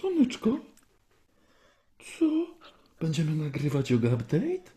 [0.00, 0.58] Słoneczko?
[2.18, 2.24] Co?
[3.00, 4.70] Będziemy nagrywać yoga update?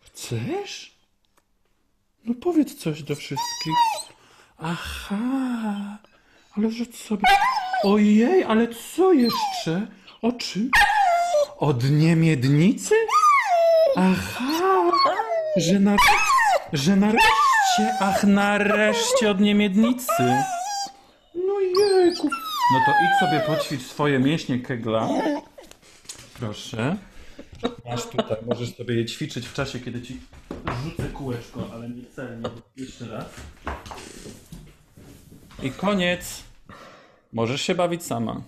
[0.00, 0.98] Chcesz?
[2.24, 3.74] No powiedz coś do wszystkich.
[4.58, 5.98] Aha,
[6.56, 7.22] ale że sobie...
[7.84, 9.86] Ojej, ale co jeszcze?
[10.22, 10.70] O czym?
[11.56, 12.16] O dnie?
[13.96, 14.90] Aha,
[15.56, 15.96] że na...
[16.72, 20.34] że nareszcie, ach nareszcie od dnie miednicy.
[21.34, 22.28] No jejku.
[22.72, 25.08] No to idź sobie poćwicz swoje mięśnie kegla.
[26.40, 26.96] Proszę.
[27.84, 30.20] Masz tutaj, możesz sobie je ćwiczyć w czasie, kiedy ci
[30.84, 32.48] rzucę kółeczko, ale nie celnie.
[32.76, 33.26] Jeszcze raz.
[35.62, 36.44] I koniec.
[37.32, 38.42] Możesz się bawić sama.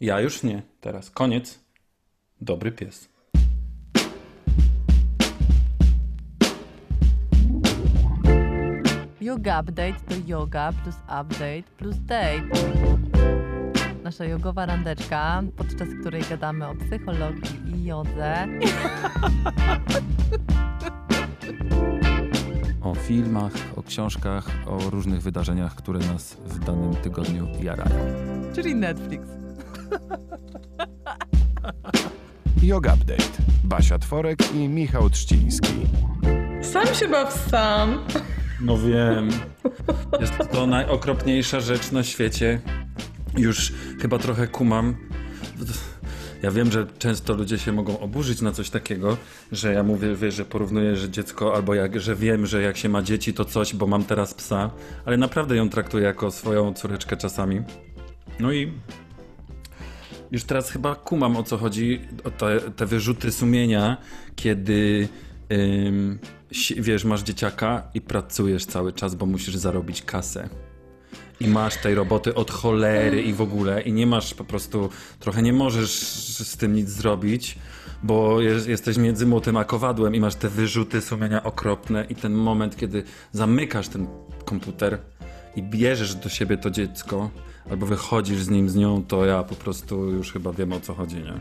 [0.00, 0.62] Ja już nie.
[0.80, 1.58] Teraz koniec.
[2.40, 3.08] Dobry pies.
[9.20, 13.05] Yoga Update to yoga plus update plus date.
[14.06, 18.46] Nasza jogowa randeczka, podczas której gadamy o psychologii i jodze.
[22.82, 27.94] o filmach, o książkach, o różnych wydarzeniach, które nas w danym tygodniu jarają.
[28.54, 29.28] Czyli Netflix.
[32.62, 33.42] Yoga Update.
[33.64, 35.74] Basia Tworek i Michał Trzciński.
[36.62, 37.98] Sam się baw sam.
[38.60, 39.28] No wiem.
[40.20, 42.60] Jest to najokropniejsza rzecz na świecie.
[43.36, 44.96] Już chyba trochę kumam.
[46.42, 49.16] Ja wiem, że często ludzie się mogą oburzyć na coś takiego,
[49.52, 52.88] że ja mówię, wiesz, że porównuję, że dziecko, albo jak, że wiem, że jak się
[52.88, 54.70] ma dzieci, to coś, bo mam teraz psa,
[55.04, 57.62] ale naprawdę ją traktuję jako swoją córeczkę czasami.
[58.40, 58.72] No i
[60.32, 63.96] już teraz chyba kumam o co chodzi, o te, te wyrzuty sumienia,
[64.36, 65.08] kiedy
[66.76, 70.48] wiesz, masz dzieciaka i pracujesz cały czas, bo musisz zarobić kasę.
[71.40, 75.42] I masz tej roboty od cholery i w ogóle, i nie masz po prostu, trochę
[75.42, 77.58] nie możesz z tym nic zrobić,
[78.02, 82.32] bo jest, jesteś między młotem a kowadłem i masz te wyrzuty sumienia okropne i ten
[82.32, 83.02] moment, kiedy
[83.32, 84.06] zamykasz ten
[84.44, 84.98] komputer
[85.56, 87.30] i bierzesz do siebie to dziecko,
[87.70, 90.94] albo wychodzisz z nim, z nią, to ja po prostu już chyba wiem o co
[90.94, 91.40] chodzi, nie?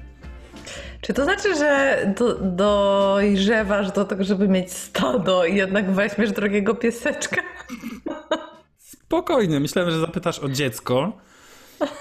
[1.02, 6.76] Czy to znaczy, że do, dojrzewasz do tego, żeby mieć stado i jednak weźmiesz drogiego
[6.76, 7.42] pieseczka?
[9.06, 11.18] Spokojnie, myślałem, że zapytasz o dziecko.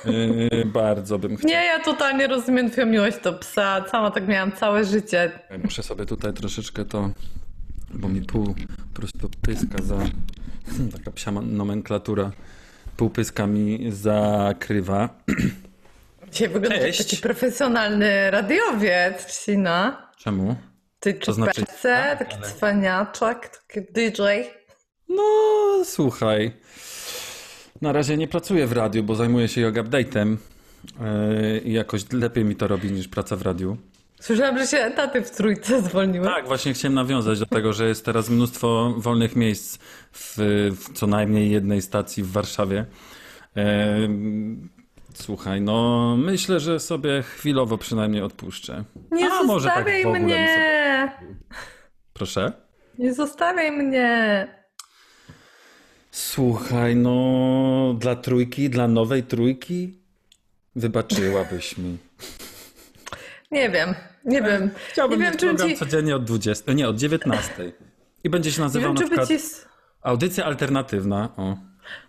[0.05, 1.51] Yy, bardzo bym chciał.
[1.51, 3.85] Nie, ja totalnie rozumiem twoją miłość do psa.
[3.91, 5.31] Sama tak miałam całe życie.
[5.65, 7.11] Muszę sobie tutaj troszeczkę to,
[7.91, 9.97] bo mi pół po prostu pyska za,
[10.97, 12.31] taka psia nomenklatura,
[12.97, 15.09] pół pyska mi zakrywa.
[16.33, 20.09] Dzisiaj wygląda jak taki profesjonalny radiowiec, Trzcina.
[20.19, 20.57] Czemu?
[21.01, 21.65] Ty czy znaczy...
[21.83, 22.49] Taki ale...
[22.49, 24.23] cwaniaczek, taki DJ.
[25.09, 25.23] No,
[25.85, 26.53] słuchaj.
[27.85, 30.37] Na razie nie pracuję w radiu, bo zajmuję się yoga update'em
[31.01, 33.77] yy, i jakoś lepiej mi to robi niż praca w radiu.
[34.21, 36.27] Słyszałam, że się etaty w trójce zwolniły.
[36.27, 39.79] Tak, właśnie chciałem nawiązać do tego, że jest teraz mnóstwo wolnych miejsc
[40.13, 40.37] w,
[40.71, 42.85] w co najmniej jednej stacji w Warszawie.
[43.57, 43.63] Yy,
[45.15, 48.85] słuchaj, no myślę, że sobie chwilowo przynajmniej odpuszczę.
[49.13, 50.49] Nie A, może tak w ogóle mnie!
[50.55, 51.33] Sobie...
[52.13, 52.53] Proszę?
[52.99, 54.49] Nie zostawiaj mnie!
[56.15, 59.99] Słuchaj, no dla trójki, dla nowej trójki
[60.77, 61.99] wybaczyłabyś mi.
[63.51, 63.95] Nie wiem,
[64.25, 64.71] nie wiem.
[64.89, 65.77] Chciałbym nie mieć wiem, program ci...
[65.77, 67.73] codziennie od 20, nie, od 19.
[68.25, 69.47] I będzie się nazywał nie wiem, na przykład ci...
[70.03, 71.29] Audycja alternatywna.
[71.37, 71.57] O,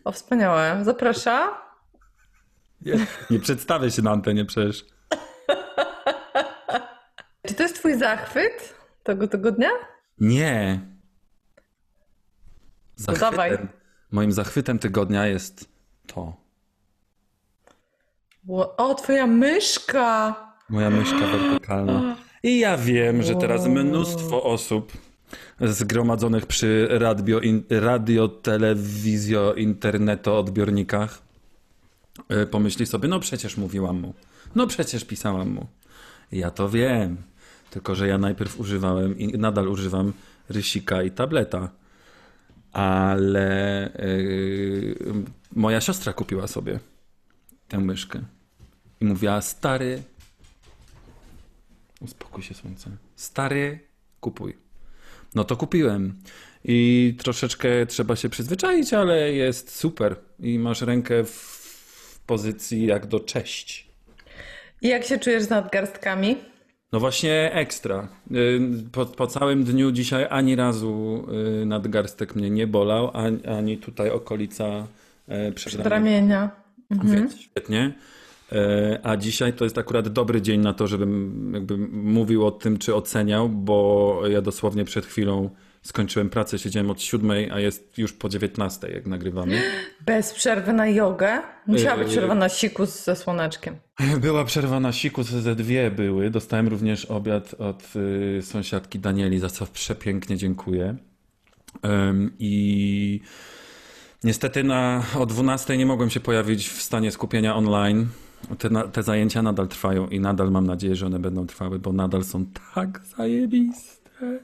[0.04, 0.80] o wspaniałe.
[0.84, 1.62] Zaprasza?
[2.82, 4.86] Nie, nie przedstawię się na antenie przecież.
[7.48, 9.70] Czy to jest twój zachwyt tego tygodnia?
[10.20, 10.80] Nie.
[12.96, 13.32] Zachwytem.
[13.32, 13.85] dawaj.
[14.16, 15.70] Moim zachwytem tygodnia jest
[16.08, 16.34] to.
[18.78, 20.36] O, twoja myszka!
[20.70, 22.16] Moja myszka wertykalna.
[22.44, 24.92] I ja wiem, że teraz mnóstwo osób
[25.62, 31.22] zgromadzonych przy radio, in, radio telewizjo, interneto odbiornikach
[32.30, 34.14] e, pomyśli sobie, no przecież mówiłam mu,
[34.56, 35.66] no przecież pisałam mu.
[36.32, 37.18] Ja to wiem,
[37.70, 40.14] tylko że ja najpierw używałem i nadal używam
[40.50, 41.70] rysika i tableta
[42.76, 44.96] ale yy,
[45.56, 46.80] moja siostra kupiła sobie
[47.68, 48.22] tę myszkę
[49.02, 50.04] i mówiła, stary,
[52.02, 53.80] uspokój się słońce, stary,
[54.20, 54.58] kupuj.
[55.36, 56.16] No to kupiłem
[56.64, 63.20] i troszeczkę trzeba się przyzwyczaić, ale jest super i masz rękę w pozycji jak do
[63.20, 63.88] cześć.
[64.82, 66.38] I jak się czujesz z nadgarstkami?
[66.96, 68.08] No właśnie ekstra.
[68.32, 68.62] Y,
[68.92, 71.26] po, po, całym dniu dzisiaj ani razu
[71.62, 74.88] y, nadgarstek mnie nie bolał, ani, ani tutaj okolica
[75.28, 76.50] e, przedramienia.
[77.04, 77.94] więc świetnie.
[78.52, 82.78] E, A dzisiaj to jest akurat dobry dzień na to, żebym jakby mówił o tym,
[82.78, 85.50] czy oceniał, bo ja dosłownie przed chwilą
[85.86, 89.62] skończyłem pracę, siedziałem od siódmej, a jest już po dziewiętnastej, jak nagrywamy.
[90.06, 91.42] Bez przerwy na jogę?
[91.68, 92.12] Musiała być Yy.
[92.12, 93.76] przerwa na sikus ze słoneczkiem.
[94.22, 96.30] Była przerwa na siku, ze dwie były.
[96.30, 100.96] Dostałem również obiad od y, sąsiadki Danieli, za co przepięknie dziękuję.
[102.40, 103.22] I
[104.24, 108.08] niestety na, o 12 nie mogłem się pojawić w stanie skupienia online.
[108.58, 111.94] Te, na, te zajęcia nadal trwają i nadal mam nadzieję, że one będą trwały, bo
[111.94, 112.46] nadal są
[112.76, 114.40] tak zajebiste.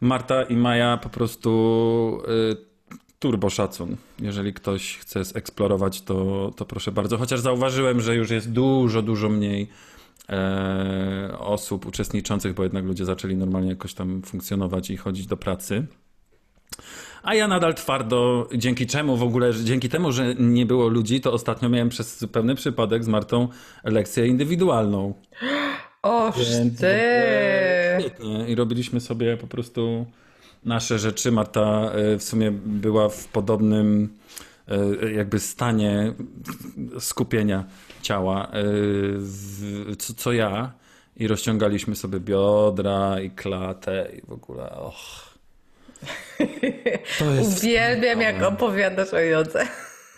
[0.00, 2.68] Marta i Maja po prostu y,
[3.18, 3.96] turbo szacun.
[4.20, 7.18] Jeżeli ktoś chce zeksplorować, to, to proszę bardzo.
[7.18, 9.68] Chociaż zauważyłem, że już jest dużo, dużo mniej
[10.28, 15.86] e, osób uczestniczących, bo jednak ludzie zaczęli normalnie jakoś tam funkcjonować i chodzić do pracy.
[17.22, 21.32] A ja nadal twardo, dzięki czemu w ogóle, dzięki temu, że nie było ludzi, to
[21.32, 23.48] ostatnio miałem przez zupełny przypadek z Martą
[23.84, 25.14] lekcję indywidualną.
[26.02, 27.77] O, Więc ty!
[28.48, 30.06] I robiliśmy sobie po prostu
[30.64, 31.32] nasze rzeczy.
[31.32, 34.08] Marta e, w sumie była w podobnym
[34.68, 36.12] e, jakby stanie
[36.98, 37.64] skupienia
[38.02, 38.48] ciała
[39.90, 40.72] e, co, co ja.
[41.16, 45.28] I rozciągaliśmy sobie biodra i klatę i w ogóle och.
[47.18, 49.66] To jest Uwielbiam, jak opowiadasz o jodze.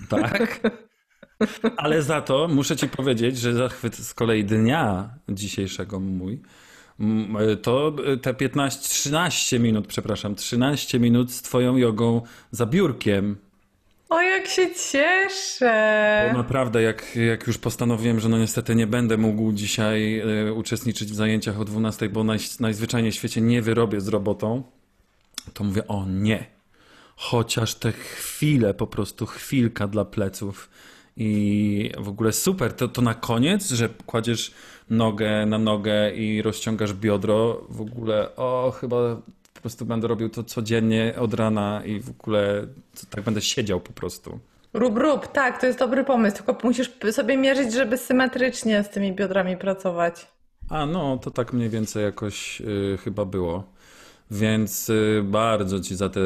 [0.08, 0.60] tak.
[1.76, 6.42] Ale za to muszę ci powiedzieć, że zachwyt z kolei dnia dzisiejszego mój,
[7.62, 13.36] to te 15, 13 minut, przepraszam, 13 minut z twoją jogą za biurkiem.
[14.08, 16.28] O, jak się cieszę!
[16.32, 21.12] Bo naprawdę, jak, jak już postanowiłem, że no niestety nie będę mógł dzisiaj e, uczestniczyć
[21.12, 24.62] w zajęciach o 12, bo naj, najzwyczajniej w świecie nie wyrobię z robotą,
[25.54, 26.46] to mówię, o nie.
[27.16, 30.70] Chociaż te chwile, po prostu chwilka dla pleców.
[31.16, 34.52] I w ogóle super, to, to na koniec, że kładziesz
[34.90, 38.96] nogę na nogę i rozciągasz biodro, w ogóle, o, chyba
[39.54, 42.66] po prostu będę robił to codziennie od rana i w ogóle
[43.10, 44.38] tak będę siedział po prostu.
[44.72, 49.12] Rób, rób, tak, to jest dobry pomysł, tylko musisz sobie mierzyć, żeby symetrycznie z tymi
[49.12, 50.26] biodrami pracować.
[50.68, 53.64] A no, to tak mniej więcej jakoś y, chyba było.
[54.30, 56.20] Więc y, bardzo Ci za te,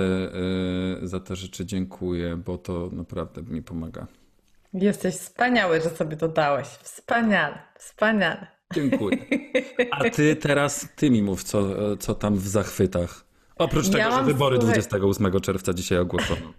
[1.03, 4.07] y, za te rzeczy dziękuję, bo to naprawdę mi pomaga.
[4.75, 6.67] Jesteś wspaniały, że sobie to dałeś.
[6.69, 8.54] Wspaniale, wspaniale.
[8.75, 9.19] Dziękuję.
[9.91, 11.63] A Ty teraz, Ty mi mów, co,
[11.97, 13.25] co tam w zachwytach.
[13.57, 16.41] Oprócz Ja tego, że wybory słuchaj- 28 czerwca dzisiaj ogłoszono.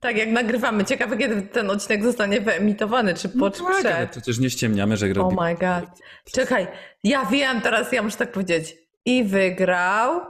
[0.00, 0.84] Tak, jak nagrywamy.
[0.84, 4.10] Ciekawe, kiedy ten odcinek zostanie wyemitowany, czy po, czy Tak, przed.
[4.10, 5.42] przecież nie ściemniamy, że Oh robimy.
[5.42, 5.84] my god.
[6.32, 6.66] Czekaj,
[7.04, 8.76] ja wiem teraz, ja muszę tak powiedzieć.
[9.04, 10.20] I wygrał,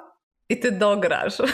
[0.48, 1.34] i ty dograsz.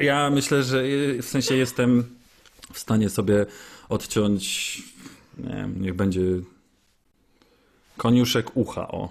[0.00, 2.18] Ja myślę, że y, w sensie jestem
[2.72, 3.46] w stanie sobie
[3.88, 4.78] odciąć,
[5.38, 6.20] wiem, niech będzie
[7.96, 9.08] koniuszek ucha, o.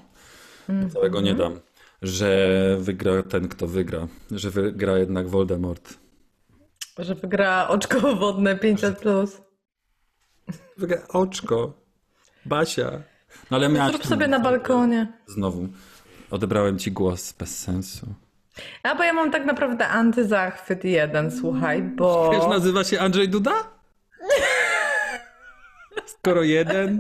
[0.94, 1.60] Całego nie dam.
[2.02, 2.48] Że
[2.80, 4.08] wygra ten, kto wygra.
[4.32, 5.94] Że wygra jednak Voldemort.
[7.00, 8.96] Że wygra oczko wodne 500+.
[8.96, 9.42] Plus.
[10.78, 11.74] Wygra oczko.
[12.46, 12.92] Basia.
[13.52, 13.92] No ale miałaś...
[13.92, 15.14] Zrób sobie na balkonie.
[15.28, 15.68] Znowu.
[16.32, 18.08] Odebrałem ci głos bez sensu.
[18.84, 22.32] A bo ja mam tak naprawdę antyzachwyt jeden, słuchaj, bo...
[22.32, 23.73] Wiesz, nazywa się Andrzej Duda?
[26.06, 26.98] Skoro jeden...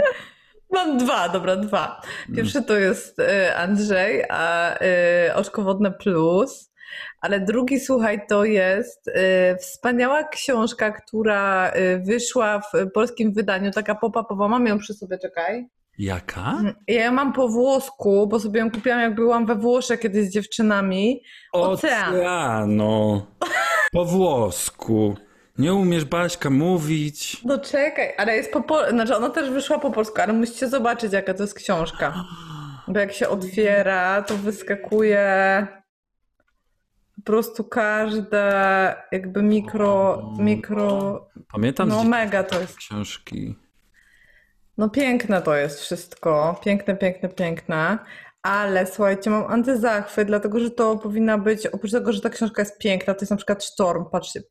[0.71, 2.01] Mam dwa, dobra, dwa.
[2.35, 6.73] Pierwszy to jest y, Andrzej, a y, Oczko Wodne Plus.
[7.21, 9.11] Ale drugi, słuchaj, to jest y,
[9.59, 11.71] wspaniała książka, która
[12.07, 14.47] wyszła w polskim wydaniu, taka pop-upowa.
[14.49, 15.67] Mam ją przy sobie, czekaj.
[15.97, 16.61] Jaka?
[16.87, 20.33] Ja ją mam po włosku, bo sobie ją kupiłam, jak byłam we Włoszech kiedyś z
[20.33, 21.21] dziewczynami.
[21.51, 22.15] Ocean.
[22.15, 23.27] Oceano.
[23.91, 25.15] Po włosku.
[25.57, 27.41] Nie umiesz Baśka mówić.
[27.45, 28.89] No czekaj, ale jest po pol...
[28.89, 32.13] Znaczy ona też wyszła po polsku, ale musicie zobaczyć, jaka to jest książka.
[32.87, 35.67] Bo jak się otwiera, to wyskakuje
[37.15, 41.19] po prostu każde jakby mikro, mikro...
[41.51, 42.77] Pamiętam No mega to jest.
[42.77, 43.55] książki.
[44.77, 46.59] No piękne to jest wszystko.
[46.65, 47.97] Piękne, piękne, piękne.
[48.43, 52.77] Ale słuchajcie, mam antyzachwyt, dlatego że to powinna być, oprócz tego, że ta książka jest
[52.77, 54.41] piękna, to jest na przykład Sztorm, patrzcie.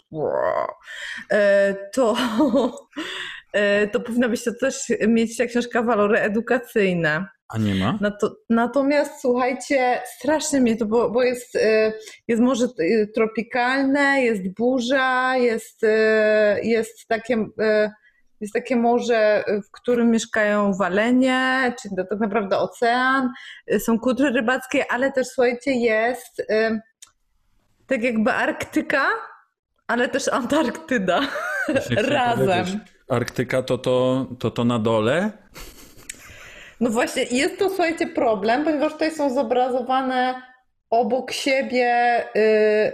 [1.31, 2.17] E, to,
[3.53, 7.27] e, to powinna być to też mieć ta książka walory edukacyjne.
[7.49, 7.99] A nie ma?
[8.01, 11.93] Nato, natomiast słuchajcie, strasznie mnie to, bo, bo jest, e,
[12.29, 12.67] jest morze
[13.15, 15.81] tropikalne, jest burza, jest,
[16.63, 17.47] jest takie.
[18.43, 23.31] Jest takie morze, w którym mieszkają walenie, czyli to tak naprawdę ocean,
[23.67, 26.81] e, są kutry rybackie, ale też słuchajcie, jest e,
[27.87, 29.07] tak jakby Arktyka,
[29.87, 31.21] Ale też Antarktyda.
[32.09, 32.81] Razem.
[33.09, 35.31] Arktyka to to, to to na dole?
[36.81, 40.43] No właśnie, jest to, słuchajcie, problem, ponieważ tutaj są zobrazowane
[40.91, 42.93] obok siebie y,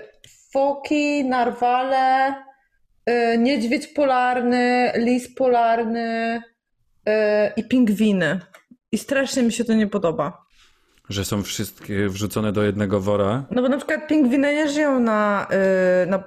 [0.52, 2.48] foki, narwale, y,
[3.38, 6.41] niedźwiedź polarny, lis polarny
[7.09, 7.12] y,
[7.57, 8.41] i pingwiny.
[8.93, 10.49] I strasznie mi się to nie podoba.
[11.09, 13.47] Że są wszystkie wrzucone do jednego wora?
[13.50, 15.47] No bo na przykład pingwiny nie żyją na,
[16.03, 16.25] y, na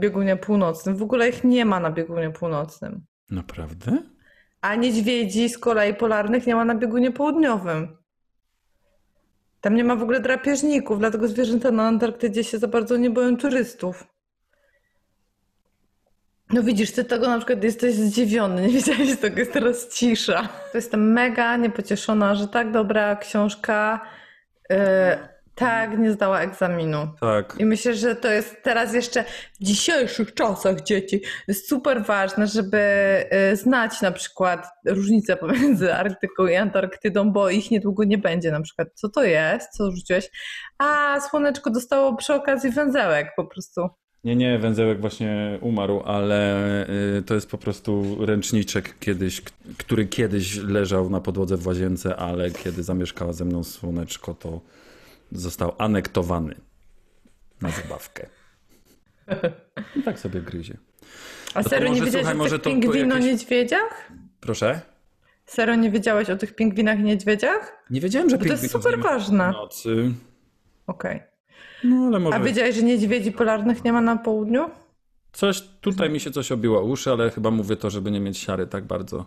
[0.00, 0.96] biegunie północnym.
[0.96, 3.00] W ogóle ich nie ma na biegunie północnym.
[3.30, 4.02] Naprawdę?
[4.60, 7.96] A niedźwiedzi z kolei polarnych nie ma na biegunie południowym.
[9.60, 13.36] Tam nie ma w ogóle drapieżników, dlatego zwierzęta na Antarktydzie się za bardzo nie boją
[13.36, 14.06] turystów.
[16.52, 20.48] No widzisz, ty tego na przykład jesteś zdziwiony, nie wiedziałeś tego, jest teraz cisza.
[20.72, 24.00] To jestem mega niepocieszona, że tak dobra książka
[24.70, 25.28] e,
[25.60, 27.08] tak nie zdała egzaminu.
[27.20, 27.54] Tak.
[27.58, 29.24] I myślę, że to jest teraz jeszcze
[29.60, 32.78] w dzisiejszych czasach dzieci jest super ważne, żeby
[33.52, 38.60] y, znać na przykład różnicę pomiędzy Arktyką i Antarktydą, bo ich niedługo nie będzie na
[38.60, 38.88] przykład.
[38.94, 39.70] Co to jest?
[39.70, 40.30] Co rzuciłeś?
[40.78, 43.88] A, słoneczko dostało przy okazji węzełek po prostu.
[44.24, 46.86] Nie, nie, węzełek właśnie umarł, ale
[47.18, 49.42] y, to jest po prostu ręczniczek kiedyś,
[49.78, 54.60] który kiedyś leżał na podłodze w łazience, ale kiedy zamieszkała ze mną słoneczko, to
[55.32, 56.54] został anektowany
[57.62, 58.26] na zabawkę.
[59.96, 60.76] I tak sobie gryzie.
[61.54, 64.12] A serio nie wiedziałeś słuchaj, o tych pingwino-niedźwiedziach?
[64.40, 64.80] Proszę?
[65.46, 67.84] Serio nie wiedziałeś o tych pingwinach i niedźwiedziach?
[67.90, 69.52] Nie wiedziałem, że Bo to jest super ważne.
[69.52, 70.12] nocy.
[70.86, 71.29] Okej.
[71.84, 74.70] No ale może A wiedziałeś, że niedźwiedzi polarnych nie ma na południu?
[75.32, 78.66] coś, tutaj mi się coś obiło uszy, ale chyba mówię to, żeby nie mieć siary
[78.66, 79.24] tak bardzo.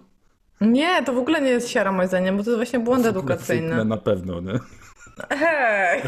[0.62, 3.86] Nie, to w ogóle nie jest siara moim zdaniem, bo to jest właśnie błąd edukacyjny.
[3.86, 4.60] Na pewno, nie?
[5.30, 6.02] Hej!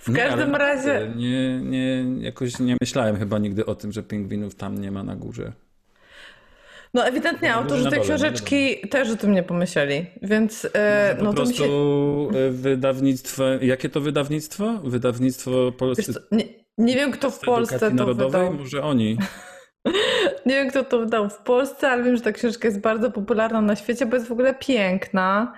[0.00, 4.78] W każdym razie, Nie, nie, jakoś nie myślałem chyba nigdy o tym, że pingwinów tam
[4.80, 5.52] nie ma na górze.
[6.94, 11.24] No ewidentnie Na autorzy tej dole, książeczki też o tym nie pomyśleli, więc e, Po
[11.24, 11.64] no to mi prostu
[12.32, 12.38] się...
[12.38, 13.44] e, wydawnictwo.
[13.60, 14.72] Jakie to wydawnictwo?
[14.84, 16.44] Wydawnictwo Polskie nie,
[16.78, 18.30] nie wiem kto w Polsce to Narodowej?
[18.42, 18.52] wydał.
[18.52, 19.16] Może oni.
[20.46, 23.60] Nie wiem kto to wydał w Polsce, ale wiem, że ta książka jest bardzo popularna
[23.60, 25.52] na świecie, bo jest w ogóle piękna.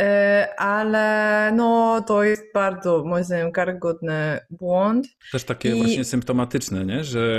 [0.00, 5.06] E, Ale no to jest bardzo moim zdaniem karygodny błąd.
[5.32, 7.04] Też takie I- właśnie symptomatyczne, nie?
[7.04, 7.38] Że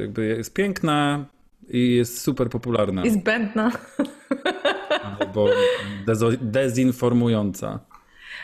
[0.00, 1.24] jakby jest piękna
[1.70, 3.04] i jest super popularna.
[3.04, 3.72] I zbędna.
[5.20, 5.48] Albo
[6.40, 7.80] dezinformująca.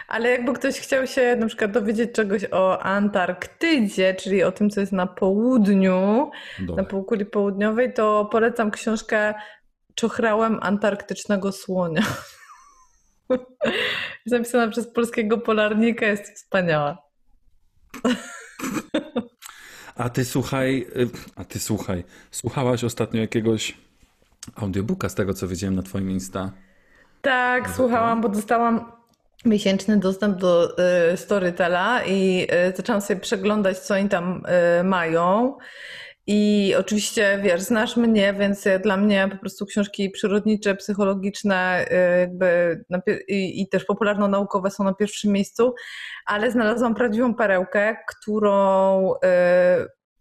[0.09, 4.81] Ale jakby ktoś chciał się na przykład dowiedzieć czegoś o Antarktydzie, czyli o tym, co
[4.81, 6.31] jest na południu,
[6.77, 9.35] na półkuli południowej, to polecam książkę
[9.95, 12.03] Czochrałem antarktycznego słonia.
[14.27, 16.99] Jest napisana przez polskiego polarnika, jest wspaniała.
[19.97, 23.75] A ty słuchaj, y, a ty słuchaj, słuchałaś ostatnio jakiegoś
[24.57, 26.53] audiobooka z tego, co widziałem na twoim Insta?
[27.23, 28.93] Tak, słuchałam, bo dostałam
[29.45, 30.77] miesięczny dostęp do
[31.13, 34.43] y, Storytela i y, zaczęłam sobie przeglądać, co oni tam
[34.81, 35.57] y, mają.
[36.27, 42.85] I oczywiście, wiesz, znasz mnie, więc dla mnie po prostu książki przyrodnicze, psychologiczne y, jakby
[43.29, 45.75] i, i też popularno-naukowe są na pierwszym miejscu,
[46.27, 49.19] ale znalazłam prawdziwą perełkę, którą y,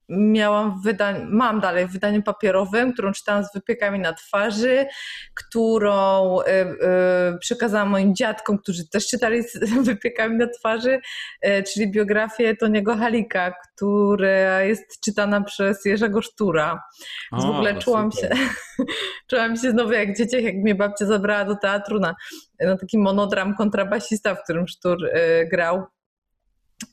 [0.09, 4.85] miałam w wydaniu, mam dalej w wydaniu papierowym, którą czytałam z wypiekami na twarzy,
[5.33, 9.59] którą y, y, przekazałam moim dziadkom, którzy też czytali z
[9.89, 10.99] wypiekami na twarzy,
[11.45, 16.83] y, czyli biografię Toniego Halika, która jest czytana przez Jerzego Sztura.
[17.31, 18.37] Więc w A, ogóle no czułam super.
[18.37, 18.43] się,
[19.29, 22.15] czułam się znowu jak dzieciak, jak mnie babcia zabrała do teatru na,
[22.59, 25.83] na taki monodram kontrabasista, w którym Sztur y, grał.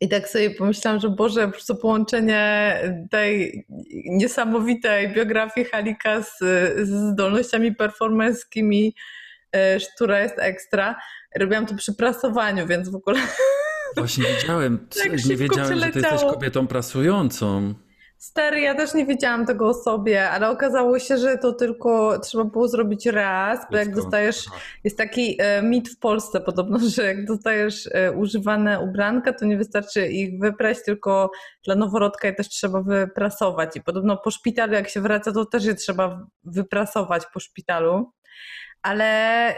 [0.01, 2.77] I tak sobie pomyślałam, że Boże, po prostu połączenie
[3.11, 3.65] tej
[4.05, 6.39] niesamowitej biografii Halika z,
[6.83, 8.95] z zdolnościami performerskimi,
[9.57, 9.59] y,
[9.95, 10.97] która jest ekstra.
[11.37, 13.21] Robiłam to przy prasowaniu, więc w ogóle
[13.97, 17.75] Właśnie wiedziałem, Tak nie wiedziałem, że ty jesteś kobietą prasującą.
[18.23, 22.45] Stary, ja też nie wiedziałam tego o sobie, ale okazało się, że to tylko trzeba
[22.45, 24.45] było zrobić raz, bo jak dostajesz,
[24.85, 29.57] jest taki e, mit w Polsce podobno, że jak dostajesz e, używane ubranka, to nie
[29.57, 31.31] wystarczy ich wyprać, tylko
[31.65, 33.77] dla noworodka je też trzeba wyprasować.
[33.77, 38.13] I podobno po szpitalu, jak się wraca, to też je trzeba wyprasować po szpitalu.
[38.83, 39.05] Ale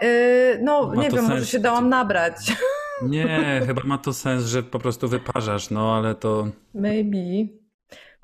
[0.00, 1.48] e, no, Ma nie wiem, może sens.
[1.48, 2.36] się dałam nabrać.
[3.02, 6.48] Nie, chyba ma to sens, że po prostu wyparzasz, no ale to...
[6.74, 7.63] Maybe.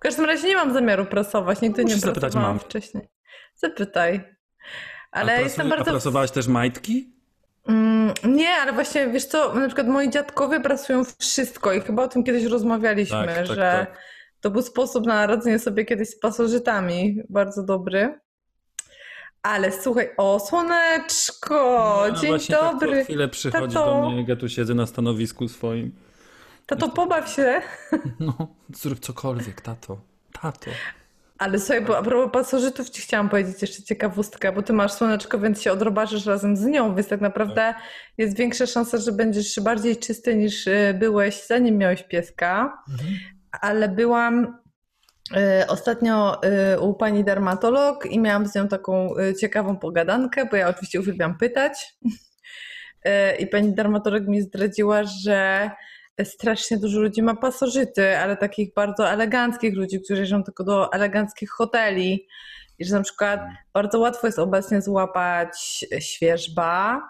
[0.01, 2.59] W każdym razie nie mam zamiaru prasować, nigdy Musisz nie zapytać mamy.
[2.59, 3.09] wcześniej.
[3.55, 4.21] Zapytaj.
[5.11, 5.91] Ale a, jestem a bardzo...
[5.91, 7.13] prasowałaś też majtki?
[7.69, 12.09] Mm, nie, ale właśnie, wiesz co, na przykład moi dziadkowie prasują wszystko i chyba o
[12.09, 13.99] tym kiedyś rozmawialiśmy, Tak, tak, że tak.
[14.41, 17.23] To był sposób na radzenie sobie kiedyś z pasożytami.
[17.29, 18.21] Bardzo dobry.
[19.43, 22.05] Ale słuchaj, o słoneczko!
[22.13, 22.99] No, Dzień Tak dobry.
[22.99, 23.87] co chwilę przychodzi Tato.
[24.03, 25.93] do mnie, ja tu siedzę na stanowisku swoim.
[26.71, 27.63] Tato, pobaw się.
[28.21, 28.35] No,
[28.75, 30.01] zrób cokolwiek, tato.
[30.43, 30.71] Tato.
[31.39, 35.39] Ale słuchaj, bo a propos pasożytów ci chciałam powiedzieć jeszcze ciekawostkę, bo ty masz słoneczko,
[35.39, 37.75] więc się odrobaczysz razem z nią, więc tak naprawdę
[38.19, 42.83] jest większa szansa, że będziesz bardziej czysty niż y, byłeś zanim miałeś pieska.
[43.61, 44.59] Ale byłam
[45.63, 46.41] y, ostatnio
[46.75, 51.39] y, u pani dermatolog i miałam z nią taką ciekawą pogadankę, bo ja oczywiście uwielbiam
[51.39, 51.95] pytać.
[53.41, 55.71] I pani dermatolog mi zdradziła, że
[56.25, 61.51] strasznie dużo ludzi ma pasożyty, ale takich bardzo eleganckich ludzi, którzy jeżdżą tylko do eleganckich
[61.51, 62.27] hoteli.
[62.79, 63.41] I że na przykład
[63.75, 67.01] bardzo łatwo jest obecnie złapać świeżba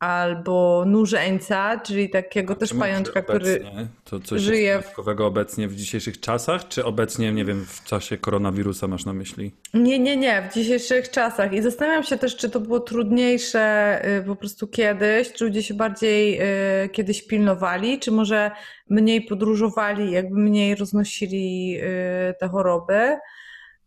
[0.00, 3.64] albo nurzeńca, czyli takiego też pajączka, który?
[4.04, 8.88] To coś żyje dodatkowego obecnie w dzisiejszych czasach, czy obecnie, nie wiem, w czasie koronawirusa
[8.88, 9.52] masz na myśli?
[9.74, 11.52] Nie, nie, nie, w dzisiejszych czasach.
[11.52, 15.74] I zastanawiam się też, czy to było trudniejsze y, po prostu kiedyś, czy ludzie się
[15.74, 16.40] bardziej
[16.84, 18.50] y, kiedyś pilnowali, czy może
[18.90, 23.16] mniej podróżowali, jakby mniej roznosili y, te choroby.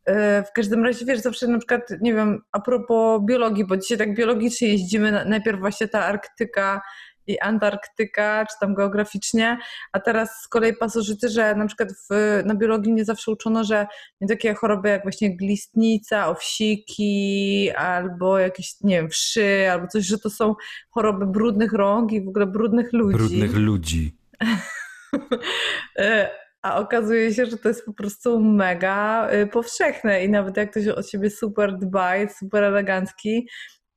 [0.10, 0.14] Y,
[0.50, 4.16] W każdym razie, wiesz, zawsze na przykład, nie wiem, a propos biologii, bo dzisiaj tak
[4.16, 6.82] biologicznie jeździmy, na- najpierw właśnie ta Arktyka
[7.28, 9.58] i Antarktyka, czy tam geograficznie,
[9.92, 13.88] a teraz z kolei pasożyty, że na przykład w, na biologii nie zawsze uczono, że
[14.22, 20.18] nie takie choroby jak właśnie glistnica, owsiki, albo jakieś, nie wiem, wszy, albo coś, że
[20.20, 20.56] to są
[20.90, 23.18] choroby brudnych rąk i w ogóle brudnych ludzi.
[23.18, 24.16] Brudnych ludzi.
[26.64, 30.88] A okazuje się, że to jest po prostu mega y, powszechne i nawet jak ktoś
[30.88, 33.48] o siebie super dba, jest super elegancki,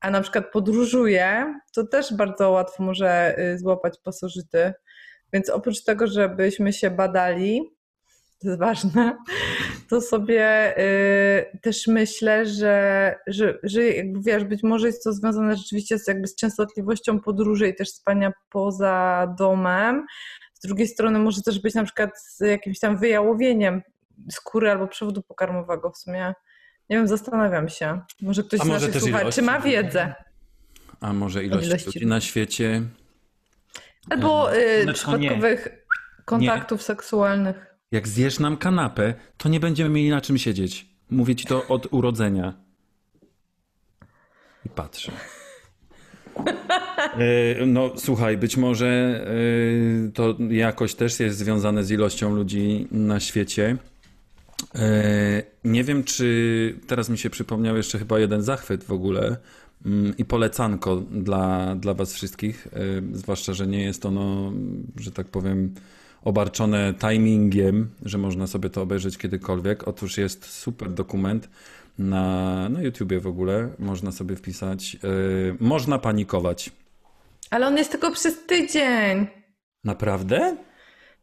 [0.00, 4.72] a na przykład podróżuje, to też bardzo łatwo może y, złapać pasożyty.
[5.32, 7.62] Więc oprócz tego, żebyśmy się badali,
[8.38, 9.16] to jest ważne,
[9.90, 15.56] to sobie y, też myślę, że, że, że jakby wiesz, być może jest to związane
[15.56, 20.06] rzeczywiście z, jakby z częstotliwością podróży i też spania poza domem.
[20.58, 23.82] Z drugiej strony może też być na przykład z jakimś tam wyjałowieniem
[24.30, 26.34] skóry albo przewodu pokarmowego w sumie.
[26.90, 28.00] Nie wiem, zastanawiam się.
[28.22, 29.42] Może ktoś A z może naszych też słuchaczy ilości.
[29.42, 30.14] ma wiedzę.
[31.00, 32.82] A może ilość ludzi na świecie?
[34.10, 35.28] Albo y, Słoneczko, nie.
[35.28, 35.86] przypadkowych
[36.24, 37.76] kontaktów seksualnych.
[37.92, 40.86] Jak zjesz nam kanapę, to nie będziemy mieli na czym siedzieć.
[41.10, 42.54] Mówię ci to od urodzenia.
[44.66, 45.12] I patrzę.
[47.18, 48.86] E, No słuchaj, być może
[50.06, 53.76] e, to jakoś też jest związane z ilością ludzi na świecie.
[54.74, 59.36] E, Nie wiem, czy teraz mi się przypomniał jeszcze chyba jeden zachwyt w ogóle
[59.86, 62.68] mm, i polecanko dla, dla Was wszystkich,
[63.12, 64.52] zwłaszcza, że nie jest ono,
[65.00, 65.74] że tak powiem,
[66.22, 69.88] obarczone timingiem, że można sobie to obejrzeć kiedykolwiek.
[69.88, 71.48] Otóż jest super dokument
[71.98, 74.96] na, na YouTubie w ogóle, można sobie wpisać.
[75.04, 75.08] e,
[75.60, 76.70] Można panikować.
[77.50, 79.26] Ale on jest tylko przez tydzień.
[79.84, 80.56] Naprawdę?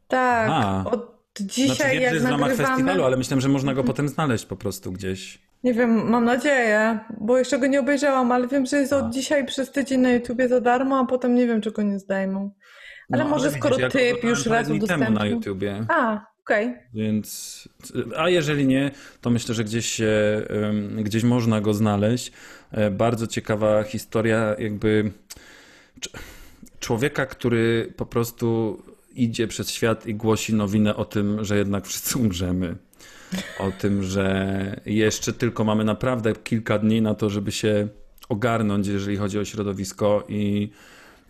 [0.07, 0.83] Tak, A.
[0.91, 3.83] od dzisiaj znaczy wiem, że jak jest w ramach festiwalu, ale myślałem, że można go
[3.83, 5.41] potem znaleźć po prostu gdzieś.
[5.63, 8.97] Nie wiem, mam nadzieję, bo jeszcze go nie obejrzałam, ale wiem, że jest A.
[8.97, 11.99] od dzisiaj przez tydzień na YouTubie za darmo, a potem nie wiem, czy go nie
[11.99, 12.51] zdejmą.
[13.13, 15.31] Ale może widzisz, skoro go typ już raz temu na udostępnił.
[15.31, 15.85] YouTubie.
[15.89, 16.73] A, okej.
[16.93, 17.69] Więc,
[18.17, 20.11] a jeżeli nie, to myślę, że gdzieś, się,
[21.01, 22.31] gdzieś można go znaleźć.
[22.71, 25.11] E, Bardzo ciekawa historia, jakby
[26.01, 26.19] cz-
[26.79, 28.77] człowieka, który po prostu
[29.15, 32.75] idzie przez świat i głosi nowinę o tym, że jednak wszyscy umrzemy.
[33.59, 37.87] O tym, że jeszcze tylko mamy naprawdę kilka dni na to, żeby się
[38.29, 40.69] ogarnąć, jeżeli chodzi o środowisko i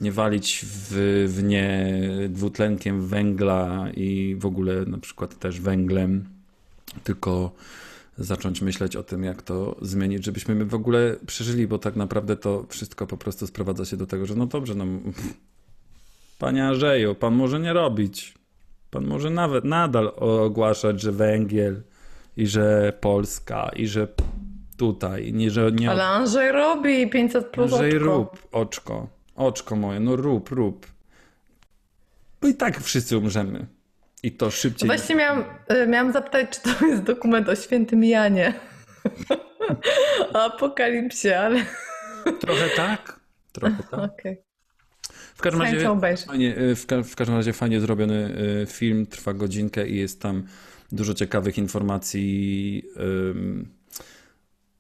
[0.04, 0.94] nie walić w,
[1.28, 1.90] w nie
[2.30, 6.26] dwutlenkiem węgla i w ogóle na przykład też węglem,
[7.04, 7.52] tylko
[8.18, 12.36] zacząć myśleć o tym, jak to zmienić, żebyśmy my w ogóle przeżyli, bo tak naprawdę
[12.36, 14.86] to wszystko po prostu sprowadza się do tego, że no dobrze, no
[16.40, 18.34] panie Andrzeju, pan może nie robić.
[18.92, 21.82] Pan może nawet nadal ogłaszać, że węgiel
[22.38, 24.08] i że Polska i że
[24.78, 28.06] tutaj, nie, że nie Ale Andrzej robi 500 plus Andrzej, oczko.
[28.06, 29.08] rób, oczko.
[29.36, 30.88] Oczko moje, no rób, rób.
[32.42, 33.66] Bo i tak wszyscy umrzemy.
[34.24, 34.88] I to szybciej.
[34.88, 38.54] Właśnie miałam, y, miałam zapytać, czy to jest dokument o świętym Janie.
[40.34, 41.66] o apokalipsie, ale
[42.40, 43.20] Trochę tak,
[43.52, 44.00] trochę tak.
[44.00, 44.38] okej.
[45.36, 45.90] W każdym razie,
[46.28, 50.22] fajnie, y, w, ka- w każdym razie fajnie zrobiony y, film, trwa godzinkę i jest
[50.22, 50.44] tam
[50.92, 52.84] dużo ciekawych informacji.
[53.32, 53.70] ym,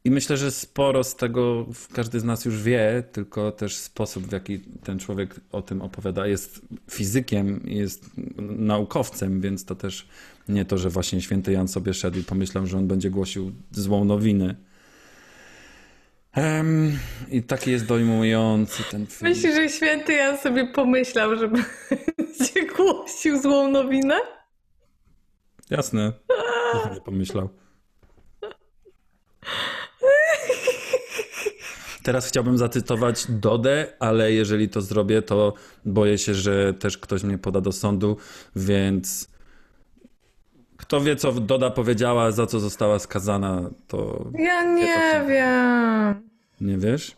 [0.06, 4.32] I myślę, że sporo z tego każdy z nas już wie, tylko też sposób, w
[4.32, 6.62] jaki ten człowiek o tym opowiada, jest
[6.92, 10.08] fizykiem, jest naukowcem, więc to też
[10.50, 14.06] Nie to, że właśnie święty Jan sobie szedł i pomyślał, że on będzie głosił złą
[14.06, 14.56] nowinę.
[16.34, 17.00] Em,
[17.32, 19.32] I taki jest dojmujący ten film.
[19.32, 24.16] Myślisz, że święty Jan sobie pomyślał, że będzie głosił złą nowinę?
[25.70, 26.13] Jasne.
[26.94, 27.50] Nie pomyślał.
[32.04, 35.54] Teraz chciałbym zacytować Dodę, ale jeżeli to zrobię, to
[35.86, 38.18] boję się, że też ktoś mnie poda do sądu,
[38.56, 39.34] więc
[40.78, 46.30] kto wie, co Doda powiedziała, za co została skazana, to Ja nie to- wiem.
[46.62, 47.16] nie wiesz?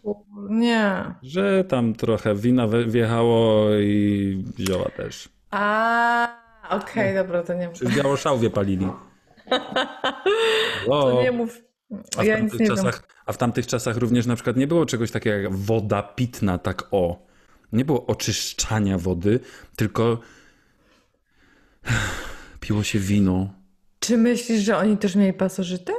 [0.49, 1.15] Nie.
[1.23, 5.29] Że tam trochę wina wjechało i zioła też.
[5.51, 6.27] A,
[6.69, 7.77] okej, dobra, to nie mów.
[7.77, 8.87] Czy w Białoszałwie palili.
[10.85, 11.64] To nie mów.
[12.17, 15.11] A w, Ja tamtych czasach, a w tamtych czasach również na przykład nie było czegoś
[15.11, 17.25] takiego jak woda pitna, tak o.
[17.71, 19.39] Nie było oczyszczania wody,
[19.75, 20.19] tylko
[22.59, 23.53] piło się wino.
[23.99, 25.93] Czy myślisz, że oni też mieli pasożyty?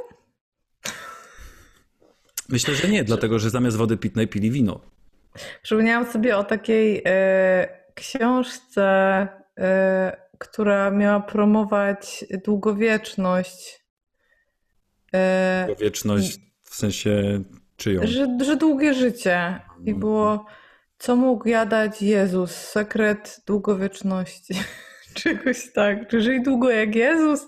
[2.48, 4.80] Myślę, że nie, dlatego że zamiast wody pitnej pili wino.
[5.62, 8.82] Przypomniałam sobie o takiej e, książce,
[9.58, 13.85] e, która miała promować długowieczność.
[15.16, 17.42] E, Wieczność w sensie
[17.76, 18.06] czyją.
[18.06, 19.60] że, że długie życie.
[19.84, 20.46] I było,
[20.98, 22.50] co mógł jadać Jezus?
[22.50, 24.54] Sekret długowieczności.
[25.14, 26.08] Czegoś tak.
[26.08, 27.46] Czy żyj długo jak Jezus?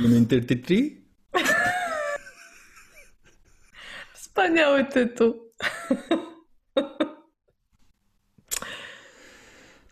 [0.00, 1.00] Numer 33?
[4.14, 5.34] Wspaniały tytuł.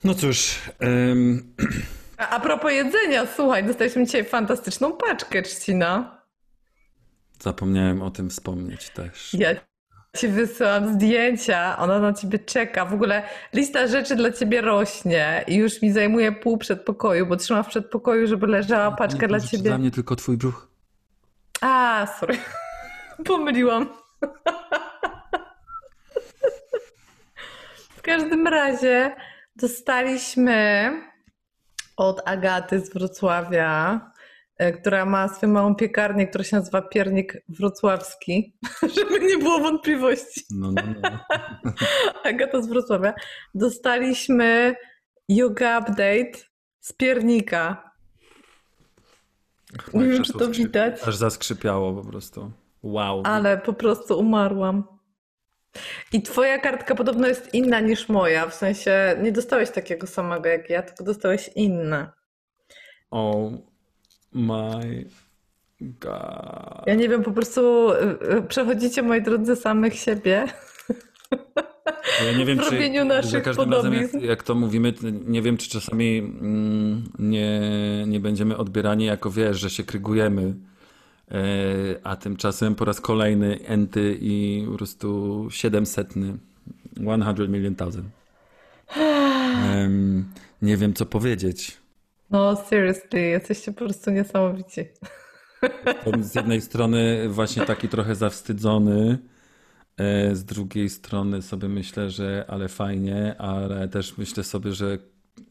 [0.05, 1.55] No cóż, em,
[2.19, 6.21] A, a propos jedzenia, słuchaj, dostaliśmy dzisiaj fantastyczną paczkę, Trzcina.
[7.41, 9.35] zapomniałem o tym wspomnieć też.
[9.35, 9.55] Ja
[10.17, 12.85] ci wysyłam zdjęcia, ona na ciebie czeka.
[12.85, 17.65] W ogóle lista rzeczy dla ciebie rośnie i już mi zajmuje pół przedpokoju, bo trzymam
[17.65, 19.63] w przedpokoju, żeby leżała paczka Nie, dla ciebie.
[19.63, 20.69] Dla mnie tylko twój brzuch.
[21.61, 22.39] A, sorry.
[23.27, 23.89] Pomyliłam.
[27.97, 29.17] W każdym razie
[29.57, 30.91] dostaliśmy
[31.99, 34.01] od Agaty z Wrocławia,
[34.57, 38.57] e, która ma swoją małą piekarnię, która się nazywa Piernik Wrocławski,
[38.97, 40.45] żeby nie było wątpliwości.
[40.51, 41.11] No, no, no.
[42.31, 43.15] Agata z Wrocławia.
[43.55, 44.75] Dostaliśmy
[45.29, 46.39] yoga update
[46.81, 47.91] z piernika.
[49.95, 51.03] Nie wiem, czy to widać.
[51.03, 52.53] Aż zaskrzypiało po prostu.
[52.83, 53.23] Wow.
[53.25, 54.98] Ale po prostu umarłam.
[56.13, 58.49] I twoja kartka podobno jest inna niż moja.
[58.49, 62.13] W sensie nie dostałeś takiego samego jak ja, tylko dostałeś inne.
[63.11, 63.57] Oh
[64.33, 65.05] my
[65.81, 66.87] god.
[66.87, 70.47] Ja nie wiem, po prostu y, y, przechodzicie, moi drodzy, samych siebie.
[72.27, 74.29] Ja nie wiem, w czy robieniu naszych za każdym razem, jak, podobizn.
[74.29, 74.95] jak to mówimy,
[75.27, 77.61] nie wiem, czy czasami mm, nie,
[78.07, 80.55] nie będziemy odbierani jako wiesz, że się krygujemy.
[81.31, 81.41] E,
[82.05, 86.15] a tymczasem po raz kolejny enty i po prostu 700.
[86.97, 88.07] 100 million thousand.
[88.97, 91.79] Em, nie wiem, co powiedzieć.
[92.31, 94.85] No, seriously, jesteście po prostu niesamowici.
[96.21, 99.19] Z jednej strony właśnie taki trochę zawstydzony,
[99.97, 104.99] e, z drugiej strony sobie myślę, że ale fajnie, ale też myślę sobie, że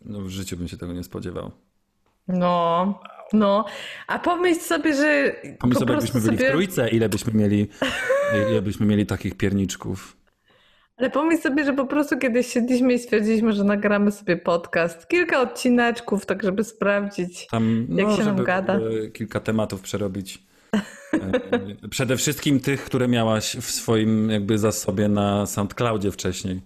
[0.05, 1.51] no, w życiu bym się tego nie spodziewał.
[2.27, 2.99] No,
[3.33, 3.65] no.
[4.07, 6.51] A pomyśl sobie, że Pomyśl po sobie, jakbyśmy byli w sobie...
[6.51, 7.67] trójce, ile byśmy mieli,
[8.51, 10.17] ile byśmy mieli takich pierniczków.
[10.97, 15.07] Ale pomyśl sobie, że po prostu kiedyś siedliśmy i stwierdziliśmy, że nagramy sobie podcast.
[15.07, 17.47] Kilka odcineczków, tak żeby sprawdzić.
[17.47, 18.79] Tam, no, Jak się nam gada.
[19.13, 20.43] kilka tematów przerobić.
[21.83, 26.61] E, Przede wszystkim tych, które miałaś w swoim jakby zasobie na SoundCloudzie wcześniej.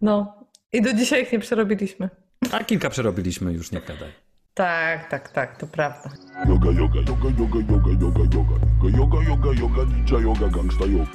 [0.00, 0.34] No.
[0.72, 2.08] I do dzisiaj ich nie przerobiliśmy.
[2.52, 4.08] A kilka przerobiliśmy już, nie gadaj.
[4.56, 6.10] Tak, tak, tak, to prawda.
[6.48, 8.56] Yoga, yoga, yoga, yoga, yoga, yoga, yoga,
[8.88, 11.10] yoga, yoga, yoga, yoga, ninja yoga, gangsta yoga.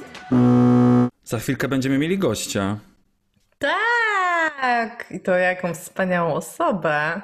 [1.24, 2.78] Za chwilkę będziemy mieli gościa.
[3.58, 5.06] Tak!
[5.10, 7.22] I to jaką wspaniałą osobę.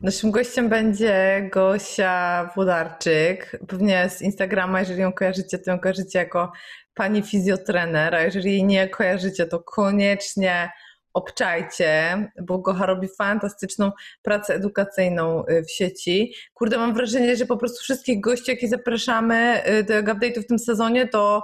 [0.00, 3.56] Naszym gościem będzie Gosia Włodarczyk.
[3.68, 6.52] Pewnie z Instagrama, jeżeli ją kojarzycie, to ją kojarzycie jako
[6.94, 10.70] pani fizjotrener, a jeżeli jej nie kojarzycie, to koniecznie
[11.14, 13.92] obczajcie, bo Gocha robi fantastyczną
[14.22, 16.34] pracę edukacyjną y, w sieci.
[16.54, 20.58] Kurde, mam wrażenie, że po prostu wszystkich gości, jakich zapraszamy y, do update'u w tym
[20.58, 21.42] sezonie, to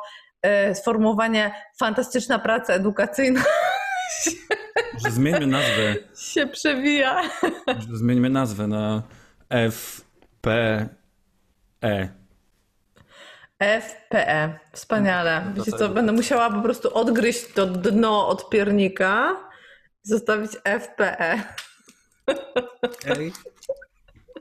[0.70, 3.42] y, sformułowanie fantastyczna praca edukacyjna
[4.94, 5.94] Może zmieńmy nazwę.
[6.18, 7.22] się przewija.
[7.66, 9.02] Może zmieńmy nazwę na
[9.70, 10.88] FPE.
[13.61, 14.59] FPE.
[14.72, 15.42] Wspaniale.
[15.46, 15.92] No Wiecie co, tak.
[15.92, 19.37] będę musiała po prostu odgryźć to dno od piernika
[20.07, 21.42] zostawić FPE.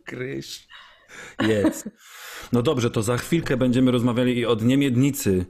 [0.05, 0.67] Kryś.
[1.41, 1.89] Jest.
[2.53, 5.45] No dobrze, to za chwilkę będziemy rozmawiali i od niemiednicy.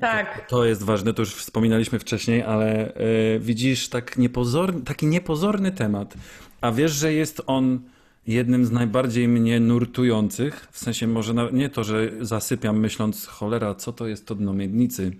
[0.00, 0.46] Tak.
[0.48, 6.14] To jest ważne, to już wspominaliśmy wcześniej, ale e, widzisz, tak niepozorny, taki niepozorny temat.
[6.60, 7.80] A wiesz, że jest on
[8.26, 10.68] jednym z najbardziej mnie nurtujących?
[10.70, 14.52] W sensie może na, nie to, że zasypiam myśląc, cholera, co to jest to dno
[14.52, 15.12] miednicy?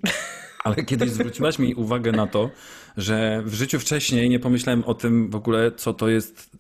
[0.65, 2.51] Ale kiedyś zwróciłaś mi uwagę na to,
[2.97, 6.51] że w życiu wcześniej nie pomyślałem o tym w ogóle, co to jest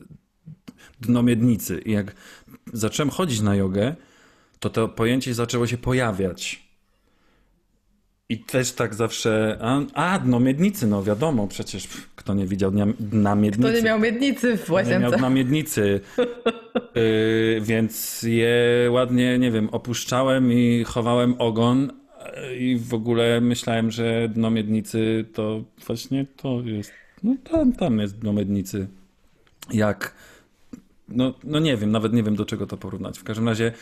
[1.00, 1.78] dno miednicy.
[1.84, 2.14] I jak
[2.72, 3.94] zacząłem chodzić na jogę,
[4.58, 6.66] to to pojęcie zaczęło się pojawiać.
[8.28, 12.86] I też tak zawsze, a, a dno miednicy, no wiadomo, przecież kto nie widział dnia,
[13.00, 13.72] dna miednicy.
[13.72, 15.16] To nie miał miednicy w Kto nie miał łazience.
[15.18, 16.00] dna miednicy.
[16.94, 18.56] Yy, więc je
[18.90, 21.92] ładnie, nie wiem, opuszczałem i chowałem ogon
[22.58, 28.18] i w ogóle myślałem, że dno miednicy to właśnie to jest, no tam, tam jest
[28.18, 28.86] dno miednicy.
[29.72, 30.14] Jak
[31.08, 33.18] no, no nie wiem, nawet nie wiem do czego to porównać.
[33.18, 33.72] W każdym razie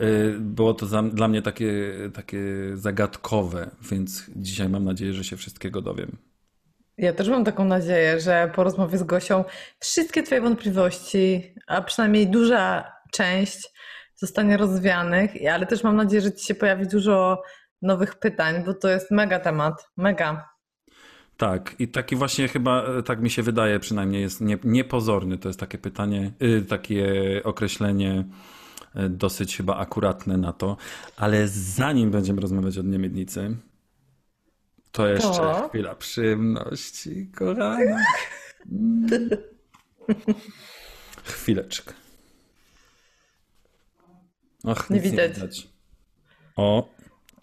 [0.00, 2.42] y, było to za, dla mnie takie, takie
[2.74, 6.16] zagadkowe, więc dzisiaj mam nadzieję, że się wszystkiego dowiem.
[6.98, 9.44] Ja też mam taką nadzieję, że po rozmowie z Gosią
[9.80, 13.68] wszystkie Twoje wątpliwości, a przynajmniej duża część
[14.16, 17.42] zostanie rozwianych, ale też mam nadzieję, że Ci się pojawi dużo
[17.84, 20.48] nowych pytań, bo to jest mega temat, mega.
[21.36, 25.38] Tak, i taki właśnie chyba, e, tak mi się wydaje przynajmniej, jest nie, niepozorny.
[25.38, 27.06] To jest takie pytanie, y, takie
[27.44, 28.24] określenie
[28.96, 30.76] y, dosyć chyba akuratne na to.
[31.16, 33.56] Ale zanim będziemy rozmawiać o Dnie Miednicy,
[34.92, 35.68] to jeszcze To?
[35.68, 37.78] chwila przyjemności, kochana.
[41.24, 41.94] Chwileczkę.
[44.64, 45.68] Och, Nie nic widać.
[46.56, 46.88] O,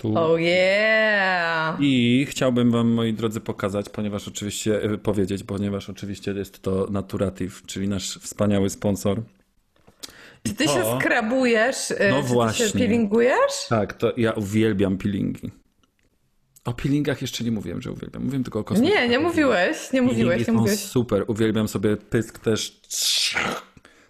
[0.02, 0.14] tu.
[0.18, 1.78] Oh yeah!
[1.80, 7.62] I chciałbym Wam, moi drodzy, pokazać, ponieważ oczywiście, e, powiedzieć, ponieważ oczywiście jest to Naturative,
[7.66, 9.22] czyli nasz wspaniały sponsor.
[10.44, 11.92] Czy Ty to- się skrabujesz?
[11.92, 12.66] y, No czy Ty się właśnie.
[12.70, 13.68] peelingujesz?
[13.70, 15.52] Tak, to ja uwielbiam peelingi.
[16.66, 18.24] O peelingach jeszcze nie mówiłem, że uwielbiam.
[18.24, 19.02] Mówiłem tylko o kosmetykach.
[19.04, 20.80] Nie, nie mówiłeś, nie mówiłeś, Peelingi nie są mówiłeś.
[20.80, 21.24] super.
[21.28, 22.82] Uwielbiam sobie pysk też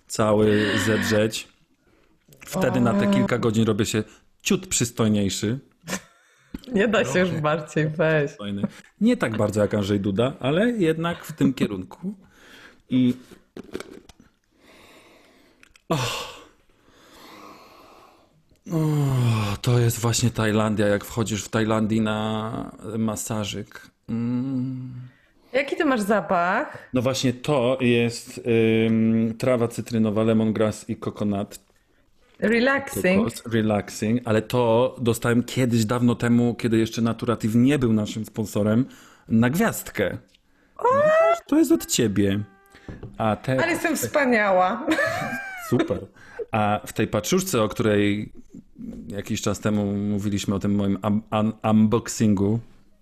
[0.07, 1.47] cały zedrzeć.
[2.39, 4.03] Wtedy na te kilka godzin robię się
[4.41, 5.59] ciut przystojniejszy.
[6.67, 8.25] Nie da się już bardziej, weź.
[8.25, 8.61] Przystojny.
[9.01, 12.13] Nie tak bardzo jak Andrzej Duda, ale jednak w tym kierunku.
[12.89, 13.13] I
[15.89, 16.31] oh.
[19.61, 23.87] to jest właśnie Tajlandia, jak wchodzisz w Tajlandii na masażyk.
[24.09, 24.91] Mm.
[25.53, 26.89] Jaki Ty masz zapach?
[26.93, 28.41] No właśnie to jest
[28.87, 31.59] ym, trawa cytrynowa, lemongrass i coconut
[32.41, 33.29] Relaxing.
[33.51, 38.85] relaxing, ale to dostałem kiedyś dawno temu, kiedy jeszcze Naturative nie był naszym sponsorem,
[39.27, 40.17] na gwiazdkę.
[41.47, 42.39] To jest od ciebie.
[43.17, 43.63] A te...
[43.63, 44.87] Ale jestem wspaniała.
[45.69, 45.99] Super.
[46.51, 48.31] A w tej paczuszce, o której
[49.07, 50.97] jakiś czas temu mówiliśmy o tym moim
[51.31, 52.59] un- unboxingu,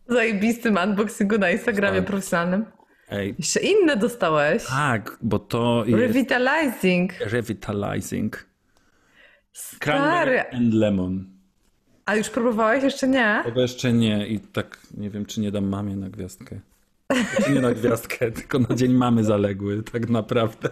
[0.08, 2.06] Zajebistym unboxingu na Instagramie Tak.
[2.08, 2.66] profesjonalnym.
[3.10, 4.66] ej, Jeszcze inne dostałeś.
[4.66, 7.14] tak, bo to jest Revitalizing.
[7.20, 8.49] revitalizing.
[9.54, 10.44] Stary.
[10.52, 11.26] And lemon.
[12.06, 12.84] A już próbowałeś?
[12.84, 13.42] Jeszcze nie?
[13.46, 16.60] Tego jeszcze nie i tak nie wiem, czy nie dam mamie na gwiazdkę.
[17.36, 20.70] Znaczy nie na gwiazdkę, tylko na dzień mamy zaległy, tak naprawdę.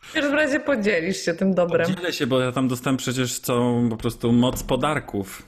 [0.00, 1.94] W każdym razie podzielisz się tym dobrem.
[1.94, 5.42] Dzielę się, bo ja tam dostałem przecież całą po prostu moc podarków.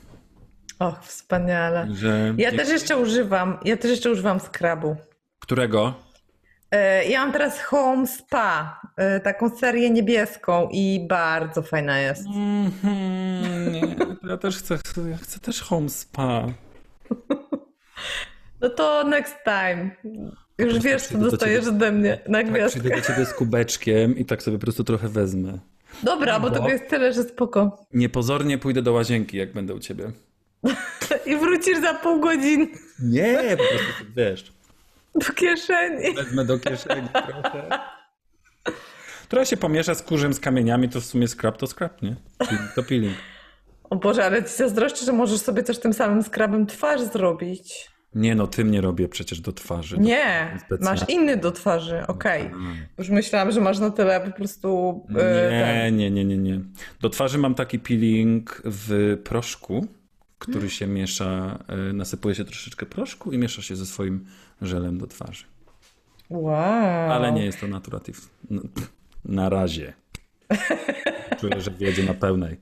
[0.79, 1.89] Och, wspaniale.
[1.93, 2.35] Że...
[2.39, 4.97] Ja też jeszcze używam, ja też jeszcze używam skrabu.
[5.39, 5.95] Którego?
[6.73, 12.27] E, Ja mam teraz Home Spa, e, taką serię niebieską i bardzo fajna jest.
[12.27, 13.97] Mhm, nie,
[14.29, 14.79] ja też chcę,
[15.11, 16.43] ja chcę też home spa.
[18.61, 19.91] No to next time.
[20.59, 21.77] Już wiesz, co przyjdę do dostajesz ciebie.
[21.77, 22.81] ode mnie na Tak, gwiazdkę.
[22.81, 25.59] przyjdę do ciebie z kubeczkiem i tak sobie po prostu trochę wezmę.
[26.03, 27.87] Dobra, bo Bo- tego jest tyle, że spoko.
[27.95, 30.11] Niepozornie pójdę do łazienki, jak będę u ciebie.
[31.27, 32.67] I wrócisz za pół godziny
[33.03, 34.53] Nie, po prostu wiesz.
[35.15, 36.15] Do kieszeni.
[36.15, 37.69] Wezmę do kieszeni trochę.
[39.29, 42.17] Trochę się pomiesza z kurzem, z kamieniami, to w sumie skrap to skrap, nie?
[42.75, 43.15] To peeling.
[43.91, 47.91] O Boże, ale ci zazdroszczę, że możesz sobie też tym samym skrabem twarz zrobić.
[48.15, 49.99] Nie no, tym nie robię przecież do twarzy.
[49.99, 51.01] Nie, Specjalnie.
[51.01, 52.51] masz inny do twarzy, okej.
[52.99, 55.01] Już myślałam, że masz na tyle po prostu...
[55.15, 55.51] ten.
[55.51, 56.61] Nie, nie, nie, nie, nie.
[57.01, 59.87] Do twarzy mam taki peeling w proszku,
[60.39, 61.59] który się miesza,
[61.91, 64.27] y, nasypuje się troszeczkę proszku i miesza się ze swoim
[64.63, 65.45] żelem do twarzy.
[66.31, 67.13] Wow.
[67.13, 68.21] Ale nie jest to naturative.
[68.51, 68.69] N-
[69.25, 69.93] Na razie.
[71.41, 72.61] Czuję, że wjedzie na pełnej.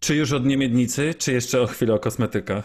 [0.00, 2.64] Czy już od niemiednicy, czy jeszcze o chwilę o kosmetykach?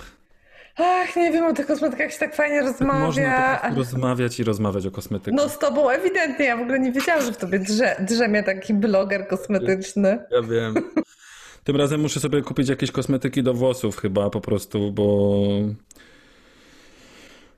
[0.78, 3.00] Ach, nie wiem, o tych kosmetykach się tak fajnie rozmawia.
[3.00, 5.34] Można rozmawiać i rozmawiać o kosmetykach.
[5.44, 8.74] No z tobą ewidentnie, ja w ogóle nie wiedziałam, że w tobie drze, drzemie taki
[8.74, 10.20] bloger kosmetyczny.
[10.32, 10.74] Ja wiem.
[11.64, 15.38] Tym razem muszę sobie kupić jakieś kosmetyki do włosów chyba po prostu, bo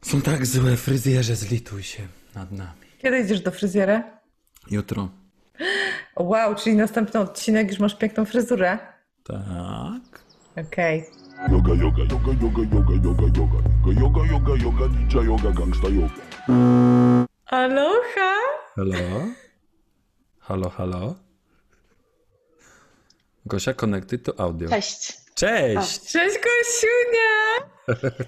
[0.01, 2.03] są tak złe fryzjerze, zlituj się
[2.35, 2.85] nad nami.
[2.97, 4.03] Kiedy idziesz do fryzjera?
[4.71, 5.09] Jutro.
[6.19, 8.77] Wow, czyli następny odcinek już masz piękną fryzurę.
[9.23, 10.23] Tak.
[10.67, 11.05] Okej.
[11.51, 13.59] Yoga, yoga, yoga, yoga, yoga, yoga, yoga.
[14.01, 16.13] Yoga, yoga, yoga, ninja yoga, gangsta yoga.
[17.45, 18.33] Aloha!
[18.75, 19.25] Halo?
[20.39, 21.15] Halo, halo?
[23.45, 24.69] Gosia connected to audio.
[24.69, 25.13] Cześć.
[25.35, 26.01] Cześć!
[26.11, 27.69] Cześć Kosiunia!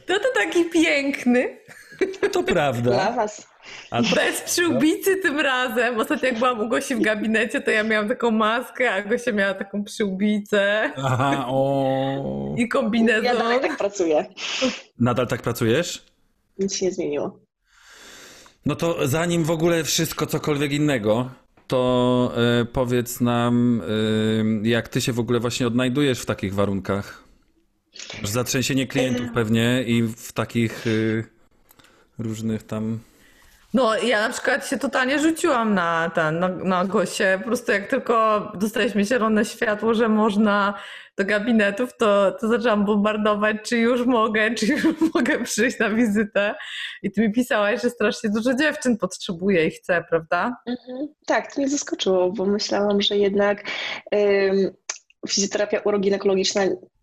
[0.07, 1.57] To to taki piękny.
[2.31, 3.11] To Dla prawda.
[3.11, 3.47] was.
[3.91, 4.15] A to...
[4.15, 5.99] Bez przyłbicy tym razem.
[5.99, 9.53] Ostatnio jak byłam u Gosi w gabinecie, to ja miałam taką maskę, a Gosia miała
[9.53, 12.55] taką przyłbicę Aha, o.
[12.57, 13.23] i kombinezon.
[13.25, 14.25] Ja dalej tak pracuję.
[14.99, 16.05] Nadal tak pracujesz?
[16.59, 17.39] Nic się nie zmieniło.
[18.65, 21.29] No to zanim w ogóle wszystko cokolwiek innego,
[21.67, 23.81] to e, powiedz nam,
[24.63, 27.23] e, jak ty się w ogóle właśnie odnajdujesz w takich warunkach?
[28.23, 31.23] Zatrzęsienie klientów pewnie i w takich e,
[32.23, 32.99] różnych tam...
[33.73, 36.85] No, ja na przykład się totalnie rzuciłam na ten, na, na.
[37.39, 40.73] Po prostu jak tylko dostaliśmy zielone światło, że można
[41.17, 44.83] do gabinetów, to, to zaczęłam bombardować, czy już mogę, czy już
[45.15, 46.55] mogę przyjść na wizytę.
[47.03, 50.57] I ty mi pisałaś, że strasznie dużo dziewczyn potrzebuje i chce, prawda?
[50.65, 51.07] Mhm.
[51.25, 53.63] Tak, to mnie zaskoczyło, bo myślałam, że jednak
[54.15, 54.71] ym,
[55.29, 56.61] fizjoterapia uroginekologiczna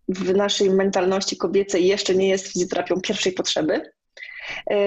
[0.09, 3.91] w naszej mentalności kobiecej jeszcze nie jest fizjoterapią pierwszej potrzeby.
[4.69, 4.77] Yy,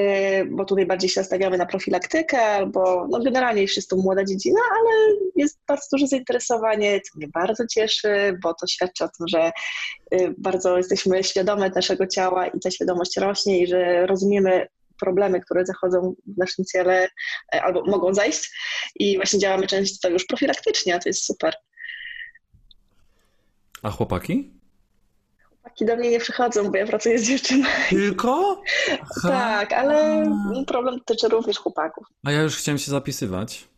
[0.51, 5.17] bo tutaj bardziej się nastawiamy na profilaktykę, albo no generalnie jest to młoda dziedzina, ale
[5.37, 9.53] jest bardzo duże zainteresowanie, co mnie bardzo cieszy, bo to świadczy o tym, że
[10.11, 14.67] yy, bardzo jesteśmy świadome naszego ciała i ta świadomość rośnie i że rozumiemy
[15.01, 17.09] problemy, które zachodzą w naszym ciele
[17.55, 18.51] e, albo mogą zajść
[18.95, 21.55] i właśnie działamy często już profilaktycznie, a to jest super.
[23.83, 24.58] A chłopaki?
[25.69, 27.75] Chłopaki do mnie nie przychodzą, bo ja pracuję z dziewczynami.
[27.91, 28.63] Tylko?
[29.23, 30.25] Tak, ale
[30.67, 32.07] problem dotyczy również chłopaków.
[32.27, 33.69] A ja już chciałem się zapisywać.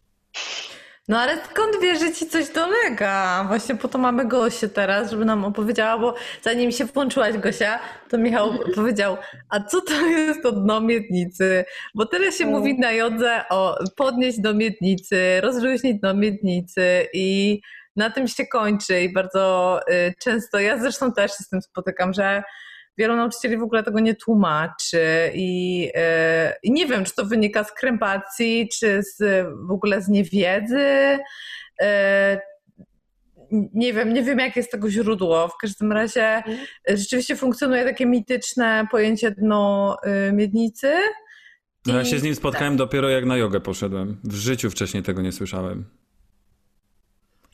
[1.08, 3.44] No ale skąd wiesz, że ci coś dolega?
[3.48, 7.78] Właśnie po to mamy Gosię teraz, żeby nam opowiedziała, bo zanim się włączyłaś Gosia,
[8.10, 9.16] to Michał powiedział,
[9.48, 11.64] a co to jest to dno miednicy?
[11.94, 12.50] Bo tyle się No.
[12.58, 17.60] mówi na jodze o podnieść do miednicy, rozluźnić dno miednicy i
[17.96, 22.12] na tym się kończy i bardzo y, często, ja zresztą też się z tym spotykam,
[22.12, 22.42] że
[22.98, 27.64] wielu nauczycieli w ogóle tego nie tłumaczy i, y, i nie wiem, czy to wynika
[27.64, 31.18] z krępacji, czy z, w ogóle z niewiedzy.
[31.82, 31.86] Y,
[33.74, 35.48] nie wiem, nie wiem, jakie jest tego źródło.
[35.48, 36.42] W każdym razie
[36.90, 39.96] y, rzeczywiście funkcjonuje takie mityczne pojęcie dno
[40.32, 40.92] miednicy.
[41.86, 44.20] No ja się z nim spotkałem dopiero jak na jogę poszedłem.
[44.24, 45.99] W życiu wcześniej tego nie słyszałem.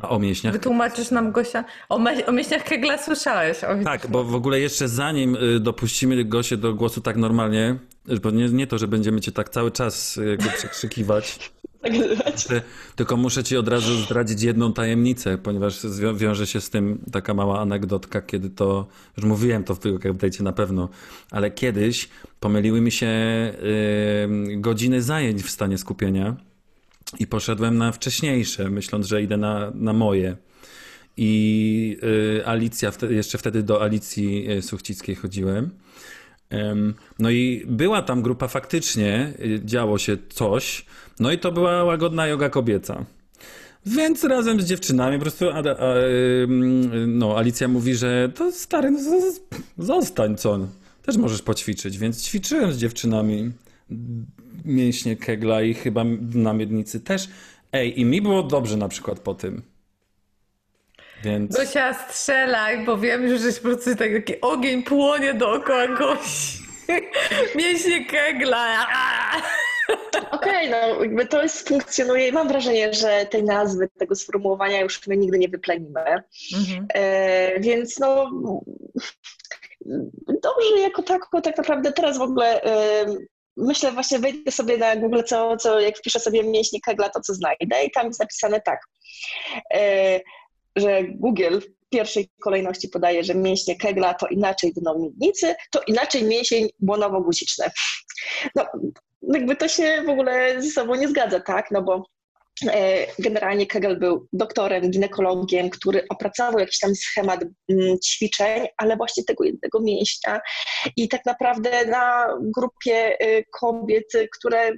[0.08, 0.52] O mięśniach?
[0.52, 1.64] Wytłumaczysz nam, Gosia?
[1.88, 3.64] O, me- o mięśniach Kegla słyszałeś.
[3.64, 7.76] O, Tak, bo w ogóle jeszcze zanim y, dopuścimy Gosię do głosu tak normalnie,
[8.10, 11.50] y, bo nie, nie to, że będziemy cię tak cały czas y, jakby przekrzykiwać,
[12.48, 12.62] ty-
[12.96, 17.34] tylko muszę ci od razu zdradzić jedną tajemnicę, ponieważ zwią- wiąże się z tym taka
[17.34, 20.88] mała anegdotka, kiedy to, już mówiłem to w update'cie na pewno,
[21.30, 22.08] ale kiedyś
[22.40, 26.36] pomyliły mi się y, godziny zajęć w stanie skupienia
[27.18, 30.36] i poszedłem na wcześniejsze, myśląc, że idę na, na moje.
[31.16, 31.98] I
[32.38, 35.70] y, Alicja, jeszcze wtedy do Alicji y, Suchcickiej chodziłem.
[36.50, 40.86] Em, No i była tam grupa faktycznie, y, działo się coś,
[41.20, 43.04] no i to była łagodna yoga kobieca.
[43.86, 45.94] Więc razem z dziewczynami po prostu a, a,
[47.06, 49.00] no, Alicja mówi, że to stary, no,
[49.78, 50.58] zostań co,
[51.02, 53.52] też możesz poćwiczyć, więc ćwiczyłem z dziewczynami
[54.66, 57.28] mięśnie kegla i chyba na miednicy też.
[57.72, 59.62] Ej, i mi było dobrze na przykład po tym.
[61.24, 61.56] Więc...
[61.56, 66.58] Gosia, strzelaj, bo wiem już, że po prostu tak, taki ogień płonie dookoła Gosi.
[67.58, 68.86] Mięśnie Kegla.
[70.30, 75.06] Okej, no jakby to jest, funkcjonuje i mam wrażenie, że tej nazwy, tego sformułowania już
[75.06, 76.00] my nigdy nie wyplenimy.
[76.58, 76.86] Mhm.
[76.94, 78.30] E, więc no
[80.28, 83.06] dobrze jako tako tak naprawdę teraz w ogóle e,
[83.56, 87.34] myślę właśnie wejdę sobie na Google, co, co jak wpiszę sobie mięśnie Kegla, to co
[87.34, 88.80] znajdę i tam jest napisane tak,
[89.74, 90.20] e,
[90.76, 96.24] że Google w pierwszej kolejności podaje, że mięśnie Kegla to inaczej dno miednicy, to inaczej
[96.24, 97.70] mięsień błonowo-guziczny.
[98.54, 98.64] No
[99.34, 101.70] jakby to się w ogóle ze sobą nie zgadza, tak?
[101.70, 102.06] No bo
[103.18, 109.44] generalnie Kegel był doktorem, ginekologiem, który opracował jakiś tam schemat mm, ćwiczeń, ale właśnie tego
[109.44, 110.40] jednego mięśnia.
[110.96, 114.72] I tak naprawdę na grupie y, kobiet, które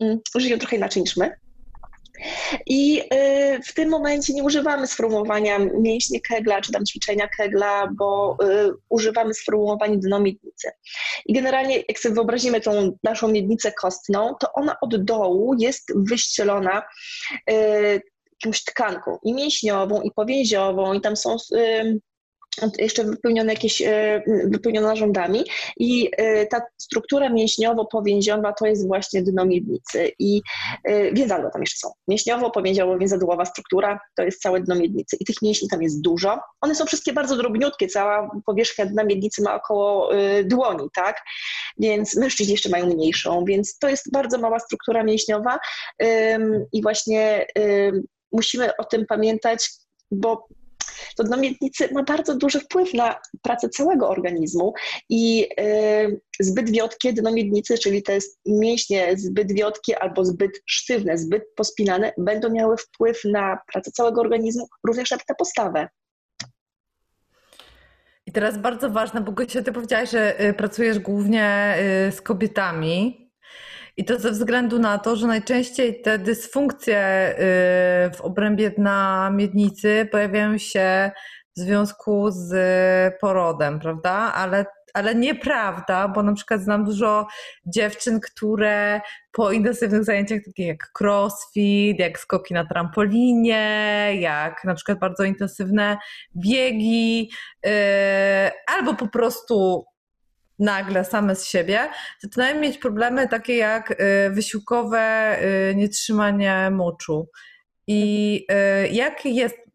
[0.00, 1.36] mm, żyją trochę inaczej niż my,
[2.66, 8.36] i y, w tym momencie nie używamy sformułowania mięśnie Kegla czy tam ćwiczenia Kegla, bo
[8.42, 10.70] y, używamy sformułowania dno miednicy.
[11.26, 16.82] I generalnie, jak sobie wyobrazimy tą naszą miednicę kostną, to ona od dołu jest wyścielona
[17.50, 18.00] y,
[18.42, 21.36] jakąś tkanką i mięśniową, i powięziową, i tam są
[22.78, 25.44] jeszcze wypełnione jakieś, e, wypełnione narządami
[25.76, 30.42] i e, ta struktura mięśniowo-powięziowa to jest właśnie dno miednicy i
[30.84, 31.92] e, więzadła tam jeszcze są.
[32.08, 36.38] Mięśniowo-powięziowo-więzadłowa struktura to jest całe dno miednicy i tych mięśni tam jest dużo.
[36.60, 40.10] One są wszystkie bardzo drobniutkie, cała powierzchnia dna miednicy ma około
[40.44, 41.16] dłoni, tak?
[41.78, 45.58] Więc mężczyźni jeszcze mają mniejszą, więc to jest bardzo mała struktura mięśniowa
[46.72, 47.46] i właśnie
[48.32, 49.68] musimy o tym pamiętać,
[50.10, 50.46] bo
[51.16, 54.72] to dno miednicy ma bardzo duży wpływ na pracę całego organizmu
[55.08, 61.42] i y, zbyt wiotkie dno miednicy, czyli te mięśnie zbyt wiotkie albo zbyt sztywne, zbyt
[61.56, 65.88] pospinane, będą miały wpływ na pracę całego organizmu, również na postawę.
[68.26, 71.74] I teraz bardzo ważne, bo Gosia, ty powiedziałaś, że y, pracujesz głównie
[72.08, 73.25] y, z kobietami.
[73.96, 80.08] I to ze względu na to, że najczęściej te dysfunkcje y, w obrębie dna miednicy
[80.12, 81.10] pojawiają się
[81.56, 82.54] w związku z
[83.20, 84.10] porodem, prawda?
[84.12, 87.26] Ale, ale nieprawda, bo na przykład znam dużo
[87.66, 89.00] dziewczyn, które
[89.32, 95.98] po intensywnych zajęciach takich jak crossfit, jak skoki na trampolinie, jak na przykład bardzo intensywne
[96.36, 97.30] biegi,
[97.64, 97.70] yy,
[98.66, 99.84] albo po prostu
[100.58, 101.88] nagle same z siebie,
[102.20, 105.36] zaczynają mieć problemy takie jak y, wysiłkowe
[105.70, 107.28] y, nietrzymanie moczu.
[107.86, 108.46] I
[108.84, 109.66] y, jaki jest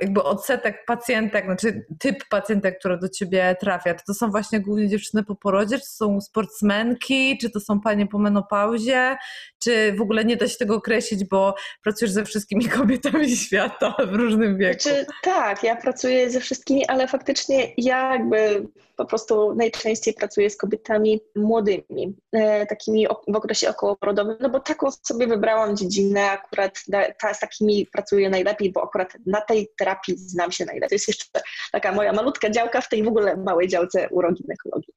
[0.00, 3.94] jakby odsetek pacjentek, znaczy typ pacjentek, które do ciebie trafia?
[3.94, 8.06] Czy to są właśnie głównie dziewczyny po porodzie, czy są sportsmenki, czy to są panie
[8.06, 9.16] po menopauzie,
[9.58, 14.14] czy w ogóle nie da się tego określić, bo pracujesz ze wszystkimi kobietami świata w
[14.14, 14.80] różnym wieku?
[14.80, 18.68] Czy, tak, ja pracuję ze wszystkimi, ale faktycznie ja jakby
[19.02, 24.90] po prostu najczęściej pracuję z kobietami młodymi, e, takimi w okresie okołoporodowym, no bo taką
[24.90, 26.78] sobie wybrałam dziedzinę, akurat
[27.18, 30.88] ta, z takimi pracuję najlepiej, bo akurat na tej terapii znam się najlepiej.
[30.88, 31.24] To jest jeszcze
[31.72, 34.94] taka moja malutka działka w tej w ogóle małej działce uroginekologii.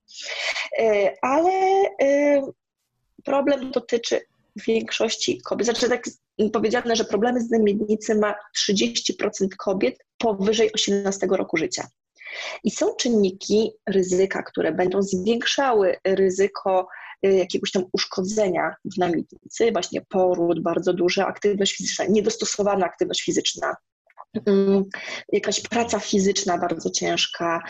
[0.79, 1.51] E, ale
[2.01, 2.41] e,
[3.23, 4.21] problem dotyczy
[4.55, 5.65] większości kobiet.
[5.65, 6.03] Znaczy tak
[6.53, 8.35] powiedziane, że problemy z miednicy ma
[8.69, 11.87] 30% kobiet powyżej 18 roku życia.
[12.63, 16.87] I są czynniki ryzyka, które będą zwiększały ryzyko
[17.25, 23.75] y, jakiegoś tam uszkodzenia w namiednicy, właśnie poród, bardzo duża aktywność fizyczna, niedostosowana aktywność fizyczna,
[24.45, 24.83] mm,
[25.31, 27.61] jakaś praca fizyczna bardzo ciężka,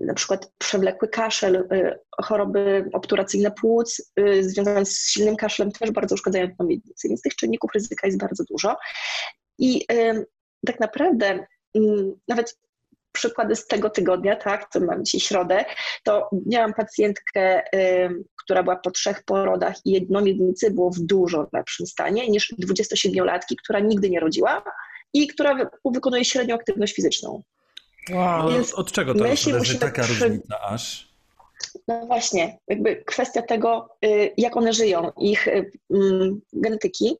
[0.00, 6.14] na przykład przewlekły kaszel, y, choroby obturacyjne płuc y, związane z silnym kaszlem też bardzo
[6.14, 8.76] uszkadzają miednicy, więc tych czynników ryzyka jest bardzo dużo.
[9.58, 9.86] I
[10.66, 11.46] tak naprawdę
[12.28, 12.58] nawet
[13.12, 15.64] przykłady z tego tygodnia, tak, to mam dzisiaj środę,
[16.04, 17.62] to miałam pacjentkę,
[18.44, 23.80] która była po trzech porodach i jednomiednicy było w dużo lepszym stanie niż 27-latki, która
[23.80, 24.64] nigdy nie rodziła
[25.12, 27.42] i która wykonuje średnią aktywność fizyczną.
[28.10, 28.50] Wow.
[28.50, 30.24] Więc od czego to zależy taka przy...
[30.24, 31.14] różnica aż?
[31.88, 37.16] No właśnie, jakby kwestia tego, y, jak one żyją, ich y, mm, genetyki,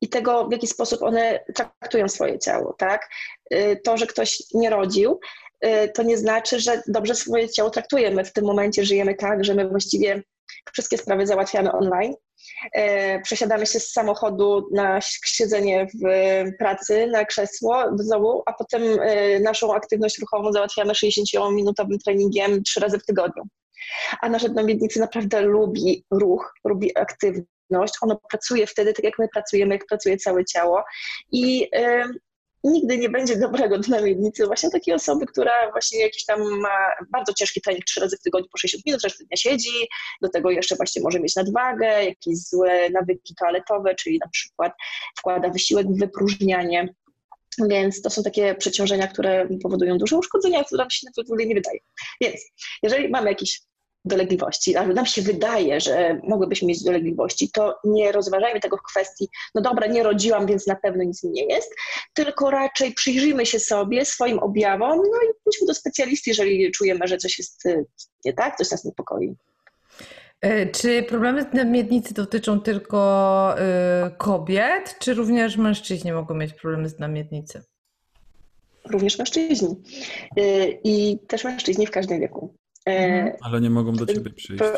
[0.00, 3.08] i tego, w jaki sposób one traktują swoje ciało, tak?
[3.54, 5.20] Y, to, że ktoś nie rodził,
[5.64, 8.24] y, to nie znaczy, że dobrze swoje ciało traktujemy.
[8.24, 10.22] W tym momencie żyjemy tak, że my właściwie
[10.72, 12.14] wszystkie sprawy załatwiamy online.
[12.76, 12.80] Y,
[13.22, 16.04] przesiadamy się z samochodu na siedzenie w
[16.58, 18.82] pracy, na krzesło w domu, a potem
[19.40, 23.42] naszą aktywność ruchową załatwiamy 60-minutowym treningiem trzy razy w tygodniu.
[24.20, 29.74] A nasz miednicy naprawdę lubi ruch, lubi aktywność ono pracuje wtedy tak, jak my pracujemy,
[29.74, 30.84] jak pracuje całe ciało.
[31.32, 31.70] I
[32.64, 36.78] nigdy nie będzie dobrego dna miednicy właśnie takiej osoby, która właśnie jakiś tam ma
[37.12, 39.88] bardzo ciężki trening trzy razy w tygodniu po 60 minut, resztę dnia siedzi,
[40.22, 44.72] do tego jeszcze właśnie może mieć nadwagę, jakieś złe nawyki toaletowe, czyli na przykład
[45.18, 46.94] wkłada wysiłek w wypróżnianie.
[47.68, 51.54] Więc to są takie przeciążenia, które powodują duże uszkodzenia, co nam się na to nie
[51.54, 51.78] wydaje.
[52.20, 52.40] Więc
[52.82, 53.60] jeżeli mamy jakiś
[54.04, 59.28] dolegliwości, ale nam się wydaje, że mogłybyśmy mieć dolegliwości, to nie rozważajmy tego w kwestii,
[59.54, 61.74] no dobra, nie rodziłam, więc na pewno nic mi nie jest,
[62.14, 67.16] tylko raczej przyjrzyjmy się sobie, swoim objawom, no i pójdźmy do specjalisty, jeżeli czujemy, że
[67.16, 67.86] coś jest y,
[68.24, 69.36] nie tak, coś nas niepokoi.
[70.40, 73.54] E, Czy problemy z miednicy dotyczą tylko
[74.06, 77.62] y, kobiet, czy również mężczyźni mogą mieć problemy z namiednicy?
[78.90, 79.82] Również mężczyźni.
[80.38, 82.54] Y, I też mężczyźni w każdym wieku.
[82.90, 83.36] E, Mhm.
[83.42, 84.64] Ale nie mogą do ciebie przyjść.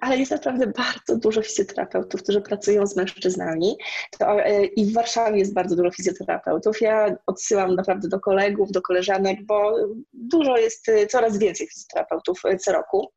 [0.00, 3.76] Ale jest naprawdę bardzo dużo fizjoterapeutów, którzy pracują z mężczyznami.
[4.18, 6.80] To, e, I w Warszawie jest bardzo dużo fizjoterapeutów.
[6.80, 9.76] Ja odsyłam naprawdę do kolegów, do koleżanek, bo
[10.12, 13.08] dużo jest, e, coraz więcej fizjoterapeutów e, co roku.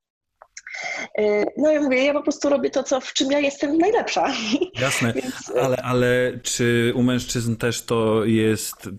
[1.17, 4.33] E, No ja mówię, ja po prostu robię to, co, w czym ja jestem najlepsza.
[4.79, 8.89] Jasne, Więc, ale, ale czy u mężczyzn też to jest,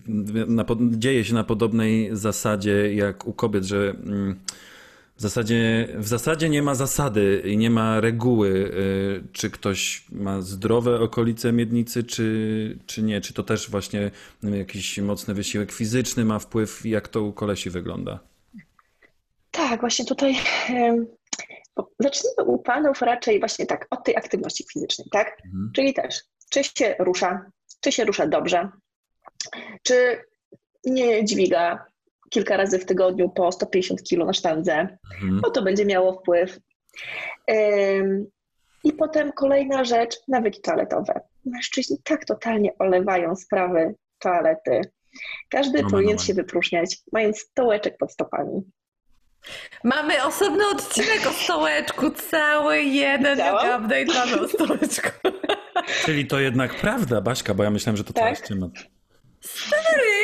[0.47, 4.39] na, dzieje się na podobnej zasadzie jak u kobiet, że mm,
[5.15, 10.41] w zasadzie, w zasadzie nie ma zasady i nie ma reguły, y, czy ktoś ma
[10.41, 14.11] zdrowe okolice miednicy, czy, czy nie, czy to też właśnie
[14.43, 18.19] jakiś mocny wysiłek fizyczny ma wpływ, jak to u kolesi wygląda.
[19.51, 20.35] Tak, właśnie tutaj
[21.99, 25.37] zacznijmy u panów raczej właśnie tak od tej aktywności fizycznej, tak?
[25.45, 25.71] Mhm.
[25.75, 27.45] Czyli też, czy się rusza,
[27.81, 28.69] czy się rusza dobrze,
[29.83, 30.21] czy
[30.85, 31.85] nie dźwiga
[32.29, 35.41] kilka razy w tygodniu po 150 kg na sztandze, Mhm.
[35.41, 36.59] bo to będzie miało wpływ.
[37.47, 38.25] Em,
[38.83, 41.21] I potem kolejna rzecz, nawyki toaletowe.
[41.45, 44.81] Mężczyźni tak totalnie olewają sprawy toalety.
[45.49, 46.25] Każdy No, powinien no, no.
[46.27, 48.61] się wypróżniać, mając stołeczek pod stopami.
[49.83, 55.09] Mamy osobny odcinek o stołeczku, cały jeden update mamy o stołeczku.
[56.05, 58.23] Czyli to jednak prawda, Baśka, bo ja myślałem, że to Tak.
[58.23, 58.67] cały ściema.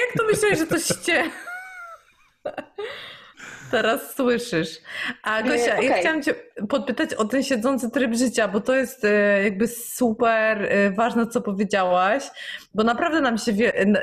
[0.08, 1.32] Jak to myślałeś, że to ście?
[3.72, 4.78] Teraz słyszysz.
[5.24, 6.00] A Gosia, ja okej.
[6.00, 6.36] chciałam Cię
[6.70, 11.42] podpytać o ten siedzący tryb życia, bo to jest e, jakby super e, ważne, co
[11.42, 12.24] powiedziałaś,
[12.74, 13.98] bo naprawdę nam się, wie, n-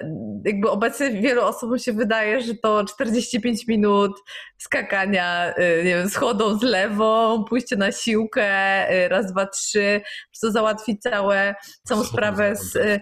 [0.45, 4.13] jakby obecnie wielu osobom się wydaje, że to 45 minut
[4.59, 8.45] skakania, e, nie wiem, schodą z lewą, pójście na siłkę,
[8.91, 10.01] e, raz, dwa, trzy,
[10.33, 13.01] co załatwi całe, całą sprawę z e,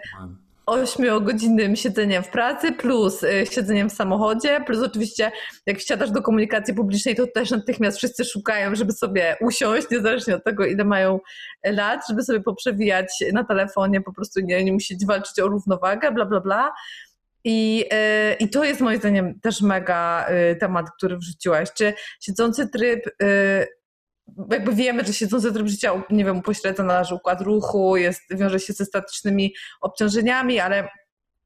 [0.66, 5.32] ośmiogodzinnym siedzeniem w pracy, plus y, siedzeniem w samochodzie, plus oczywiście
[5.66, 10.44] jak wsiadasz do komunikacji publicznej, to też natychmiast wszyscy szukają, żeby sobie usiąść, niezależnie od
[10.44, 11.20] tego, ile mają
[11.64, 16.24] lat, żeby sobie poprzewijać na telefonie, po prostu nie, nie musieć walczyć o równowagę, bla,
[16.24, 16.72] bla, bla.
[17.44, 17.84] I,
[18.32, 21.72] y, I to jest moim zdaniem też mega y, temat, który wrzuciłaś.
[21.72, 23.04] Czy siedzący tryb
[24.50, 28.72] jakby wiemy, że siedzący tryb życia, nie wiem, upośledza nasz układ ruchu, jest, wiąże się
[28.72, 30.88] ze statycznymi obciążeniami, ale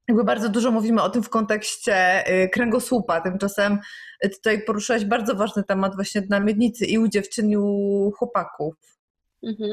[0.07, 3.21] jakby bardzo dużo mówimy o tym w kontekście y, kręgosłupa.
[3.21, 3.79] Tymczasem
[4.25, 8.75] y, tutaj poruszyłaś bardzo ważny temat właśnie na miednicy i u dziewczyn, i u chłopaków.
[9.43, 9.71] Mhm.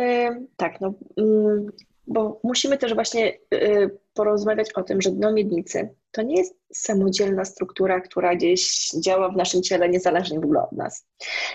[0.00, 1.66] Ym, Tak, no, ym,
[2.06, 7.44] bo musimy też właśnie y, porozmawiać o tym, że dno miednicy to nie jest samodzielna
[7.44, 11.06] struktura, która gdzieś działa w naszym ciele niezależnie w ogóle od nas.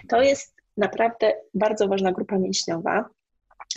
[0.10, 3.10] To jest naprawdę bardzo ważna grupa mięśniowa,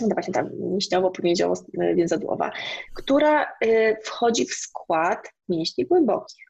[0.00, 2.50] no właśnie tam mięśniowo-powięziowo-więzadłowa,
[2.94, 6.44] która y, wchodzi w skład mięśni głębokich.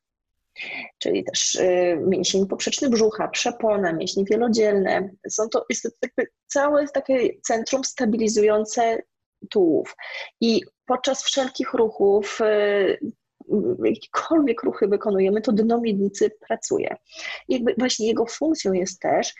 [0.98, 5.10] Czyli też y, mięsień poprzeczny brzucha, przepona, mięśnie wielodzielne.
[5.28, 6.08] Są to, jest to
[6.46, 9.02] całe takie centrum stabilizujące
[9.50, 9.96] tułów.
[10.40, 12.98] I podczas wszelkich ruchów, y,
[13.84, 16.96] jakiekolwiek ruchy wykonujemy, to dno miednicy pracuje.
[17.48, 19.34] Jakby właśnie jego funkcją jest też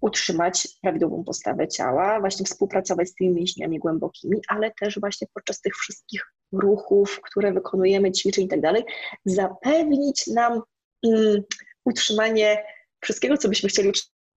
[0.00, 5.76] utrzymać prawidłową postawę ciała, właśnie współpracować z tymi mięśniami głębokimi, ale też właśnie podczas tych
[5.76, 8.84] wszystkich ruchów, które wykonujemy, ćwiczeń i tak dalej,
[9.24, 10.60] zapewnić nam
[11.06, 11.42] mm,
[11.84, 12.64] utrzymanie
[13.00, 13.92] wszystkiego, co byśmy chcieli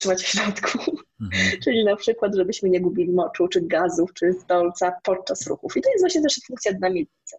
[0.04, 0.96] utrzymać w środku.
[1.20, 1.60] Mhm.
[1.64, 5.76] Czyli na przykład, żebyśmy nie gubili moczu, czy gazów, czy stolca podczas ruchów.
[5.76, 7.36] I to jest właśnie też funkcja miednicy.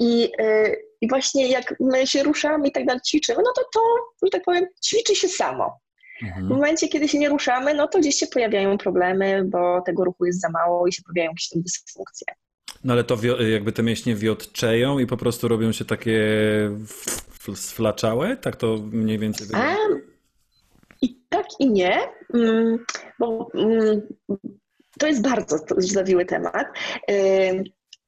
[0.00, 3.80] I, yy, I właśnie jak my się ruszamy i tak dalej, ćwiczymy, no to to,
[4.22, 5.78] że tak powiem, ćwiczy się samo.
[6.20, 6.46] W Mhm.
[6.46, 10.40] momencie, kiedy się nie ruszamy, no to gdzieś się pojawiają problemy, bo tego ruchu jest
[10.40, 12.26] za mało i się pojawiają jakieś tam dysfunkcje.
[12.84, 13.16] No ale to
[13.52, 16.20] jakby te mięśnie wiotczeją i po prostu robią się takie
[17.54, 18.36] sflaczałe?
[18.36, 19.76] Tak to mniej więcej wygląda?
[21.04, 21.98] I tak i nie,
[22.34, 22.78] mm,
[23.18, 24.00] bo mm,
[24.98, 26.66] to jest bardzo zawiły temat.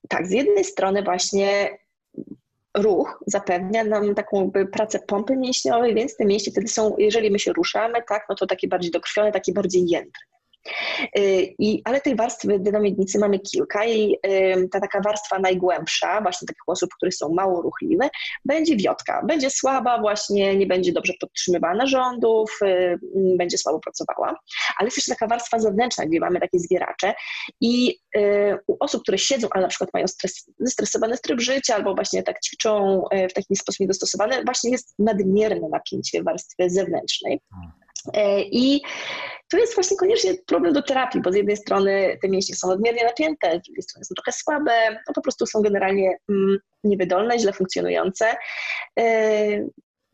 [0.09, 1.79] Tak, z jednej strony właśnie
[2.77, 7.39] ruch zapewnia nam taką jakby pracę pompy mięśniowej, więc te mięśnie wtedy są, jeżeli my
[7.39, 10.36] się ruszamy, tak, no to takie bardziej dokrwione, takie bardziej jędrne.
[11.15, 14.17] Yy, I, ale tej warstwy dynamiednicy mamy kilka i
[14.73, 18.09] ta taka warstwa najgłębsza, właśnie takich osób, które są mało ruchliwe,
[18.45, 19.23] będzie wiotka.
[19.27, 22.99] Będzie słaba właśnie, nie będzie dobrze podtrzymywała narządów, y, y,
[23.39, 24.41] będzie słabo pracowała.
[24.79, 27.15] Ale jest jeszcze taka warstwa zewnętrzna, gdzie mamy takie zwieracze
[27.61, 31.95] i y, u osób, które siedzą, ale na przykład mają stres, zestresowany tryb życia albo
[31.95, 37.41] właśnie tak ćwiczą y, w taki sposób niedostosowany, właśnie jest nadmierne napięcie warstwy zewnętrznej.
[37.53, 37.86] E,
[38.53, 38.81] I
[39.51, 43.05] tu jest właśnie koniecznie problem do terapii, bo z jednej strony te mięśnie są nadmiernie
[43.05, 44.73] napięte, z drugiej strony są trochę słabe,
[45.09, 48.35] no po prostu są generalnie mm, niewydolne, źle funkcjonujące.
[48.99, 49.05] E,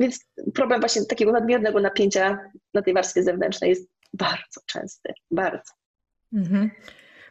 [0.01, 0.25] więc
[0.55, 2.39] problem właśnie takiego nadmiernego napięcia
[2.75, 5.73] na tej warstwie zewnętrznej jest bardzo częsty, bardzo.
[6.33, 6.71] Mhm.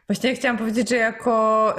[0.08, 1.74] Właśnie chciałam powiedzieć, że jako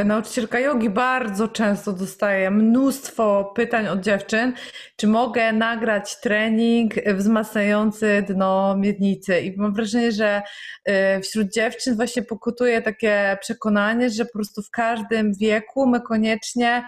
[0.00, 4.52] y, nauczycielka jogi bardzo często dostaję mnóstwo pytań od dziewczyn,
[4.96, 9.40] czy mogę nagrać trening wzmacniający dno miednicy.
[9.40, 10.42] I mam wrażenie, że
[10.88, 16.84] y, wśród dziewczyn właśnie pokutuje takie przekonanie, że po prostu w każdym wieku my koniecznie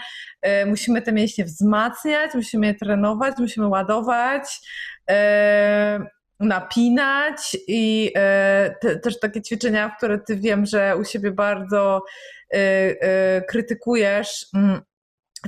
[0.46, 4.60] y, musimy te mięśnie wzmacniać, musimy je trenować, musimy ładować.
[6.40, 12.02] Napinać i e, te, też takie ćwiczenia, które ty wiem, że u siebie bardzo
[12.52, 14.80] e, e, krytykujesz, mm,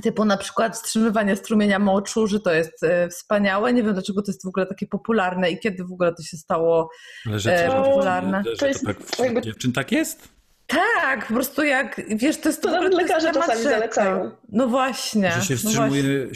[0.03, 3.73] typu na przykład wstrzymywanie strumienia moczu, że to jest wspaniałe.
[3.73, 6.37] Nie wiem, dlaczego to jest w ogóle takie popularne i kiedy w ogóle to się
[6.37, 6.89] stało
[7.27, 8.43] Ale że to, popularne.
[8.45, 9.41] Że to, jest, tak jakby...
[9.41, 10.29] dziewczyn tak jest?
[10.67, 14.31] Tak, po prostu jak, wiesz, to jest to, to nawet lekarze czasami zalecają.
[14.49, 15.31] No właśnie.
[15.31, 16.35] Że się no wstrzymuje właśnie.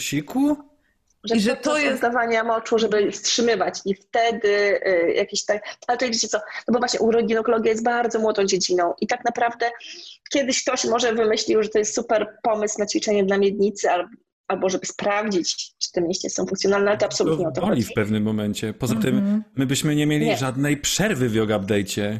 [1.24, 1.36] Że?
[1.36, 4.48] I że to jest oddawania moczu, żeby wstrzymywać i wtedy
[4.86, 8.94] y, jakiś tak, ale to wiecie co, no bo właśnie uroginekologia jest bardzo młodą dziedziną
[9.00, 9.70] i tak naprawdę
[10.32, 14.08] kiedyś ktoś może wymyślił, że to jest super pomysł na ćwiczenie dla miednicy albo,
[14.48, 17.82] albo żeby sprawdzić, czy te mięśnie są funkcjonalne, ale to absolutnie to o to boli
[17.82, 17.92] chodzi.
[17.92, 18.74] w pewnym momencie.
[18.74, 19.44] Poza tym Mhm.
[19.56, 20.36] my byśmy nie mieli Nie.
[20.36, 22.18] żadnej przerwy w yoga update'cie.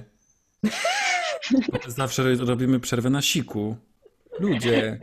[1.86, 3.76] Zawsze robimy przerwę na siku.
[4.40, 4.98] Ludzie.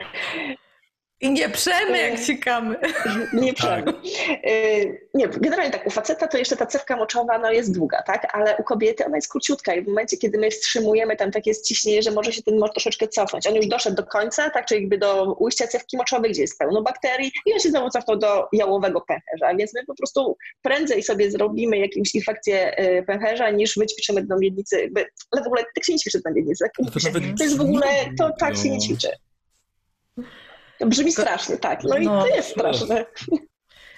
[1.21, 2.75] I nie przemy jak sikamy.
[3.33, 3.93] Nie przerwę.
[4.47, 8.35] Y, Nie, generalnie tak, u faceta to jeszcze ta cewka moczowa no, jest długa, tak?
[8.35, 12.01] Ale u kobiety ona jest króciutka i w momencie, kiedy my wstrzymujemy tam takie ściśnienie,
[12.01, 13.47] że może się ten mocz troszeczkę cofnąć.
[13.47, 14.65] On już doszedł do końca, tak?
[14.65, 18.17] Czyli jakby do ujścia cewki moczowej, gdzie jest pełno bakterii i on się znowu cofnął
[18.17, 23.75] do jałowego pęcherza, więc my po prostu prędzej sobie zrobimy jakąś infekcję y, pęcherza, niż
[23.77, 24.81] wyćwiczymy dno miednicy.
[24.81, 26.63] Jakby, ale w ogóle tak się nie ćwiczy dno miednicy.
[26.63, 26.71] Tak?
[26.79, 26.99] No to
[27.37, 27.87] To jest w ogóle,
[28.19, 28.81] to tak się nie no.
[28.81, 29.09] ćwiczy.
[30.79, 31.83] Brzmi strasznie, tak.
[31.83, 32.21] No i No.
[32.21, 33.05] to jest straszne.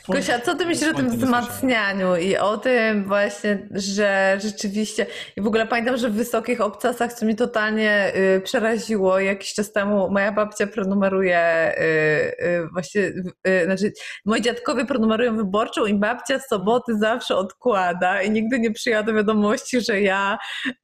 [0.10, 5.06] Gosia, co ty myślisz o tym wzmacnianiu i o tym właśnie, że rzeczywiście
[5.38, 9.72] i w ogóle pamiętam, że w wysokich obcasach, co mi totalnie y, przeraziło, jakiś czas
[9.72, 13.02] temu moja babcia prenumeruje y, y, właśnie,
[13.48, 13.94] y, znaczy
[14.26, 19.14] moi dziadkowie prenumerują wyborczą i babcia w soboty zawsze odkłada i nigdy nie przyjęła do
[19.14, 20.38] wiadomości, że ja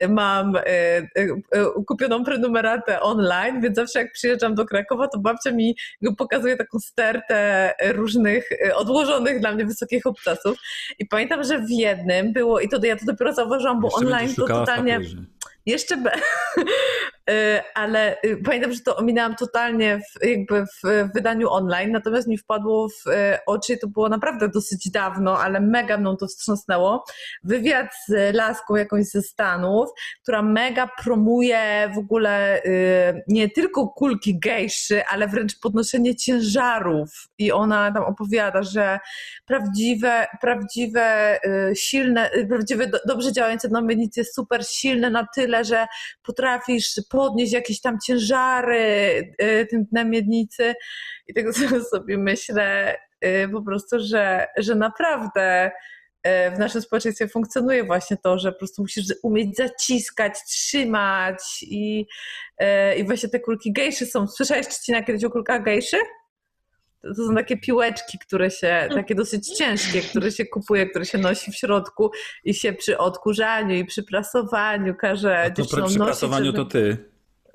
[0.09, 1.21] mam y, y,
[1.55, 5.75] y, kupioną prenumeratę online, więc zawsze jak przyjeżdżam do Krakowa, to babcia mi
[6.17, 8.75] pokazuje taką stertę różnych y,
[9.15, 10.57] odłożonych dla mnie wysokich obcasów.
[10.99, 14.35] I pamiętam, że w jednym było, i to ja to dopiero zauważyłam, bo Jeszcze online
[14.35, 14.93] to totalnie.
[14.93, 15.17] papierze.
[15.65, 16.11] Jeszcze be...
[17.29, 22.37] Y, ale y, pamiętam, że to ominęłam totalnie w, jakby w wydaniu online, natomiast mi
[22.37, 27.03] wpadło w y, oczy, to było naprawdę dosyć dawno, ale mega mną to wstrząsnęło,
[27.43, 29.89] wywiad z laską jakąś ze Stanów,
[30.21, 32.61] która mega promuje w ogóle
[33.27, 37.09] nie tylko kulki gejszy, ale wręcz podnoszenie ciężarów.
[37.37, 38.99] I ona tam opowiada, że
[39.45, 41.39] prawdziwe, prawdziwe
[41.75, 45.87] silne, prawdziwe do, dobrze działające dno miednicy jest super silne na tyle, że
[46.23, 48.81] potrafisz podnieść jakieś tam ciężary
[49.41, 50.73] y, tym dnem miednicy
[51.27, 51.53] i tego
[51.91, 55.71] sobie myślę y, po prostu, że, że naprawdę
[56.27, 62.05] y, w naszym społeczeństwie funkcjonuje właśnie to, że po prostu musisz umieć zaciskać, trzymać i,
[62.97, 64.27] i właśnie te kulki gejszy są.
[64.27, 65.97] Słyszałeś Trzcina kiedyś o kulkach gejszy?
[67.03, 71.51] To są takie piłeczki, które się, takie dosyć ciężkie, które się kupuje, które się nosi
[71.51, 72.11] w środku
[72.43, 76.97] i się przy odkurzaniu i przy prasowaniu każe A to przy prasowaniu żeby- to ty.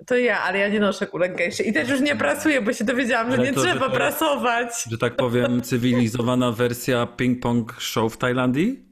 [0.07, 2.85] To ja, ale ja nie noszę kulek gejszy i też już nie prasuję, bo się
[2.85, 4.85] dowiedziałam, że Ale nie to, że trzeba to jest- prasować.
[4.91, 8.88] Że tak powiem, cywilizowana wersja ping-pong show w Tajlandii?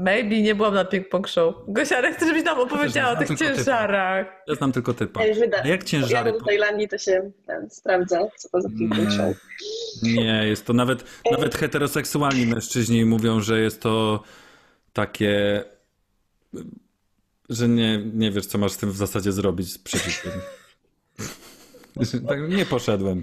[0.00, 1.54] Maybe nie byłam na ping-pong show.
[1.68, 3.56] Gosia, ale chcę, żebyś nam opowiedziała o znam tych tylko typa.
[3.56, 4.26] ciężarach.
[4.48, 5.26] Ja znam tylko typa.
[5.26, 6.12] Ja wyda- A jak ciężary?
[6.14, 7.30] Jadę do Tajlandii, to się
[7.70, 8.96] sprawdza, co to za Nie.
[8.96, 9.36] ping show.
[10.02, 14.22] Nie, jest to nawet, nawet heteroseksualni mężczyźni mówią, że jest to
[14.92, 15.64] takie,
[17.48, 20.32] że nie, nie wiesz, co masz z tym w zasadzie zrobić z przeciwkiem.
[22.28, 23.22] Tak, nie poszedłem.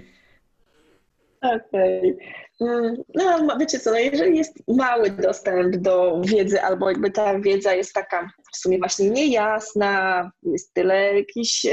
[1.40, 1.98] Okej.
[2.00, 2.16] Mm,
[2.60, 7.74] No, ma- wiecie co, no jeżeli jest mały dostęp do wiedzy, albo jakby ta wiedza
[7.74, 11.66] jest taka w sumie właśnie niejasna, jest tyle jakichś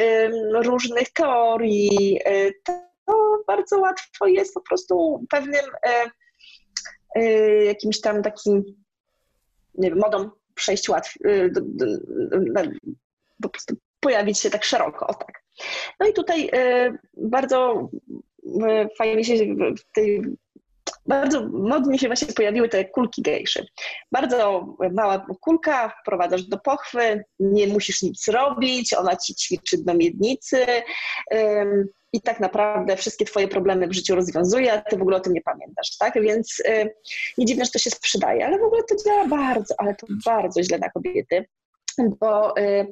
[0.63, 2.73] różnych teorii, e, to
[3.47, 6.09] bardzo łatwo jest po prostu pewnym e,
[7.15, 7.23] e,
[7.63, 8.63] jakimś tam takim,
[9.75, 11.51] nie wiem, modą przejść łatwiej,
[13.41, 15.43] po prostu pojawić się tak szeroko, o tak.
[15.99, 16.51] No i tutaj
[17.17, 17.89] bardzo
[18.97, 20.21] fajnie się w tej
[21.05, 23.67] bardzo modnie się właśnie pojawiły te kulki gejszy.
[24.11, 30.65] Bardzo mała kulka, wprowadzasz do pochwy, nie musisz nic robić, ona ci ćwiczy do miednicy
[31.33, 35.19] ym, i tak naprawdę wszystkie twoje problemy w życiu rozwiązuje, a ty w ogóle o
[35.19, 36.21] tym nie pamiętasz, tak?
[36.21, 36.95] Więc y,
[37.37, 40.63] nie dziwne, że to się sprzedaje, ale w ogóle to działa bardzo, ale to bardzo
[40.63, 41.45] źle na kobiety,
[42.19, 42.87] bo y,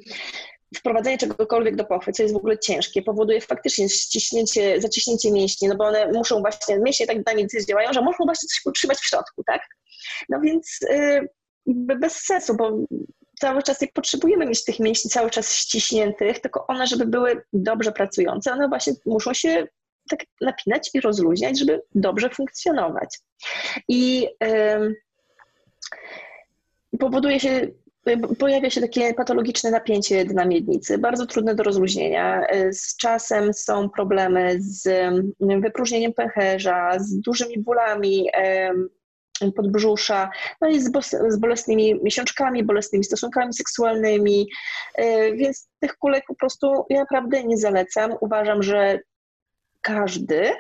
[0.76, 5.76] wprowadzenie czegokolwiek do pochwy, co jest w ogóle ciężkie, powoduje faktycznie ściśnięcie, zaciśnięcie mięśni, no
[5.76, 9.44] bo one muszą właśnie, mięśnie tak dynamicznie działają, że muszą właśnie coś utrzymać w środku,
[9.44, 9.62] tak?
[10.30, 11.30] No więc yy,
[12.00, 12.78] bez sensu, bo
[13.40, 17.92] cały czas jak potrzebujemy mieć tych mięśni cały czas ściśniętych, tylko one, żeby były dobrze
[17.92, 19.68] pracujące, one właśnie muszą się
[20.10, 23.20] tak napinać i rozluźniać, żeby dobrze funkcjonować.
[23.88, 24.96] I yy,
[27.00, 27.68] powoduje się
[28.40, 32.48] pojawia się takie patologiczne napięcie na miednicy, bardzo trudne do rozluźnienia.
[32.72, 34.90] Z czasem są problemy z
[35.40, 38.28] wypróżnieniem pęcherza, z dużymi bólami
[39.56, 40.30] podbrzusza,
[40.62, 40.92] no i z,
[41.40, 44.48] bolesnymi miesiączkami, bolesnymi stosunkami seksualnymi,
[44.96, 48.14] e, więc tych kulek po prostu ja naprawdę nie zalecam.
[48.20, 49.00] Uważam, że
[49.82, 50.52] każdy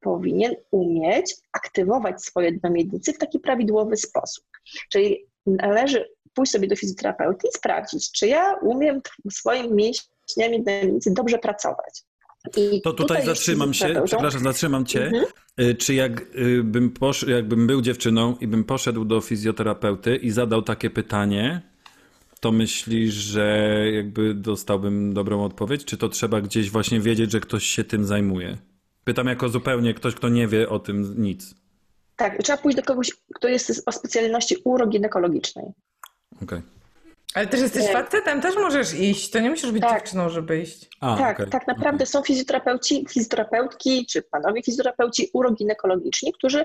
[0.00, 4.44] powinien umieć aktywować swoje dno miednicy w taki prawidłowy sposób.
[4.92, 9.00] Czyli należy pójść sobie do fizjoterapeuty i sprawdzić, czy ja umiem
[9.32, 12.02] swoim mięśniami dynamicy dobrze pracować.
[12.56, 15.04] I to tutaj, tutaj zatrzymam się, przepraszam, zatrzymam cię.
[15.04, 15.24] Mhm.
[15.60, 20.62] Y, czy jakbym, y, posz, jakbym był dziewczyną i bym poszedł do fizjoterapeuty i zadał
[20.62, 21.62] takie pytanie,
[22.40, 25.84] to myślisz, że jakby dostałbym dobrą odpowiedź?
[25.84, 28.58] Czy to trzeba gdzieś właśnie wiedzieć, że ktoś się tym zajmuje?
[29.04, 31.54] Pytam jako zupełnie ktoś, kto nie wie o tym nic.
[32.16, 35.64] Tak, trzeba pójść do kogoś, kto jest o specjalności uroginekologicznej.
[36.42, 36.62] Okay.
[37.36, 39.30] Ale też jesteś facetem, też możesz iść.
[39.30, 39.92] To nie musisz być tak.
[39.92, 40.88] dziewczyną, żeby iść.
[41.00, 41.50] A, tak, okay.
[41.50, 42.06] tak naprawdę okay.
[42.06, 46.64] są fizjoterapeuci, fizjoterapeutki czy panowie fizjoterapeuci uroginekologiczni, którzy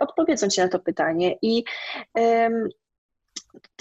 [0.00, 1.36] odpowiedzą ci na to pytanie.
[1.42, 1.64] I
[2.14, 2.68] um,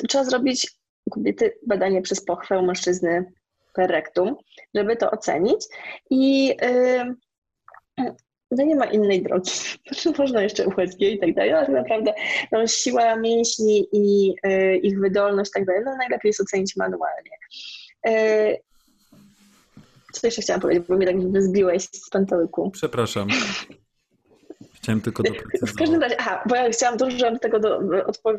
[0.08, 0.72] trzeba zrobić
[1.12, 3.34] kobiety badanie przez pochwę mężczyzny
[3.74, 4.36] per rectum,
[4.76, 5.62] żeby to ocenić.
[6.10, 7.16] I um,
[8.52, 9.52] no nie ma innej drogi.
[10.18, 12.14] Można jeszcze USG i tak dalej, ale tak naprawdę
[12.52, 17.32] no, siła mięśni i y, ich wydolność i tak dalej, no najlepiej jest ocenić manualnie.
[18.08, 18.58] Y,
[20.14, 22.72] co jeszcze chciałam powiedzieć, bo mnie tak zbiłeś z pantołyku.
[22.72, 23.28] Przepraszam.
[24.74, 25.72] Chciałem tylko doprecyzować.
[25.72, 27.80] W każdym razie, aha, bo ja chciałam dużo do tego do,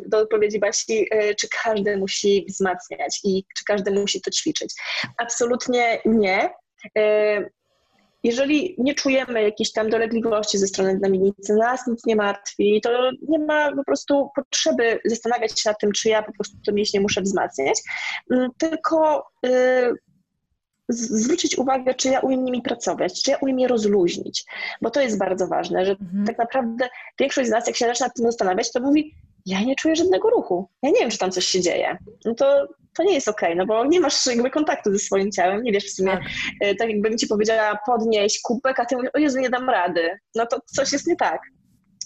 [0.07, 1.09] do odpowiedzi Basi,
[1.39, 4.75] czy każdy musi wzmacniać i czy każdy musi to ćwiczyć.
[5.19, 6.51] Absolutnie nie.
[8.23, 13.39] Jeżeli nie czujemy jakiejś tam dolegliwości ze strony znamiennicy, nas nic nie martwi, to nie
[13.39, 17.23] ma po prostu potrzeby zastanawiać się nad tym, czy ja po prostu to mięśnie muszę
[17.23, 17.81] wzmacniać,
[18.31, 19.95] mm, tylko y,
[20.89, 24.45] zwrócić uwagę, czy ja umiem nimi pracować, czy ja umiem je rozluźnić,
[24.83, 26.27] bo to jest bardzo ważne, że mhm.
[26.27, 29.15] tak naprawdę większość z nas, jak się zaczyna nad tym zastanawiać, to mówi,
[29.47, 31.99] ja nie czuję żadnego ruchu, ja nie wiem, czy tam coś się dzieje.
[32.25, 32.67] No to
[32.97, 35.73] to nie jest okej, okay, no bo nie masz jakby kontaktu ze swoim ciałem, nie
[35.73, 36.23] wiesz w sumie, tak,
[36.61, 40.19] e, tak jakbym ci powiedziała podnieść kubek, a ty mówisz, o Jezu, nie dam rady,
[40.35, 41.41] no to coś jest nie tak.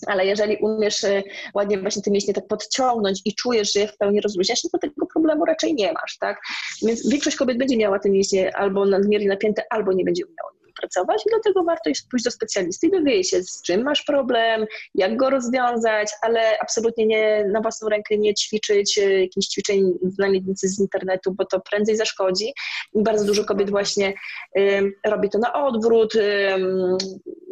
[0.07, 1.23] Ale jeżeli umiesz e,
[1.55, 4.79] ładnie właśnie te mięśnie tak podciągnąć i czujesz, że je w pełni rozluźniasz, no to
[4.79, 6.41] tego problemu raczej nie masz, tak?
[6.87, 10.54] Więc większość kobiet będzie miała te mięśnie albo nadmiernie napięte, albo nie będzie umiała
[10.85, 15.17] pracować i dlatego warto pójść do specjalisty i dowiedzieć się, z czym masz problem, jak
[15.17, 20.69] go rozwiązać, ale absolutnie nie na własną rękę nie ćwiczyć e, jakichś ćwiczeń na miednicy
[20.69, 22.53] z internetu, bo to prędzej zaszkodzi.
[22.95, 24.13] Bardzo dużo kobiet właśnie
[24.55, 26.97] um, robi to na odwrót, um,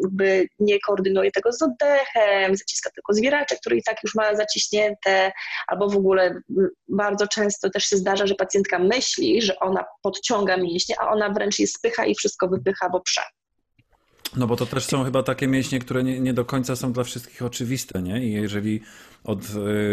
[0.02, 5.32] jakby nie koordynuje tego z oddechem, zaciska tylko zwieracze, który i tak już ma zaciśnięte,
[5.66, 6.40] albo w ogóle
[6.88, 11.58] bardzo często też się zdarza, że pacjentka myśli, że ona podciąga mięśnie, a ona wręcz
[11.58, 13.24] je spycha i wszystko wypycha w obszar.
[14.36, 17.04] No bo to też są chyba takie mięśnie, które nie, nie, do końca są dla
[17.04, 18.24] wszystkich oczywiste, nie?
[18.24, 18.80] I jeżeli
[19.24, 19.38] od,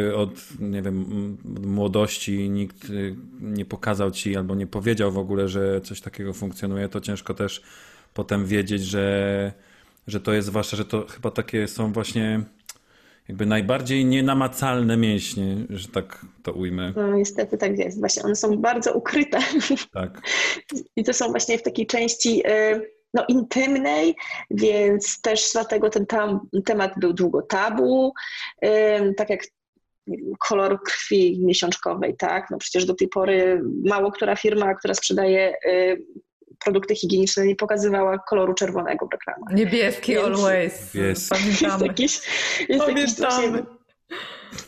[0.09, 0.29] y, od,
[0.59, 5.81] nie wiem, od młodości nikt y, nie pokazał ci albo nie powiedział w ogóle, że
[5.81, 7.61] coś takiego funkcjonuje, to ciężko też
[8.13, 9.53] potem wiedzieć, że,
[10.07, 12.41] że to jest zwłaszcza, że to chyba takie są właśnie
[13.29, 16.93] jakby najbardziej nienamacalne mięśnie, że tak to ujmę.
[16.95, 17.99] No niestety tak jest.
[17.99, 19.39] Właśnie one są bardzo ukryte.
[19.93, 20.21] Tak.
[20.95, 24.15] I to są właśnie w takiej części y, no, intymnej,
[24.51, 28.13] więc też dlatego ten tam, temat był długo tabu,
[29.17, 29.41] tak jak
[30.39, 32.47] kolor krwi miesiączkowej, tak?
[32.51, 36.05] No przecież do tej pory mało która firma, która sprzedaje y,
[36.65, 39.53] produkty higieniczne nie pokazywała koloru czerwonego w reklamach.
[39.53, 40.93] Niebieski Więc always.
[40.93, 41.29] Jest.
[41.29, 41.71] Pamiętamy.
[41.71, 42.21] Jest jakiś,
[42.69, 43.15] jest jakiś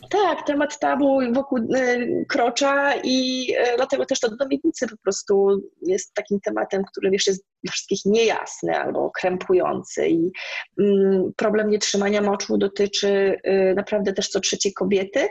[0.10, 5.62] Tak, temat tabu wokół y, krocza i y, dlatego też to do miednicy po prostu
[5.82, 10.32] jest takim tematem, który jeszcze jest dla wszystkich niejasny albo krępujący i
[10.80, 15.28] mm, problem nietrzymania moczu dotyczy y, naprawdę też co trzeciej kobiety,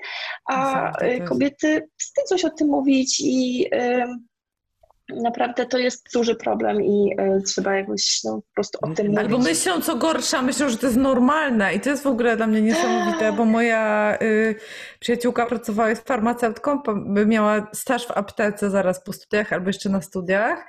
[0.49, 0.93] a
[1.29, 3.71] kobiety wstydzą się o tym mówić i
[5.17, 9.21] naprawdę to jest duży problem i y, trzeba jakoś no, po prostu o tym mówić.
[9.21, 11.75] Albo myślą, co gorsza, myślą, że to jest normalne.
[11.75, 14.55] I to jest w ogóle dla mnie niesamowite, bo moja y,
[15.01, 16.83] przyjaciółka pracowała z farmaceutką,
[17.27, 20.67] miała staż w aptece zaraz po studiach albo jeszcze na studiach.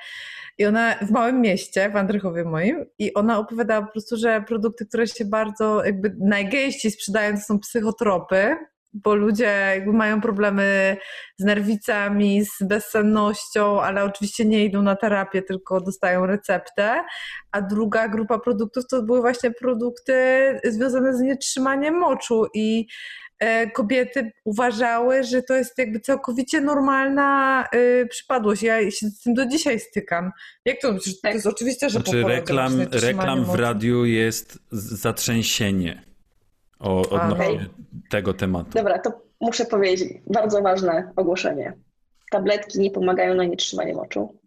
[0.57, 4.85] I ona w małym mieście, w Andrychowie moim, i ona opowiadała po prostu, że produkty,
[4.85, 8.55] które się bardzo jakby najgęściej sprzedają, to są psychotropy,
[8.93, 10.97] bo ludzie jakby mają problemy
[11.37, 17.03] z nerwicami, z bezsennością, ale oczywiście nie idą na terapię, tylko dostają receptę.
[17.51, 20.13] A druga grupa produktów to były właśnie produkty
[20.63, 22.87] związane z nietrzymaniem moczu i
[23.39, 28.63] e, kobiety uważały, że to jest jakby całkowicie normalna y, przypadłość.
[28.63, 30.31] Ja się z tym do dzisiaj stykam.
[30.65, 30.87] Jak to?
[30.87, 31.35] To jest tak.
[31.45, 36.10] oczywiste, że znaczy, reklam, reklam w radiu jest zatrzęsienie
[36.81, 37.69] o, odnośnie okay.
[38.09, 38.69] tego tematu.
[38.73, 41.73] Dobra, to muszę powiedzieć, bardzo ważne ogłoszenie.
[42.31, 44.39] Tabletki nie pomagają na nietrzymanie moczu.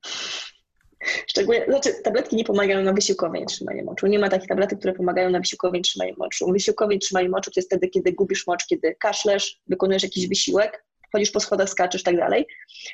[1.26, 4.06] Szczególnie, znaczy tabletki nie pomagają na wysiłkowe nietrzymanie moczu.
[4.06, 6.52] Nie ma takich tabletek, które pomagają na wysiłkowe nietrzymanie moczu.
[6.52, 11.30] Wysiłkowe nietrzymanie moczu to jest wtedy, kiedy gubisz mocz, kiedy kaszlesz, wykonujesz jakiś wysiłek, chodzisz
[11.30, 12.46] po schodach, skaczesz i tak dalej.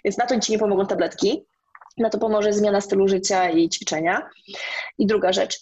[0.04, 1.44] Więc na to ci nie pomogą tabletki.
[1.98, 4.28] Na to pomoże zmiana stylu życia i ćwiczenia.
[4.98, 5.60] I druga rzecz,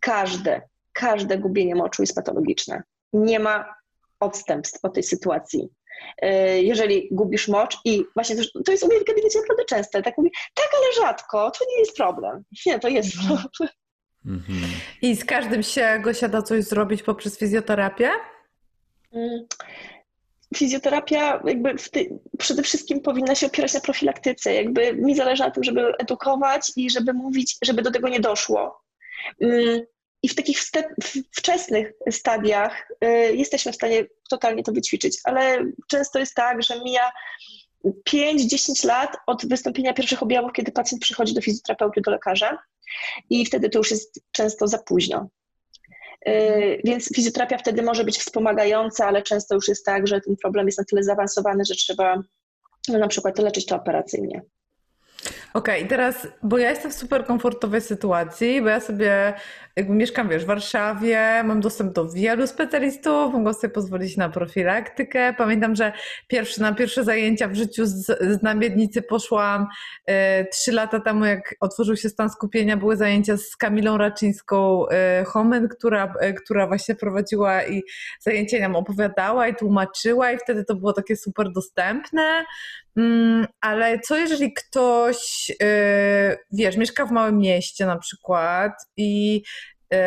[0.00, 0.62] każde,
[0.92, 3.74] każde gubienie moczu jest patologiczne nie ma
[4.20, 5.68] odstępstw po tej sytuacji.
[6.22, 10.02] E, jeżeli gubisz mocz i właśnie to, to jest u mnie w gabinecie naprawdę częste,
[10.02, 12.42] tak mówi, tak, ale rzadko, to nie jest problem.
[12.66, 13.38] Nie, to jest mhm.
[13.38, 13.68] problem.
[14.26, 14.58] Mhm.
[15.02, 18.10] I z każdym się go da coś zrobić poprzez fizjoterapię?
[19.12, 19.46] Mm.
[20.56, 24.54] Fizjoterapia jakby ty, przede wszystkim powinna się opierać na profilaktyce.
[24.54, 28.82] Jakby mi zależy na tym, żeby edukować i żeby mówić, żeby do tego nie doszło.
[30.22, 30.58] I w takich
[31.36, 37.12] wczesnych stadiach y, jesteśmy w stanie totalnie to wyćwiczyć, ale często jest tak, że mija
[38.10, 42.58] 5-10 lat od wystąpienia pierwszych objawów, kiedy pacjent przychodzi do fizjoterapeuty, do lekarza
[43.30, 45.28] i wtedy to już jest często za późno.
[46.28, 50.66] Y, więc fizjoterapia wtedy może być wspomagająca, ale często już jest tak, że ten problem
[50.66, 52.22] jest na tyle zaawansowany, że trzeba
[52.88, 54.42] no, na przykład leczyć to operacyjnie.
[55.54, 59.34] Okej, okay, teraz, bo ja jestem w super komfortowej sytuacji, bo ja sobie
[59.76, 65.34] jakby mieszkam, wiesz, w Warszawie, mam dostęp do wielu specjalistów, mogę sobie pozwolić na profilaktykę.
[65.38, 65.92] Pamiętam, że
[66.28, 69.66] pierwszy, na pierwsze zajęcia w życiu z, z namiednicy poszłam
[70.06, 75.24] e, trzy lata temu, jak otworzył się stan skupienia, były zajęcia z Kamilą Raczyńską e,
[75.24, 77.82] Homen, która, e, która właśnie prowadziła i
[78.20, 82.44] zajęcia nam opowiadała i tłumaczyła i wtedy to było takie super dostępne.
[82.96, 89.42] Mm, ale co jeżeli ktoś, y, wiesz, mieszka w małym mieście na przykład i
[89.94, 89.98] y,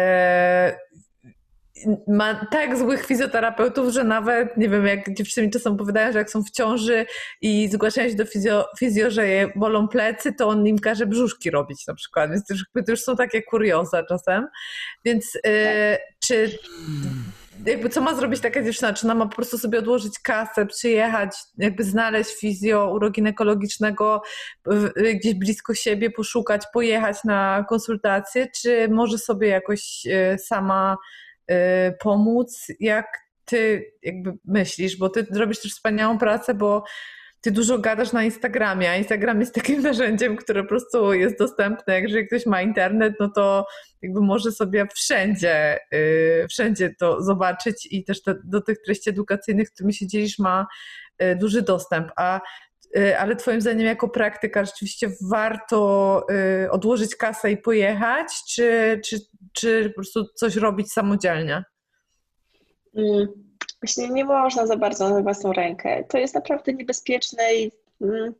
[2.07, 6.29] ma tak złych fizjoterapeutów, że nawet, nie wiem, jak dziewczyny mi czasem opowiadają, że jak
[6.29, 7.05] są w ciąży
[7.41, 11.51] i zgłaszają się do fizjo, fizjo że je bolą plecy, to on im każe brzuszki
[11.51, 12.31] robić na przykład.
[12.31, 14.47] Więc to już, to już są takie kurioza czasem.
[15.05, 15.99] Więc y, tak.
[16.19, 16.57] czy
[17.65, 18.93] jakby co ma zrobić taka dziewczyna?
[18.93, 24.21] Czy ona ma po prostu sobie odłożyć kasę, przyjechać, jakby znaleźć fizjo uroginekologicznego
[25.15, 30.97] gdzieś blisko siebie, poszukać, pojechać na konsultację, czy może sobie jakoś e, sama
[31.47, 32.67] e, pomóc?
[32.79, 33.05] Jak
[33.45, 34.97] ty jakby myślisz?
[34.97, 36.83] Bo ty robisz też wspaniałą pracę, bo
[37.43, 42.01] ty dużo gadasz na Instagramie, a Instagram jest takim narzędziem, które po prostu jest dostępne.
[42.01, 43.65] Jeżeli ktoś ma internet, no to
[44.01, 49.71] jakby może sobie wszędzie, yy, wszędzie to zobaczyć i też te, do tych treści edukacyjnych,
[49.71, 50.67] którymi się dzielisz, ma
[51.19, 52.11] yy, duży dostęp.
[52.15, 52.41] A
[52.95, 56.21] yy, ale Twoim zdaniem, jako praktyka, rzeczywiście warto
[56.65, 59.17] y, odłożyć kasę i pojechać, czy, czy,
[59.53, 61.63] czy po prostu coś robić samodzielnie?
[62.97, 63.52] Mm
[63.83, 66.03] Właśnie nie można za bardzo na własną rękę.
[66.09, 67.71] To jest naprawdę niebezpieczne i
[68.01, 68.33] mm,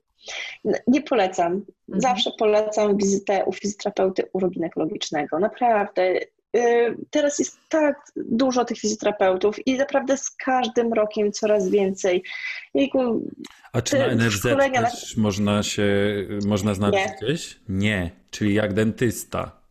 [0.87, 1.53] nie polecam.
[1.53, 1.65] Mhm.
[2.01, 5.39] Zawsze polecam wizytę u fizjoterapeuty uroginekologicznego.
[5.39, 6.19] Naprawdę.
[6.57, 12.23] Y, teraz jest tak dużo tych fizjoterapeutów i naprawdę z każdym rokiem coraz więcej.
[12.73, 13.29] Jejku,
[13.73, 15.23] A czy na NFZ też na...
[15.23, 15.87] można się,
[16.45, 17.27] można znaleźć nie.
[17.27, 17.59] gdzieś?
[17.69, 19.62] Nie, czyli jak dentysta.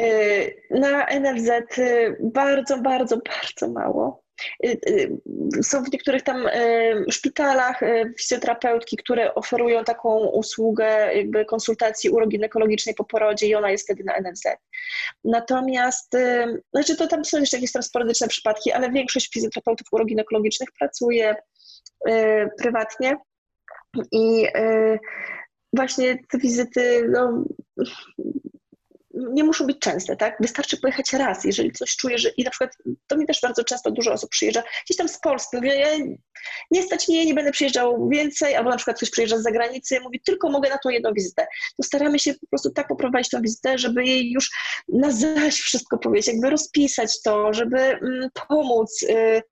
[0.00, 4.24] Y, na NFZ y, bardzo, bardzo, bardzo mało.
[4.64, 5.18] y,
[5.62, 6.48] są w niektórych tam
[7.10, 7.80] szpitalach
[8.18, 14.18] fizjoterapeutki, które oferują taką usługę jakby konsultacji uroginekologicznej po porodzie i ona jest wtedy na
[14.20, 14.44] NFZ.
[15.24, 16.12] Natomiast,
[16.72, 21.36] znaczy to tam są jeszcze jakieś tam sporadyczne przypadki, ale większość fizjoterapeutów uroginekologicznych pracuje
[22.58, 23.16] prywatnie
[24.12, 24.46] i
[25.72, 27.44] właśnie te wizyty no,
[29.14, 30.36] nie muszą być częste, tak?
[30.40, 32.70] Wystarczy pojechać raz, jeżeli coś czuję, że i na przykład
[33.06, 35.88] to mi też bardzo często dużo osób przyjeżdża gdzieś tam z Polski, mówię, ja
[36.70, 40.20] nie stać mnie, nie będę przyjeżdżał więcej, albo na przykład ktoś przyjeżdża z zagranicy, mówi,
[40.26, 41.46] tylko mogę na tą jedną wizytę.
[41.76, 44.50] To staramy się po prostu tak poprowadzić tą wizytę, żeby jej już
[44.88, 49.42] na zaś wszystko powiedzieć, jakby rozpisać to, żeby mm, pomóc, y,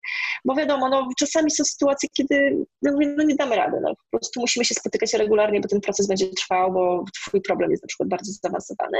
[0.45, 4.41] bo wiadomo, no czasami są sytuacje, kiedy no, no nie damy rady, no, po prostu
[4.41, 8.09] musimy się spotykać regularnie, bo ten proces będzie trwał, bo twój problem jest na przykład
[8.09, 8.99] bardzo zaawansowany,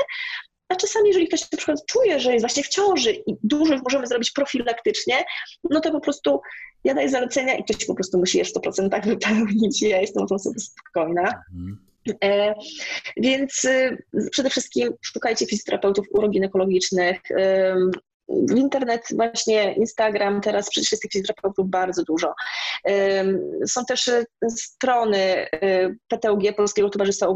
[0.69, 4.07] a czasami, jeżeli ktoś na przykład czuje, że jest właśnie w ciąży i dużo możemy
[4.07, 5.25] zrobić profilaktycznie,
[5.71, 6.41] no to po prostu
[6.85, 10.27] ja daję zalecenia i ktoś po prostu musi je w 100% wypełnić ja jestem o
[10.27, 11.43] tym sobie spokojna.
[11.55, 11.79] Mhm.
[12.25, 12.55] E,
[13.17, 17.21] więc y, przede wszystkim szukajcie fizjoterapeutów uroginekologicznych,
[18.29, 22.35] w internet, właśnie Instagram, teraz przecież jest tych fizjoterapeutów bardzo dużo.
[23.67, 27.27] Są też e, strony e, PTUG, Polskiego Towarzystwa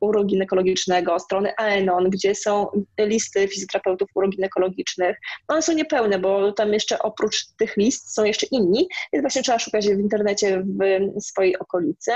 [0.00, 2.66] Uroginekologicznego, strony AENON, gdzie są
[2.98, 5.16] listy fizjoterapeutów uroginekologicznych.
[5.48, 9.58] One są niepełne, bo tam jeszcze oprócz tych list są jeszcze inni, więc właśnie trzeba
[9.58, 12.12] szukać w internecie w swojej okolicy.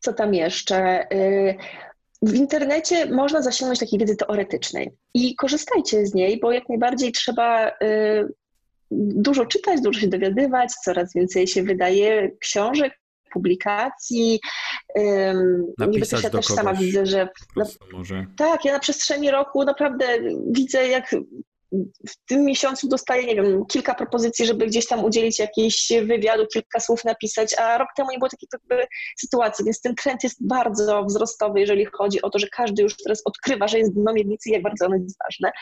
[0.00, 1.06] Co tam jeszcze?
[2.24, 7.68] W internecie można zasięgnąć takiej wiedzy teoretycznej i korzystajcie z niej, bo jak najbardziej trzeba
[7.68, 7.72] y,
[8.90, 12.92] dużo czytać, dużo się dowiadywać, coraz więcej się wydaje książek,
[13.34, 14.40] publikacji.
[15.88, 17.28] Niby też ja też sama widzę, że.
[17.56, 17.64] Na,
[18.36, 20.06] tak, ja na przestrzeni roku naprawdę
[20.50, 21.14] widzę, jak
[22.08, 26.80] w tym miesiącu dostaję, nie wiem, kilka propozycji, żeby gdzieś tam udzielić jakiejś wywiadu, kilka
[26.80, 28.48] słów napisać, a rok temu nie było takiej
[29.18, 33.22] sytuacji, więc ten trend jest bardzo wzrostowy, jeżeli chodzi o to, że każdy już teraz
[33.24, 35.52] odkrywa, że jest dno miednicy i jak bardzo ono jest ważne.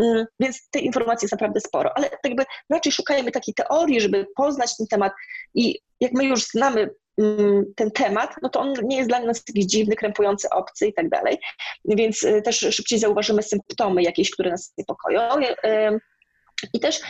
[0.00, 4.26] Mm, więc tej informacji jest naprawdę sporo, ale tak jakby raczej szukajmy takiej teorii, żeby
[4.36, 5.12] poznać ten temat
[5.54, 6.90] i jak my już znamy
[7.76, 11.08] ten temat, no to on nie jest dla nas jakiś dziwny, krępujący, obcy i tak
[11.08, 11.38] dalej.
[11.84, 15.40] Więc y, też szybciej zauważymy symptomy jakieś, które nas niepokoją.
[15.40, 16.00] Y,
[16.72, 17.00] I też,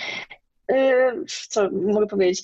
[0.72, 2.42] y, co mogę powiedzieć,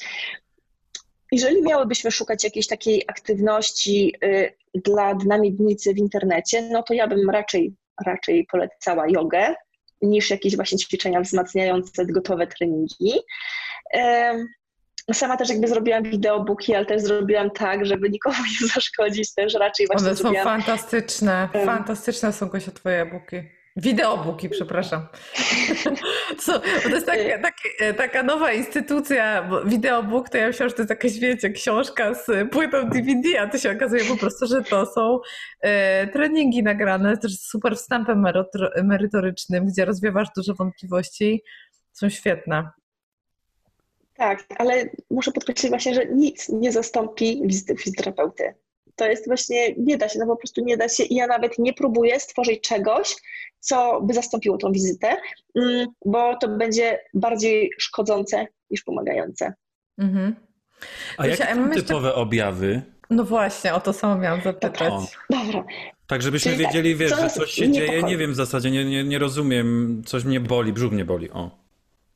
[1.32, 4.14] jeżeli miałybyśmy szukać jakiejś takiej aktywności
[4.74, 7.74] dla dynamicznicy w internecie, no to ja bym raczej,
[8.06, 9.54] raczej polecała jogę
[10.02, 13.12] niż jakieś właśnie ćwiczenia wzmacniające gotowe treningi.
[15.14, 19.86] Sama też jakby zrobiłam wideobooki, ale też zrobiłam tak, żeby nikomu nie zaszkodzić, też raczej
[19.86, 20.44] właśnie One zrobiłam...
[20.44, 23.61] są fantastyczne, fantastyczne są Gosia twoje booki.
[23.76, 25.06] Wideobooki, przepraszam.
[26.44, 30.82] Co, to jest taka, taka, taka, nowa instytucja, bo wideobook to ja myślałam, że to
[30.82, 34.86] jest jakaś, wiecie, książka z płytą DVD, a to się okazuje po prostu, że to
[34.86, 35.20] są
[35.61, 38.26] e, treningi nagrane, też super wstępem
[38.84, 41.42] merytorycznym, gdzie rozwiewasz dużo wątpliwości.
[41.92, 42.70] Są świetne.
[44.20, 48.54] Tak, ale muszę podkreślić właśnie, że nic nie zastąpi wizyty fizjoterapeuty.
[48.96, 51.58] To jest właśnie, nie da się, no po prostu nie da się i ja nawet
[51.58, 53.14] nie próbuję stworzyć czegoś,
[53.60, 55.16] co by zastąpiło tą wizytę,
[55.54, 59.54] mm, bo to będzie bardziej szkodzące niż pomagające.
[59.98, 60.36] Mhm.
[61.18, 62.14] A jakie są typowe jeszcze...
[62.14, 62.82] objawy?
[63.10, 64.92] No właśnie, o to samo miałam zapytać.
[64.92, 65.06] O.
[65.30, 65.64] Dobra.
[66.06, 68.84] Tak, żebyśmy Czyli wiedzieli, tak, wiesz, że coś się dzieje, nie wiem w zasadzie, nie,
[68.84, 71.59] nie, nie rozumiem, coś mnie boli, brzuch mnie boli, o.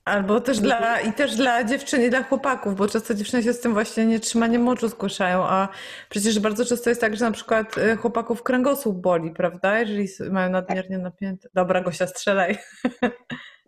[0.04, 3.60] Albo też dla, i też dla dziewczyn i dla chłopaków, bo często dziewczyny się z
[3.60, 5.68] tym właśnie nietrzymaniem moczu zgłaszają, a
[6.10, 9.80] przecież bardzo często jest tak, że na przykład y, chłopaków kręgosłup boli, prawda?
[9.80, 11.48] Jeżeli mają nadmiernie napięte.
[11.54, 12.58] Dobra, Gosia, strzelaj.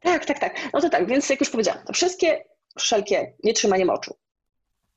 [0.02, 0.54] Tak, tak, tak.
[0.74, 2.44] No to tak, więc jak już powiedziałam, to wszystkie
[2.78, 4.14] wszelkie nietrzymanie moczu.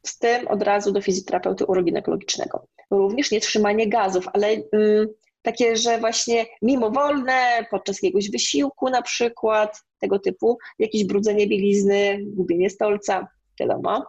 [0.06, 2.68] Z tym od razu do fizjoterapeuty uroginekologicznego.
[2.92, 5.08] Również nietrzymanie gazów, ale mm,
[5.42, 12.70] takie, że właśnie mimowolne, podczas jakiegoś wysiłku na przykład, tego typu, jakieś brudzenie bielizny, gubienie
[12.70, 13.28] stolca,
[13.60, 14.06] wiadomo,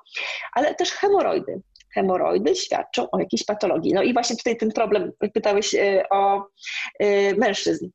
[0.53, 1.61] ale też hemoroidy.
[1.95, 3.93] Hemoroidy świadczą o jakiejś patologii.
[3.93, 6.47] No i właśnie tutaj ten problem, pytałeś e, o
[6.99, 7.89] e, mężczyzn.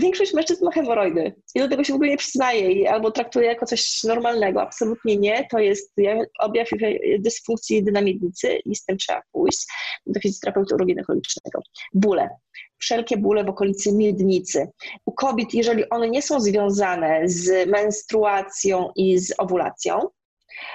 [0.00, 3.66] Większość mężczyzn ma hemoroidy i do tego się w ogóle nie przyznaje albo traktuje jako
[3.66, 4.62] coś normalnego.
[4.62, 5.46] Absolutnie nie.
[5.50, 5.94] To jest
[6.40, 6.68] objaw
[7.18, 9.66] dysfunkcji dynamicznicy i z tym trzeba pójść
[10.06, 11.62] do fizjoterapeuty uroginekologicznego.
[11.94, 12.28] Bóle
[12.78, 14.68] wszelkie bóle w okolicy miednicy.
[15.06, 20.00] U kobiet, jeżeli one nie są związane z menstruacją i z owulacją,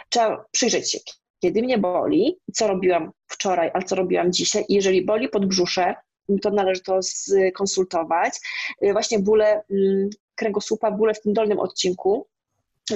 [0.10, 1.00] trzeba przyjrzeć się,
[1.42, 4.66] kiedy mnie boli, co robiłam wczoraj, a co robiłam dzisiaj.
[4.70, 5.96] I jeżeli boli podbrzusze,
[6.42, 8.34] to należy to skonsultować.
[8.82, 12.28] Właśnie bóle mm, kręgosłupa, bóle w tym dolnym odcinku,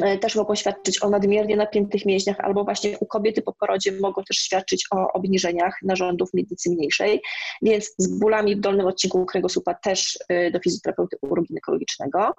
[0.02, 4.24] e, też mogą świadczyć o nadmiernie napiętych mięśniach, albo właśnie u kobiety po porodzie mogą
[4.24, 7.22] też świadczyć o obniżeniach narządów miednicy mniejszej,
[7.62, 12.34] więc z bólami w dolnym odcinku kręgosłupa też e, do fizjoterapeuty uroginekologicznego.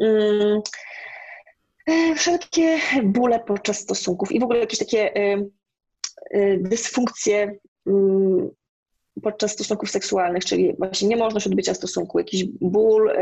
[0.00, 0.60] Mm,
[2.16, 5.12] wszelkie bóle podczas stosunków i w ogóle jakieś takie
[6.58, 8.50] dysfunkcje mm,
[9.22, 13.12] podczas stosunków seksualnych, czyli właśnie niemożność odbycia stosunku, jakiś ból,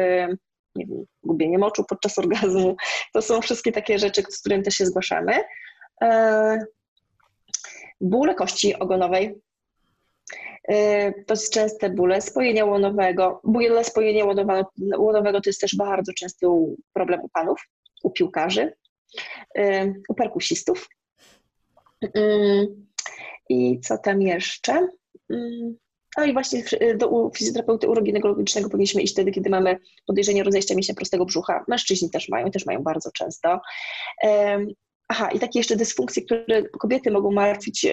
[0.77, 2.77] nie wiem, gubienie moczu podczas orgazmu.
[3.13, 5.35] To są wszystkie takie rzeczy, z którymi też się zgłaszamy.
[6.03, 6.59] E,
[8.01, 9.41] bóle kości ogonowej.
[10.69, 13.41] E, to jest częste bóle spojenia łonowego.
[13.45, 14.25] Bóle spojenia
[14.99, 16.47] łonowego to jest też bardzo częsty
[16.93, 17.61] problem u panów,
[18.03, 18.73] u piłkarzy,
[19.59, 20.89] e, u perkusistów.
[22.15, 22.87] Mm,
[23.49, 24.89] I co tam jeszcze?
[26.17, 26.62] No i właśnie
[26.97, 31.64] do fizjoterapeuty uroginekologicznego powinniśmy iść wtedy, kiedy mamy podejrzenie rozejścia mięśnia prostego brzucha.
[31.69, 33.61] Mężczyźni też mają, też mają bardzo często.
[35.09, 37.87] Aha, i takie jeszcze dysfunkcje, które kobiety mogą martwić,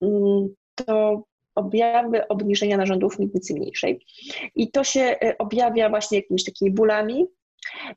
[0.00, 1.24] mm, to
[1.54, 4.06] objawy obniżenia narządów miednicy mniejszej.
[4.54, 7.26] I to się e, objawia właśnie jakimiś takimi bólami,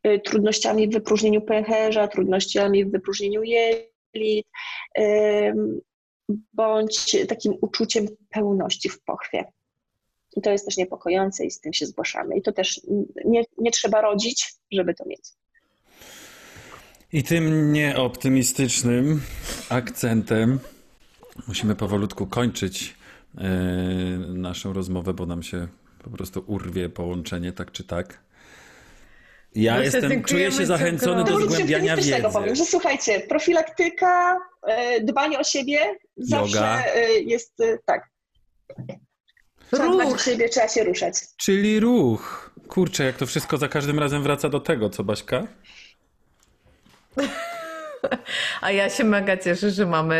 [0.04, 4.48] e, trudnościami w wypróżnieniu pęcherza, trudnościami w wypróżnieniu jelit,
[6.54, 9.46] bądź takim uczuciem pełności w pochwie.
[10.36, 12.38] I to jest też niepokojące i z tym się zgłaszamy.
[12.38, 12.82] I to też
[13.26, 15.30] nie, nie trzeba rodzić, żeby to mieć.
[17.14, 19.22] I tym nieoptymistycznym
[19.70, 20.60] akcentem
[21.48, 22.96] musimy powolutku kończyć
[23.34, 23.44] yy,
[24.28, 25.68] naszą rozmowę, bo nam się
[26.04, 28.25] po prostu urwie połączenie tak czy tak.
[29.56, 32.12] Ja jestem, czuję się zachęcony do zgłębiania wiedzy.
[32.12, 34.38] Tego powiem, że słuchajcie, profilaktyka,
[34.68, 35.80] e, dbanie o siebie
[36.18, 36.84] zawsze Yoga.
[36.96, 38.10] E, jest e, tak.
[39.72, 39.96] Trzeba ruch.
[39.96, 41.14] dbać o siebie, trzeba się ruszać.
[41.38, 42.52] Czyli ruch.
[42.68, 45.48] Kurczę, jak to wszystko za każdym razem wraca do tego, co Baśka?
[48.62, 50.16] A ja się mega cieszę, że mamy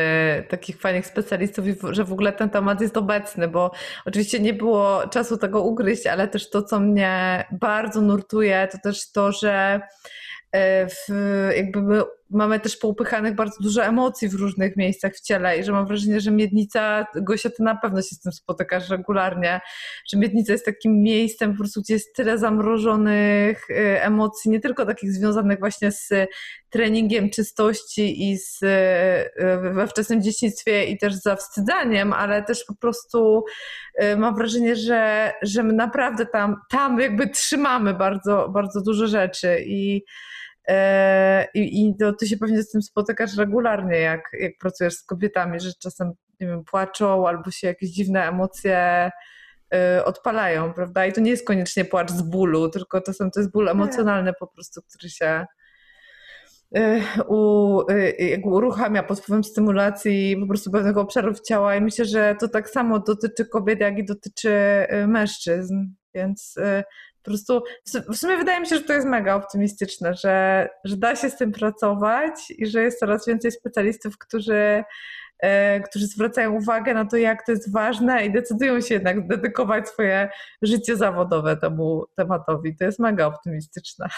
[0.50, 3.72] takich fajnych specjalistów i że w ogóle ten temat jest obecny, bo
[4.06, 9.12] oczywiście nie było czasu tego ugryźć, ale też to, co mnie bardzo nurtuje, to też
[9.12, 9.82] to, że
[10.52, 11.08] e, w,
[11.56, 15.72] jakby my mamy też poupychanych bardzo dużo emocji w różnych miejscach w ciele i że
[15.72, 19.62] mam wrażenie, że miednica, Gosia, ty na pewno się z tym spotykasz regularnie,
[20.08, 24.86] że miednica jest takim miejscem po prostu, gdzie jest tyle zamrożonych y, emocji, nie tylko
[24.86, 26.10] takich związanych właśnie z
[26.70, 33.44] treningiem czystości i z, y, we wczesnym dzieciństwie i też zawstydzaniem, ale też po prostu
[34.04, 39.58] y, mam wrażenie, że, że my naprawdę tam, tam jakby trzymamy bardzo, bardzo dużo rzeczy
[39.66, 40.04] i
[41.54, 45.60] I, i to, ty się pewnie z tym spotykasz regularnie, jak, jak pracujesz z kobietami,
[45.60, 49.10] że czasem nie wiem, płaczą albo się jakieś dziwne emocje
[49.74, 51.06] e, odpalają, prawda?
[51.06, 54.48] I to nie jest koniecznie płacz z bólu, tylko czasem to jest ból emocjonalny po
[54.48, 55.46] prostu, który się
[56.76, 57.82] e, u,
[58.20, 61.76] jakby uruchamia pod wpływem stymulacji po prostu pewnych obszarów ciała.
[61.76, 64.52] I myślę, że to tak samo dotyczy kobiet, jak i dotyczy
[65.08, 65.76] mężczyzn,
[66.14, 66.56] więc
[67.26, 67.64] po prostu
[68.10, 71.38] w sumie wydaje mi się, że to jest mega optymistyczne, że, że da się z
[71.38, 74.84] tym pracować i że jest coraz więcej specjalistów, którzy,
[75.40, 79.90] e, którzy zwracają uwagę na to, jak to jest ważne i decydują się jednak dedykować
[79.90, 80.30] swoje
[80.62, 82.76] życie zawodowe temu tematowi.
[82.76, 84.10] To jest mega optymistyczne.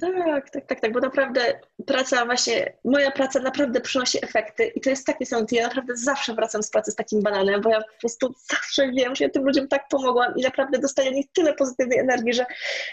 [0.00, 4.90] Tak, tak, tak, tak, bo naprawdę praca właśnie, moja praca naprawdę przynosi efekty i to
[4.90, 5.56] jest tak niesamowite.
[5.56, 9.16] Ja naprawdę zawsze wracam z pracy z takim bananem, bo ja po prostu zawsze wiem,
[9.16, 12.46] że ja tym ludziom tak pomogłam i naprawdę dostaję nich tyle pozytywnej energii, że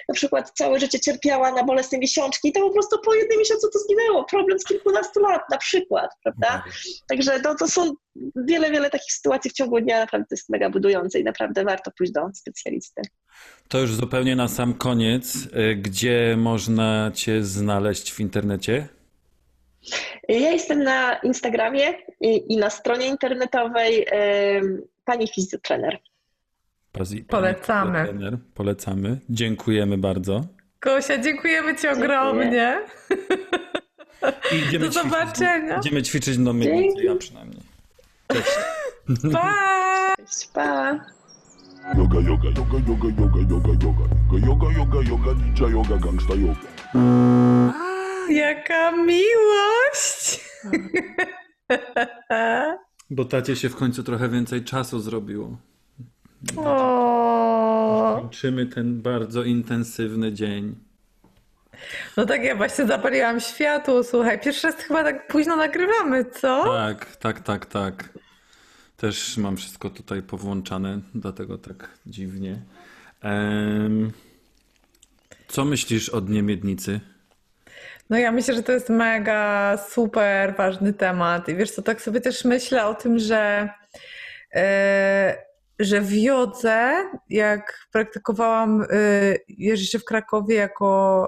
[0.10, 3.70] na przykład całe życie cierpiała na bolesne miesiączki i to po prostu po jednym miesiącu
[3.74, 4.24] to zginęło.
[4.24, 6.64] Problem z kilkunastu lat na przykład, prawda?
[7.08, 7.94] Także no, to są
[8.36, 11.92] wiele, wiele takich sytuacji w ciągu dnia, naprawdę to jest mega budujące i naprawdę warto
[11.98, 13.02] pójść do specjalisty.
[13.68, 15.36] To już zupełnie na sam koniec.
[15.36, 18.88] Y, gdzie można Cię znaleźć w internecie?
[20.30, 24.06] Ja jestem na Instagramie i, i na stronie internetowej
[25.06, 26.00] Pani Fizjotrener.
[27.28, 28.08] Polecamy.
[28.54, 29.20] Polecamy.
[29.30, 30.46] Dziękujemy bardzo.
[30.80, 32.80] Kosia, dziękujemy Ci ogromnie.
[34.80, 35.80] Do zobaczenia.
[35.80, 37.62] Ćwiczyć, idziemy ćwiczyć no miednicę, ja przynajmniej.
[38.28, 38.50] Cześć.
[39.34, 39.54] Pa!
[40.18, 41.00] Cześć, pa!
[41.92, 44.06] Yoga, yoga, yoga, yoga, yoga, yoga, yoga,
[44.48, 47.74] yoga, yoga, yoga, ninja yoga, gangsta yoga.
[48.30, 50.40] Jaka miłość!
[53.10, 55.58] Bo tacie się w końcu trochę więcej czasu zrobiło.
[56.58, 58.18] O.
[58.22, 60.76] Kończymy ten bardzo intensywny dzień.
[62.18, 64.40] No tak, ja właśnie zapaliłam światło, słuchaj.
[64.40, 66.64] Pierwszy raz chyba tak późno nagrywamy, co?
[66.64, 68.10] Tak, tak, tak, tak.
[69.04, 72.62] Też mam wszystko tutaj powłączane, dlatego tak dziwnie.
[75.48, 77.00] Co myślisz o Dnie Miednicy?
[78.10, 81.50] No ja myślę, że to jest mega super ważny temat.
[81.50, 83.70] I wiesz co, tak sobie też myślę o tym, że,
[84.56, 84.62] yy,
[85.80, 86.94] że w jodze,
[87.30, 91.28] jak praktykowałam yy, jeszcze w Krakowie jako,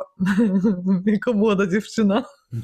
[1.06, 2.24] jako młoda dziewczyna.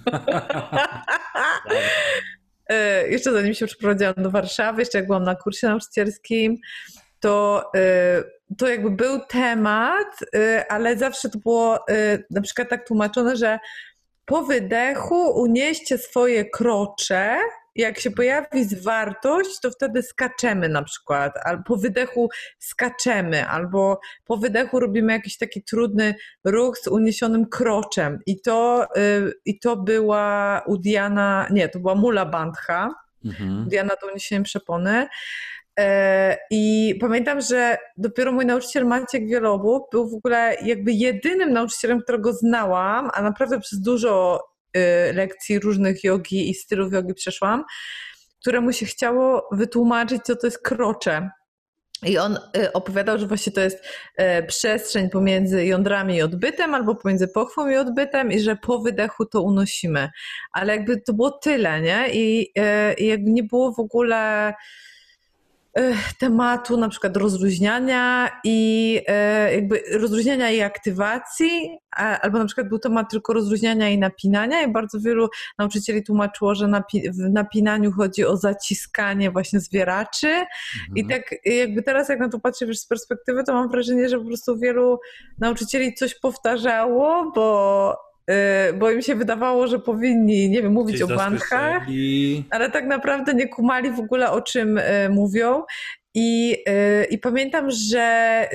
[2.71, 6.57] yy, jeszcze zanim się przeprowadziłam do Warszawy, jeszcze jak byłam na kursie nauczycielskim,
[7.19, 11.85] to, y, to jakby był temat, y, ale zawsze to było
[12.29, 13.59] na przykład tak tłumaczone, że
[14.25, 17.37] po wydechu unieście swoje krocze.
[17.75, 22.29] Jak się pojawi zwartość, to wtedy skaczemy na przykład, albo po wydechu
[22.59, 28.19] skaczemy, albo po wydechu robimy jakiś taki trudny ruch z uniesionym kroczem.
[28.25, 28.87] I to,
[29.45, 32.89] i to była u Diana, nie, to była Mula Bandha,
[33.25, 33.65] mhm.
[33.69, 35.07] Diana to uniesieniem przepony.
[35.79, 42.01] E, I pamiętam, że dopiero mój nauczyciel Maciek Wielobuk był w ogóle jakby jedynym nauczycielem,
[42.01, 44.50] którego znałam, a naprawdę przez dużo y,
[45.13, 47.63] lekcji różnych jogi i stylów jogi przeszłam,
[48.41, 51.29] któremu się chciało wytłumaczyć, co to jest krocze.
[52.05, 53.85] I on y, opowiadał, że właśnie to jest
[54.19, 59.25] y, przestrzeń pomiędzy jądrami i odbytem, albo pomiędzy pochwą i odbytem, i że po wydechu
[59.25, 60.09] to unosimy.
[60.51, 62.07] Ale jakby to było tyle, nie?
[62.13, 62.51] I,
[62.97, 64.53] i jakby nie było w ogóle
[66.17, 71.77] tematu na przykład rozluźniania i e, jakby rozluźniania i aktywacji,
[72.21, 76.67] albo na przykład był temat tylko rozluźniania i napinania i bardzo wielu nauczycieli tłumaczyło, że
[76.67, 80.47] napi w napinaniu chodzi o zaciskanie właśnie zwieraczy mhm.
[80.95, 84.19] i tak jakby teraz jak na to patrzę wiesz, z perspektywy, to mam wrażenie, że
[84.19, 84.99] po prostu wielu
[85.39, 88.10] nauczycieli coś powtarzało, bo
[88.79, 91.83] bo im się wydawało, że powinni, nie wiem, mówić o bankach,
[92.49, 95.63] ale tak naprawdę nie kumali w ogóle o czym y, mówią.
[96.13, 98.47] I, y, I pamiętam, że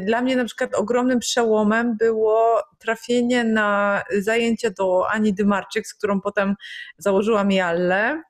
[0.00, 6.20] dla mnie na przykład ogromnym przełomem było trafienie na zajęcie do Ani Dymarczyk, z którą
[6.20, 6.54] potem
[6.98, 8.22] założyłam Jallę.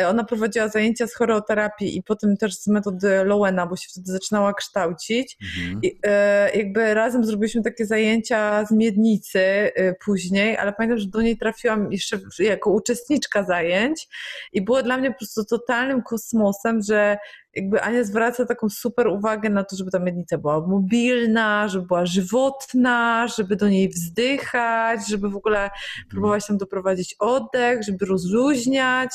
[0.00, 4.12] E, ona prowadziła zajęcia z choreoterapii i potem też z metody Lowena, bo się wtedy
[4.12, 5.36] zaczynała kształcić.
[5.42, 5.80] Mhm.
[5.82, 11.22] I, e, jakby razem zrobiliśmy takie zajęcia z Miednicy e, później, ale pamiętam, że do
[11.22, 14.08] niej trafiłam jeszcze jako uczestniczka zajęć
[14.52, 17.16] i było dla mnie po prostu totalnym kosmosem, że
[17.54, 22.06] jakby Ania zwraca taką super uwagę na to, żeby ta miednica była mobilna, żeby była
[22.06, 25.70] żywotna, żeby do niej wzdychać, żeby w ogóle
[26.10, 29.10] próbować tam doprowadzić oddech, żeby rozluźniać,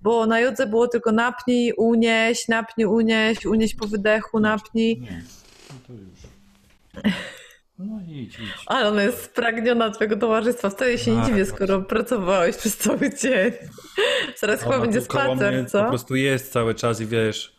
[0.00, 5.00] bo na jodze było tylko napnij, unieś, napnij, unieś, unieś po wydechu, napnij.
[5.00, 5.22] Nie,
[5.70, 7.14] no to już.
[7.78, 8.64] No idź, idź.
[8.66, 10.70] Ale ona jest spragniona twojego towarzystwa.
[10.70, 13.52] Wtedy się nie dziwię, skoro pracowałeś przez cały dzień.
[14.36, 15.82] Zaraz chyba będzie spacer, co?
[15.82, 17.57] Po prostu jest cały czas i wiesz...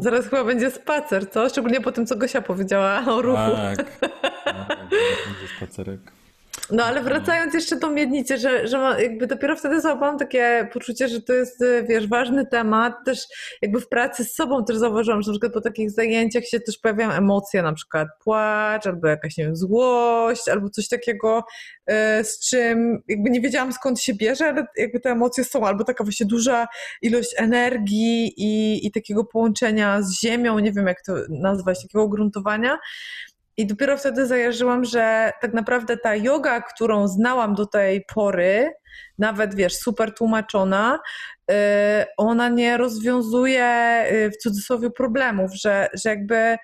[0.00, 1.48] Zaraz chyba będzie spacer, co?
[1.48, 3.36] Szczególnie po tym, co Gosia powiedziała o ruchu.
[3.36, 3.76] Tak,
[4.44, 6.00] tak będzie spacerek.
[6.70, 11.22] No ale wracając jeszcze do miednicy, że, że jakby dopiero wtedy złapałam takie poczucie, że
[11.22, 12.94] to jest, wiesz, ważny temat.
[13.04, 13.26] Też
[13.62, 16.78] jakby w pracy z sobą też zauważyłam, że na przykład po takich zajęciach się też
[16.78, 21.44] pojawiają emocje, na przykład płacz, albo jakaś, nie wiem, złość, albo coś takiego,
[21.86, 25.84] e, z czym jakby nie wiedziałam skąd się bierze, ale jakby te emocje są, albo
[25.84, 26.66] taka właśnie duża
[27.02, 32.78] ilość energii i, i takiego połączenia z ziemią, nie wiem jak to nazwać, takiego gruntowania.
[33.56, 38.72] I dopiero wtedy zajarzyłam, że tak naprawdę ta yoga, którą znałam do tej pory,
[39.18, 40.98] nawet wiesz, super tłumaczona,
[41.50, 41.54] y,
[42.16, 46.56] ona nie rozwiązuje y, w cudzysłowie problemów, że, że jakby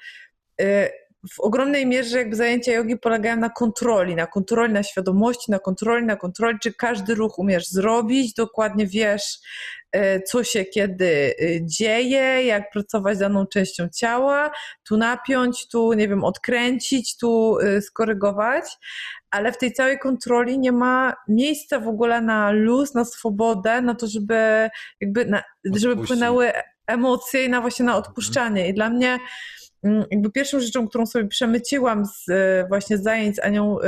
[0.61, 0.91] y,
[1.35, 6.07] w ogromnej mierze jakby zajęcia jogi polegają na kontroli, na kontroli, na świadomości, na kontroli,
[6.07, 9.39] na kontroli, czy każdy ruch umiesz zrobić, dokładnie wiesz,
[10.27, 14.51] co się kiedy e, dzieje, jak pracować z daną częścią ciała,
[14.89, 18.65] tu napiąć, tu, nie wiem, odkręcić, tu e, skorygować,
[19.31, 23.95] ale w tej całej kontroli nie ma miejsca w ogóle na luz, na swobodę, na
[23.95, 24.69] to, żeby
[25.01, 25.43] jakby, na,
[25.75, 26.53] żeby płynęły
[26.87, 28.69] emocje i na właśnie na odpuszczanie.
[28.69, 29.19] I dla mnie
[29.83, 33.85] jakby pierwszą rzeczą, którą sobie przemyciłam z e, właśnie zajęć z Anią e,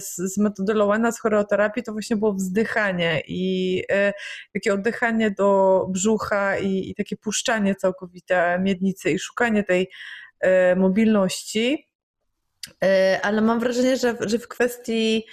[0.00, 4.12] z, z metody Lowena, z choreoterapii, to właśnie było wzdychanie i e,
[4.54, 9.90] takie oddychanie do brzucha i, i takie puszczanie całkowite miednicy i szukanie tej
[10.76, 11.88] mobilności.
[13.22, 15.26] Ale mam wrażenie, że, że w kwestii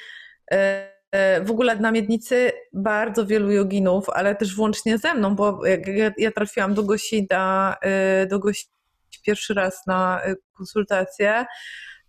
[1.42, 5.82] w ogóle na miednicy bardzo wielu joginów, ale też włącznie ze mną, bo jak
[6.18, 7.78] ja trafiłam do Gosi, na,
[8.30, 8.66] do Gosi
[9.20, 11.46] pierwszy raz na y, konsultację,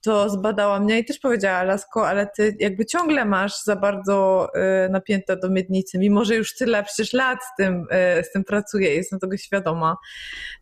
[0.03, 4.49] to zbadała mnie i też powiedziała, Lasko, ale ty jakby ciągle masz za bardzo
[4.87, 7.87] y, napięte do miednicy, mimo że już tyle przecież lat z tym,
[8.21, 9.97] y, z tym pracuję, jestem tego świadoma.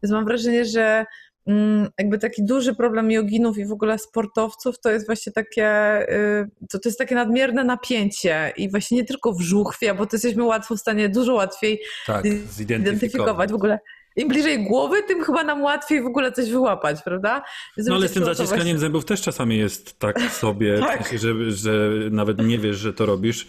[0.02, 1.04] Więc mam wrażenie, że
[1.46, 5.70] mm, jakby taki duży problem joginów i w ogóle sportowców to jest właśnie takie,
[6.70, 10.44] to, to jest takie nadmierne napięcie i właśnie nie tylko w żuchwie, bo to jesteśmy
[10.44, 13.50] łatwo w stanie, dużo łatwiej Tak, identyfikować zidentyfikować.
[13.50, 13.78] w ogóle.
[14.16, 17.42] Im bliżej głowy, tym chyba nam łatwiej w ogóle coś wyłapać, prawda?
[17.76, 21.08] Więc No ale z tym zaciskaniem właśnie- zębów też czasami jest tak sobie, w Tak.
[21.08, 21.72] sensie, że, że
[22.10, 23.48] nawet nie wiesz, że to robisz.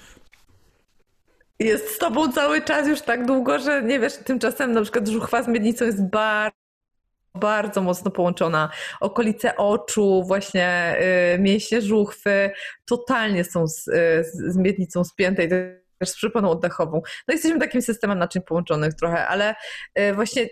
[1.60, 5.44] jest z tobą cały czas już tak długo, że nie wiesz, tymczasem na przykład żuchwa
[5.44, 6.56] z miednicą jest bardzo,
[7.36, 8.70] bardzo mocno połączona.
[9.00, 10.96] Okolice oczu, właśnie
[11.36, 12.52] y, mięśnie żuchwy
[12.86, 13.92] totalnie są z, y,
[14.34, 15.48] z, miednicą spięte
[16.02, 17.02] też z przyponą oddechową.
[17.28, 19.56] No jesteśmy takim systemem naczyń połączonych trochę, ale
[20.00, 20.50] y, właśnie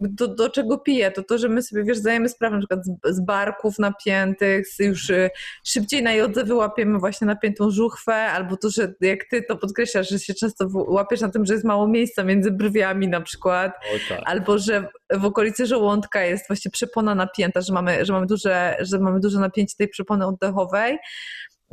[0.00, 3.16] do, do czego piję, to to, że my sobie, wiesz, zdajemy sprawę na przykład z,
[3.16, 5.30] z barków napiętych, z już y,
[5.64, 10.18] szybciej na jodze wyłapiemy właśnie napiętą żuchwę, albo to, że jak ty to podkreślasz, że
[10.18, 13.72] się często łapiesz na tym, że jest mało miejsca między brwiami na przykład,
[14.08, 14.20] tak.
[14.24, 18.98] albo że w okolicy żołądka jest właśnie przepona napięta, że mamy, że mamy, duże, że
[18.98, 20.98] mamy duże napięcie tej przepony oddechowej.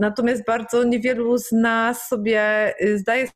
[0.01, 3.27] Natomiast bardzo niewielu z nas sobie y, zdaje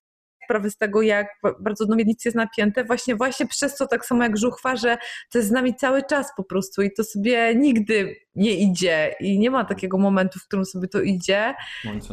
[0.43, 4.05] sprawę z tego, jak ba- bardzo dno miednicy jest napięte, właśnie, właśnie przez to tak
[4.05, 4.97] samo jak żuchwa, że
[5.31, 9.39] to jest z nami cały czas po prostu i to sobie nigdy nie idzie i
[9.39, 11.53] nie ma takiego momentu, w którym sobie to idzie.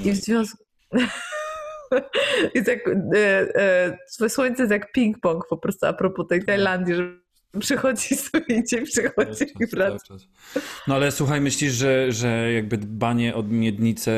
[0.04, 0.64] I w związku...
[2.54, 2.98] jest jak, e,
[4.20, 7.21] e, słońce jest jak ping-pong po prostu a propos tej Tajlandii, że
[7.60, 10.14] przychodzi sobie idzie, przychodzi i wraca.
[10.88, 14.12] No ale słuchaj, myślisz, że, że jakby dbanie o miednicę,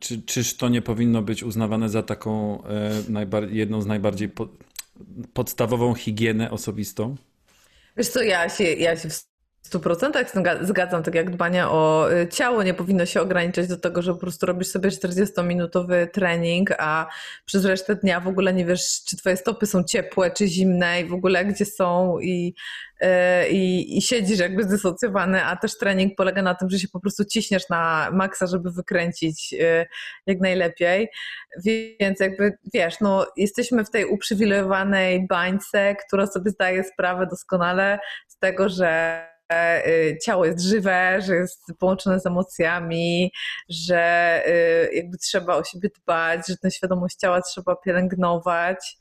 [0.00, 4.48] czy, czyż to nie powinno być uznawane za taką e, jedną z najbardziej po,
[5.32, 7.16] podstawową higienę osobistą?
[7.96, 9.29] Wiesz co, ja się, ja się w
[9.62, 14.02] 100% zga- zgadzam, tak jak dbanie o y, ciało nie powinno się ograniczać do tego,
[14.02, 17.06] że po prostu robisz sobie 40-minutowy trening, a
[17.44, 21.04] przez resztę dnia w ogóle nie wiesz, czy twoje stopy są ciepłe, czy zimne i
[21.04, 22.54] w ogóle gdzie są i,
[23.02, 23.06] y,
[23.50, 27.24] i, i siedzisz jakby zdysocjowany, a też trening polega na tym, że się po prostu
[27.24, 29.86] ciśniesz na maksa, żeby wykręcić y,
[30.26, 31.08] jak najlepiej.
[32.00, 38.38] Więc jakby wiesz, no jesteśmy w tej uprzywilejowanej bańce, która sobie zdaje sprawę doskonale z
[38.38, 39.29] tego, że
[40.24, 43.32] ciało jest żywe, że jest połączone z emocjami,
[43.68, 48.96] że y, jakby trzeba o siebie dbać, że tę świadomość ciała trzeba pielęgnować,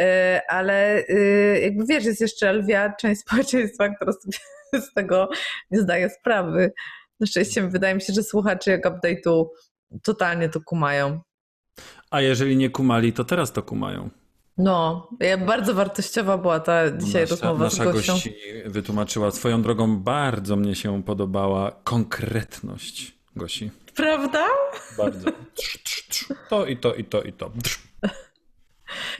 [0.00, 4.38] Y, ale y, jakby wiesz, jest jeszcze lwia część społeczeństwa, która sobie
[4.86, 5.28] z tego
[5.70, 6.72] nie zdaje sprawy.
[7.20, 9.44] Na szczęście wydaje mi się, że słuchacze jak update'u
[10.02, 11.20] totalnie to kumają.
[12.10, 14.10] A jeżeli nie kumali, to teraz to kumają.
[14.58, 18.12] No, ja- bardzo wartościowa była ta dzisiaj nasza, rozmowa nasza z gością.
[18.12, 18.34] gości
[18.66, 23.70] wytłumaczyła swoją drogą, bardzo mnie się podobała konkretność Gosi.
[23.94, 24.44] Prawda?
[24.98, 25.30] Bardzo.
[25.54, 26.28] Trz, trz, trz.
[26.48, 27.50] To i to i to i to.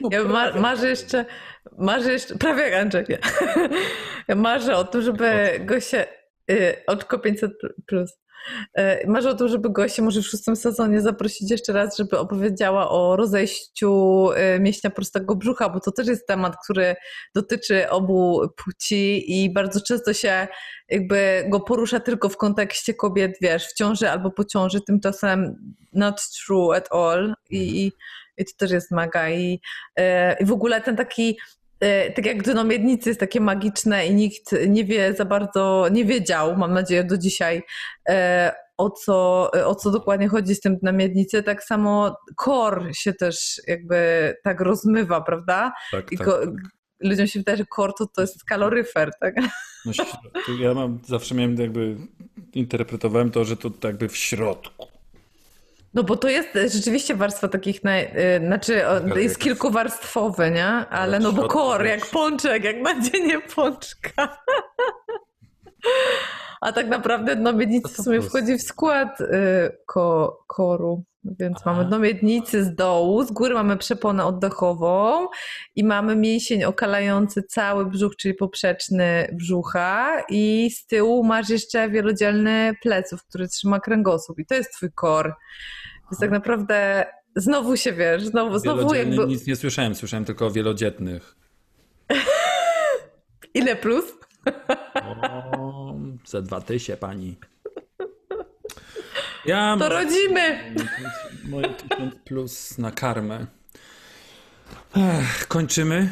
[0.00, 1.24] No, Ja ma, marzę jeszcze,
[1.78, 3.04] marzę jeszcze, prawie jak Andrzej.
[4.28, 6.06] Ja marzę o tym, żeby goście,
[6.50, 7.52] y, oczko 500
[7.86, 8.12] plus.
[8.78, 12.90] Y, Marzę o tym, żeby goście może w szóstym sezonie zaprosić jeszcze raz, żeby opowiedziała
[12.90, 16.96] o rozejściu y, mięśnia prostego brzucha, bo to też jest temat, który
[17.34, 20.48] dotyczy obu płci i bardzo często się
[20.88, 25.56] jakby go porusza tylko w kontekście kobiet, wiesz, w ciąży albo po ciąży, tymczasem
[25.92, 27.92] not true at all i, i,
[28.38, 29.60] i to też jest maga i,
[29.96, 31.65] e, i w ogóle ten taki e,
[32.14, 36.56] tak jak dno miednicy jest takie magiczne i nikt nie wie za bardzo, nie wiedział,
[36.56, 37.62] mam nadzieję do dzisiaj,
[38.08, 43.12] e, o co, o co dokładnie chodzi z tym dnem miednicy, tak samo kor się
[43.12, 45.72] też jakby tak rozmywa, prawda?
[45.92, 46.26] Tak, I tak.
[46.26, 46.40] ko-
[47.00, 49.34] ludziom się wydaje, że kor to, to jest kaloryfer, tak?
[49.84, 49.92] No,
[50.60, 51.96] ja mam, zawsze miałem jakby,
[52.54, 54.95] interpretowałem to, że to jakby w środku.
[55.94, 60.66] No bo to jest rzeczywiście warstwa takich, naj, y, znaczy o, jest kilkuwarstwowy, nie?
[60.66, 64.28] Ale no bo kor, jak pączek, jak nadzienie pączka.
[66.60, 69.24] A tak naprawdę dno miednicy w sumie wchodzi w skład y,
[69.86, 71.04] ko, koru.
[71.38, 71.72] Więc A.
[71.72, 75.26] mamy dno miednicy z dołu, z góry mamy przeponę oddechową
[75.76, 82.74] i mamy mięsień okalający cały brzuch, czyli poprzeczny brzucha i z tyłu masz jeszcze wielodzielny
[82.82, 85.34] pleców, który trzyma kręgosłup i to jest twój kor.
[86.10, 89.26] Więc tak naprawdę znowu się wiesz, znowu, znowu jakby...
[89.26, 91.36] nic nie słyszałem, słyszałem tylko o wielodzietnych.
[93.54, 94.04] Ile plus?
[95.02, 95.94] O,
[96.26, 96.62] za dwa
[97.00, 97.36] pani.
[99.46, 100.58] Ja To rodzimy!
[101.48, 103.46] Moje tysiąc plus na karmę.
[104.96, 106.08] Ech, kończymy?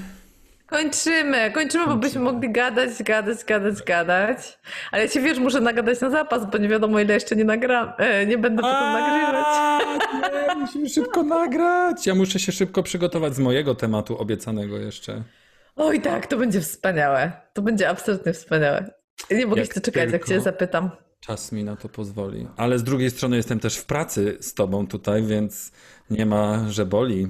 [0.66, 4.58] Kończymy, kończymy, bo byśmy mogli gadać, gadać, gadać, gadać.
[4.92, 7.92] Ale ja się wiesz, muszę nagadać na zapas, bo nie wiadomo ile jeszcze nie nagram,
[7.98, 9.46] e, nie będę potem nagrywać.
[10.48, 12.06] Nie, musimy szybko nagrać.
[12.06, 15.22] Ja muszę się szybko przygotować z mojego tematu obiecanego jeszcze.
[15.76, 17.32] Oj tak, to będzie wspaniałe.
[17.52, 18.90] To będzie absolutnie wspaniałe.
[19.30, 20.26] Nie mogę Jak się doczekać, jak tylko.
[20.28, 20.90] cię zapytam.
[21.26, 22.46] Czas mi na to pozwoli.
[22.56, 25.72] Ale z drugiej strony jestem też w pracy z tobą tutaj, więc
[26.10, 27.28] nie ma, że boli.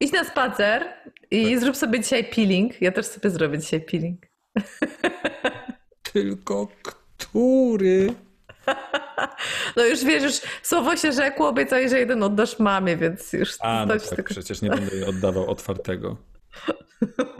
[0.00, 0.84] Idź na spacer
[1.30, 1.60] i Tak.
[1.60, 2.82] zrób sobie dzisiaj peeling.
[2.82, 4.20] Ja też sobie zrobię dzisiaj peeling.
[6.12, 8.14] Tylko który?
[9.76, 13.86] No już wiesz, już słowo się rzekło, obiecaj, że jeden oddasz mamie, więc już A,
[13.86, 16.16] no tak, tylko, przecież nie będę jej oddawał otwartego.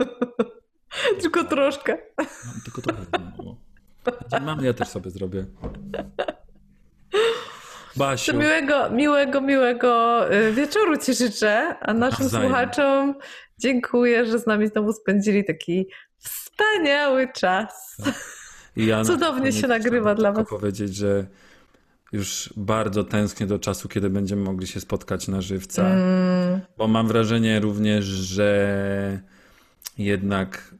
[1.21, 1.97] tylko troszkę.
[2.17, 2.93] Mam tylko to
[3.37, 3.66] mało.
[4.41, 5.45] Mam, ja też sobie zrobię.
[7.95, 12.47] Basiu, To miłego, miłego, miłego y, wieczoru ci życzę, a naszym Nawzajem.
[12.47, 13.15] słuchaczom
[13.57, 17.97] dziękuję, że z nami znowu spędzili taki wspaniały czas.
[18.75, 20.47] ja cudownie się nagrywa dla was.
[20.49, 21.25] powiedzieć, że
[22.11, 25.87] już bardzo tęsknię do czasu, kiedy będziemy mogli się spotkać na żywca.
[25.87, 29.19] Mm, Bo mam wrażenie również, że
[29.97, 30.75] jednak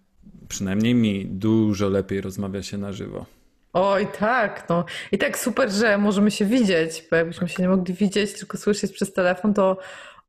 [0.49, 3.25] przynajmniej mi dużo lepiej rozmawia się na żywo.
[3.73, 4.85] oj, tak, no.
[5.11, 8.91] I tak super, że możemy się widzieć, bo jakbyśmy się nie mogli widzieć, tylko słyszeć
[8.91, 9.77] przez telefon, to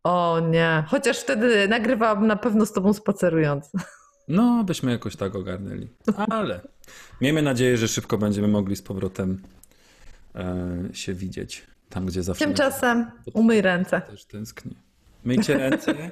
[0.04, 0.84] o nie.
[0.88, 3.70] Chociaż wtedy nagrywałabym na pewno z tobą spacerując.
[4.28, 5.88] No, byśmy jakoś tak ogarnęli.
[6.16, 6.60] Ale
[7.20, 9.42] miejmy nadzieję, że szybko będziemy mogli z powrotem
[10.34, 11.66] e, się widzieć.
[11.88, 14.00] Tam, gdzie zawsze Tymczasem umyj ręce.
[14.00, 14.72] też tęsknię.
[15.24, 16.10] Myjcie ręce,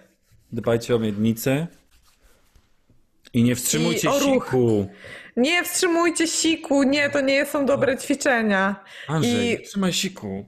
[0.53, 1.67] dbajcie o miednicę
[3.37, 4.45] i nie wstrzymujcie I o ruch.
[4.45, 4.89] siku.
[5.37, 8.85] Nie wstrzymujcie siku, nie, to nie są dobre ćwiczenia.
[9.09, 9.63] Andrzej, I- I...
[9.63, 10.47] trzymaj siku.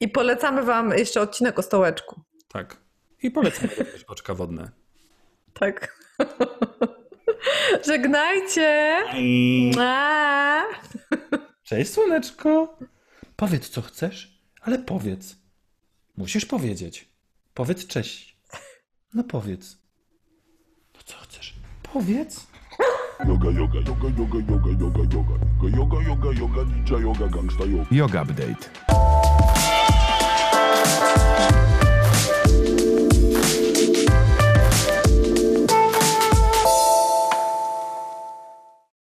[0.00, 2.20] I polecamy wam jeszcze odcinek o stołeczku.
[2.48, 2.76] Tak.
[3.22, 4.70] I polecam również oczka wodne.
[5.54, 5.96] Tak.
[7.86, 8.96] Żegnajcie!
[11.62, 12.78] Cześć, słoneczko.
[13.36, 15.36] Powiedz, co chcesz, ale powiedz.
[16.16, 17.08] Musisz powiedzieć.
[17.54, 18.36] Powiedz cześć.
[19.14, 19.78] No powiedz.
[20.94, 21.54] No co chcesz?
[21.96, 22.46] Powiedz.
[23.26, 27.86] Yoga, yoga, yoga, yoga, yoga, yoga, yoga, yoga, yoga, yoga, yoga, ninja yoga, gangsta yoga.
[27.90, 28.70] Yoga Update.